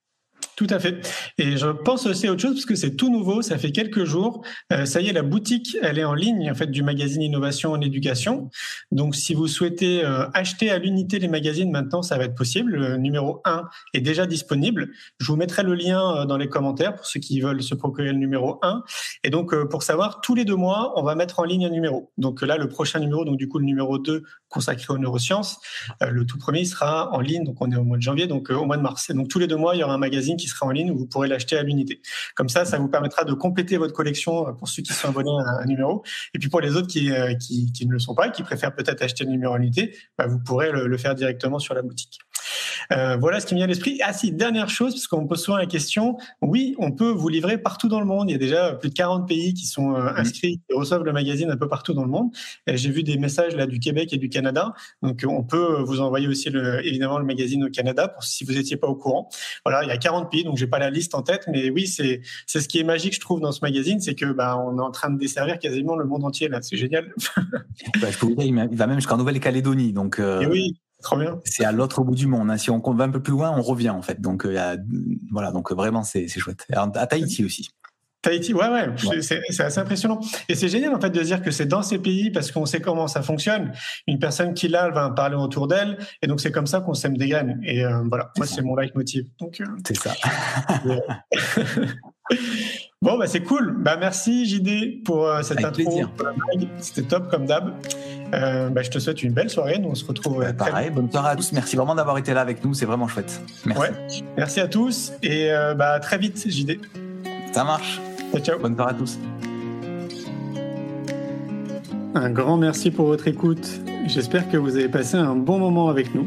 Tout 0.59 0.67
à 0.71 0.81
fait. 0.81 1.09
Et 1.39 1.57
je 1.57 1.69
pense 1.69 2.05
aussi 2.07 2.27
à 2.27 2.33
autre 2.33 2.43
chose 2.43 2.55
parce 2.55 2.67
que 2.67 2.75
c'est 2.75 2.97
tout 2.97 3.13
nouveau, 3.13 3.43
ça 3.43 3.59
fait 3.59 3.71
quelques 3.71 4.03
jours. 4.03 4.45
Euh, 4.73 4.87
ça 4.87 5.01
y 5.01 5.07
est, 5.07 5.13
la 5.13 5.23
boutique, 5.23 5.77
elle 5.83 6.01
est 6.01 6.05
en 6.05 6.15
ligne 6.15 6.51
en 6.51 6.55
fait 6.57 6.67
du 6.67 6.83
magazine 6.83 7.23
Innovation 7.23 7.71
en 7.71 7.81
éducation. 7.81 8.51
Donc 8.91 9.15
si 9.15 9.35
vous 9.35 9.47
souhaitez 9.47 10.05
euh, 10.05 10.29
acheter 10.35 10.73
à 10.73 10.79
l'unité 10.79 11.21
les 11.21 11.29
magazines 11.29 11.71
maintenant, 11.71 12.03
ça 12.03 12.19
va 12.19 12.25
être 12.25 12.35
possible. 12.35 12.73
Le 12.73 12.97
numéro 12.97 13.41
1 13.45 13.69
est 13.95 14.01
déjà 14.01 14.27
disponible. 14.27 14.91
Je 15.21 15.31
vous 15.31 15.37
mettrai 15.37 15.63
le 15.63 15.77
lien 15.77 16.03
euh, 16.17 16.25
dans 16.25 16.37
les 16.37 16.49
commentaires 16.49 16.97
pour 16.97 17.07
ceux 17.07 17.21
qui 17.21 17.41
veulent 17.41 17.63
se 17.63 17.77
procurer 17.77 18.11
le 18.11 18.19
numéro 18.19 18.59
1. 18.63 18.83
Et 19.23 19.31
donc 19.31 19.55
pour 19.69 19.85
savoir, 19.85 20.21
tous 20.23 20.35
les 20.35 20.45
deux 20.45 20.57
mois, 20.57 20.93
on 20.97 21.05
va 21.05 21.15
mettre 21.15 21.39
en 21.39 21.45
ligne 21.45 21.67
un 21.67 21.71
numéro. 21.71 22.11
Donc 22.19 22.43
là, 22.43 22.57
le 22.57 22.69
prochain 22.69 22.99
numéro, 22.99 23.25
donc 23.25 23.37
du 23.37 23.47
coup 23.47 23.61
le 23.61 23.65
numéro 23.65 23.97
2 23.97 24.25
consacré 24.49 24.93
aux 24.93 24.99
neurosciences, 24.99 25.61
le 26.01 26.27
tout 26.27 26.39
premier 26.39 26.65
sera 26.65 27.13
en 27.13 27.21
ligne. 27.21 27.45
Donc 27.45 27.59
on 27.61 27.71
est 27.71 27.77
au 27.77 27.85
mois 27.85 27.99
de 27.99 28.03
janvier, 28.03 28.27
donc 28.27 28.51
au 28.51 28.65
mois 28.65 28.77
de 28.77 28.83
mars. 28.83 29.09
Et 29.09 29.15
donc 29.15 29.29
tous 29.29 29.39
les 29.39 29.47
deux 29.47 29.57
mois, 29.57 29.77
il 29.77 29.79
y 29.79 29.85
aura 29.85 29.95
un 29.95 29.99
magazine 29.99 30.37
qui 30.37 30.48
sera 30.49 30.67
en 30.67 30.71
ligne 30.71 30.91
où 30.91 30.99
vous 30.99 31.07
pourrez 31.07 31.29
l'acheter 31.29 31.57
à 31.57 31.63
l'unité. 31.63 32.01
Comme 32.35 32.49
ça, 32.49 32.65
ça 32.65 32.79
vous 32.79 32.89
permettra 32.89 33.25
de 33.25 33.33
compléter 33.33 33.77
votre 33.77 33.95
collection 33.95 34.49
euh, 34.49 34.53
pour 34.53 34.69
ceux 34.69 34.83
qui 34.83 34.93
sont 34.93 35.09
abonnés 35.09 35.31
à 35.47 35.63
un 35.63 35.67
numéro. 35.67 36.03
Et 36.35 36.39
puis 36.39 36.49
pour 36.49 36.61
les 36.61 36.77
autres 36.77 36.89
qui, 36.89 37.11
euh, 37.11 37.35
qui, 37.35 37.87
ne 37.87 37.93
le 37.93 37.99
sont 37.99 38.15
pas, 38.15 38.29
qui 38.31 38.43
préfèrent 38.43 38.75
peut-être 38.75 39.03
acheter 39.03 39.25
le 39.25 39.31
numéro 39.31 39.55
à 39.55 39.59
l'unité, 39.59 39.97
bah, 40.17 40.27
vous 40.27 40.39
pourrez 40.39 40.71
le 40.73 40.97
faire 40.99 41.15
directement 41.15 41.59
sur 41.59 41.75
la 41.75 41.83
boutique. 41.83 42.19
Euh, 42.93 43.17
voilà 43.17 43.41
ce 43.41 43.47
qui 43.47 43.55
me 43.55 43.59
vient 43.59 43.67
à 43.67 43.69
l'esprit. 43.69 44.01
Ah 44.05 44.13
si, 44.13 44.33
dernière 44.33 44.69
chose, 44.69 44.95
parce 44.95 45.07
qu'on 45.07 45.23
me 45.23 45.29
pose 45.29 45.43
souvent 45.43 45.57
la 45.57 45.67
question, 45.67 46.17
oui, 46.43 46.75
on 46.79 46.93
peut 46.93 47.11
vous 47.11 47.29
livrer 47.29 47.59
partout 47.59 47.89
dans 47.89 48.01
le 48.01 48.07
monde. 48.07 48.31
Il 48.31 48.33
y 48.33 48.37
a 48.37 48.39
déjà 48.39 48.75
plus 48.75 48.91
de 48.91 48.95
40 48.95 49.27
pays 49.27 49.55
qui 49.55 49.67
sont 49.67 49.95
euh, 49.95 50.09
inscrits 50.17 50.61
et 50.69 50.75
reçoivent 50.75 51.05
le 51.05 51.13
magazine 51.13 51.51
un 51.51 51.57
peu 51.57 51.69
partout 51.69 51.95
dans 51.95 52.05
le 52.05 52.11
monde. 52.11 52.31
J'ai 52.67 52.91
vu 52.91 53.03
des 53.03 53.19
messages 53.19 53.55
là 53.57 53.67
du 53.67 53.79
Québec 53.81 54.13
et 54.13 54.19
du 54.19 54.29
Canada. 54.29 54.73
Donc 55.03 55.25
on 55.27 55.43
peut 55.43 55.83
vous 55.83 56.01
envoyer 56.01 56.29
aussi 56.29 56.51
le, 56.51 56.85
évidemment 56.87 57.19
le 57.19 57.25
magazine 57.25 57.65
au 57.65 57.71
Canada 57.71 58.09
pour 58.09 58.25
si 58.25 58.45
vous 58.45 58.53
n'étiez 58.53 58.77
pas 58.77 58.87
au 58.87 58.95
courant. 58.95 59.29
Voilà, 59.65 59.85
il 59.85 59.89
y 59.89 59.93
a 59.93 59.97
40 59.97 60.31
pays, 60.31 60.45
donc 60.45 60.57
j'ai 60.57 60.67
pas 60.67 60.79
la 60.79 60.91
liste 60.91 61.15
en 61.15 61.23
tête, 61.23 61.45
mais 61.49 61.71
oui, 61.71 61.87
c'est 61.87 62.21
c'est 62.47 62.61
ce 62.61 62.69
qui 62.69 62.79
est 62.79 62.85
magique, 62.85 63.15
je 63.15 63.21
trouve, 63.21 63.41
dans 63.41 63.53
ce 63.53 63.61
magazine, 63.63 64.01
c'est 64.01 64.15
que 64.15 64.33
bah 64.33 64.59
on 64.59 64.79
est 64.79 64.83
en 64.83 64.91
train 64.91 65.11
de 65.11 65.19
desservir 65.19 65.59
quasiment 65.59 65.97
le 65.97 66.05
monde 66.05 66.25
entier 66.25 66.49
là. 66.49 66.61
C'est 66.63 66.77
génial. 66.77 67.13
bah, 68.01 68.11
je 68.11 68.19
peux 68.19 68.27
vous 68.27 68.35
dire, 68.35 68.47
il 68.47 68.77
va 68.77 68.87
même 68.87 68.97
jusqu'en 68.97 69.17
Nouvelle-Calédonie, 69.17 69.93
donc. 69.93 70.19
Euh... 70.19 70.47
oui, 70.49 70.79
Trop 71.03 71.17
bien. 71.17 71.41
C'est 71.45 71.65
à 71.65 71.73
l'autre 71.73 72.03
bout 72.03 72.15
du 72.15 72.27
monde. 72.27 72.51
Hein. 72.51 72.57
Si 72.57 72.71
on 72.71 72.81
va 72.81 73.05
un 73.05 73.11
peu 73.11 73.23
plus 73.23 73.33
loin, 73.33 73.53
on 73.57 73.63
revient 73.63 73.91
en 73.91 74.03
fait. 74.03 74.21
Donc 74.21 74.45
euh, 74.45 74.77
voilà, 75.31 75.53
donc 75.53 75.73
vraiment 75.73 76.03
c'est 76.03 76.29
chouette. 76.29 76.67
à 76.73 77.07
Tahiti 77.07 77.45
aussi. 77.45 77.71
Tahiti, 78.21 78.53
ouais, 78.53 78.69
ouais, 78.69 79.23
c'est 79.23 79.61
assez 79.61 79.79
impressionnant. 79.79 80.19
Et 80.49 80.57
c'est 80.57 80.69
génial 80.69 80.93
en 80.93 81.01
fait 81.01 81.11
de 81.11 81.23
dire 81.23 81.41
que 81.41 81.53
c'est 81.53 81.67
dans 81.67 81.83
ces 81.83 82.01
pays 82.01 82.31
parce 82.33 82.51
qu'on 82.51 82.67
sait 82.67 82.81
comment 82.81 83.07
ça 83.07 83.23
fonctionne. 83.23 83.73
Une 84.09 84.19
personne 84.19 84.55
qui 84.55 84.67
l'a 84.67 84.91
va 84.91 85.11
parler 85.11 85.37
autour 85.37 85.69
d'elle, 85.69 85.99
et 86.21 86.27
donc 86.27 86.41
c'est 86.41 86.51
comme 86.51 86.67
ça 86.67 86.81
qu'on 86.81 86.95
sème 86.95 87.17
des 87.17 87.29
graines. 87.29 87.61
Et 87.63 87.85
euh, 87.85 88.03
voilà, 88.09 88.33
moi 88.37 88.47
c'est 88.47 88.63
mon 88.63 88.75
leitmotiv. 88.75 89.25
Donc 89.39 89.61
euh, 89.61 89.67
c'est 89.87 89.97
ça. 89.97 90.15
bon, 93.03 93.19
bah 93.19 93.27
c'est 93.27 93.43
cool. 93.43 93.77
Bah 93.79 93.97
merci 93.99 94.47
JD 94.47 95.05
pour 95.05 95.29
cette 95.43 95.65
intro. 95.65 96.03
C'était 96.79 97.03
top 97.03 97.31
comme 97.31 97.47
d'hab. 97.47 97.73
bah, 98.31 98.83
je 98.83 98.91
te 98.91 98.99
souhaite 98.99 99.23
une 99.23 99.33
belle 99.33 99.51
soirée. 99.51 99.79
Nous 99.79 99.89
on 99.91 99.95
se 99.95 100.05
retrouve. 100.05 100.41
Bah, 100.41 100.53
pareil, 100.53 100.91
bonne 100.91 101.11
soirée 101.11 101.31
à 101.31 101.37
tous. 101.37 101.53
Merci 101.53 101.77
vraiment 101.77 101.95
d'avoir 101.95 102.19
été 102.19 102.35
là 102.35 102.41
avec 102.41 102.65
nous. 102.65 102.75
C'est 102.75 102.87
vraiment 102.87 103.09
chouette. 103.09 103.41
Merci. 103.67 103.81
Ouais. 103.81 103.91
Merci 104.37 104.61
à 104.61 104.69
tous 104.69 105.13
et 105.23 105.51
bah 105.77 105.99
très 106.01 106.19
vite 106.19 106.49
JD. 106.49 106.81
Ça 107.53 107.65
marche. 107.65 108.01
Ciao, 108.43 108.59
Bonne 108.59 108.75
soirée 108.75 108.93
à 108.93 108.95
tous. 108.95 109.19
Un 112.15 112.31
grand 112.31 112.57
merci 112.57 112.91
pour 112.91 113.07
votre 113.07 113.29
écoute. 113.29 113.81
J'espère 114.07 114.49
que 114.51 114.57
vous 114.57 114.77
avez 114.77 114.89
passé 114.89 115.17
un 115.17 115.37
bon 115.37 115.59
moment 115.59 115.89
avec 115.89 116.15
nous. 116.15 116.27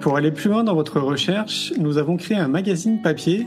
Pour 0.00 0.16
aller 0.16 0.30
plus 0.30 0.48
loin 0.48 0.62
dans 0.64 0.74
votre 0.74 1.00
recherche, 1.00 1.72
nous 1.78 1.98
avons 1.98 2.16
créé 2.16 2.36
un 2.36 2.48
magazine 2.48 3.02
papier, 3.02 3.46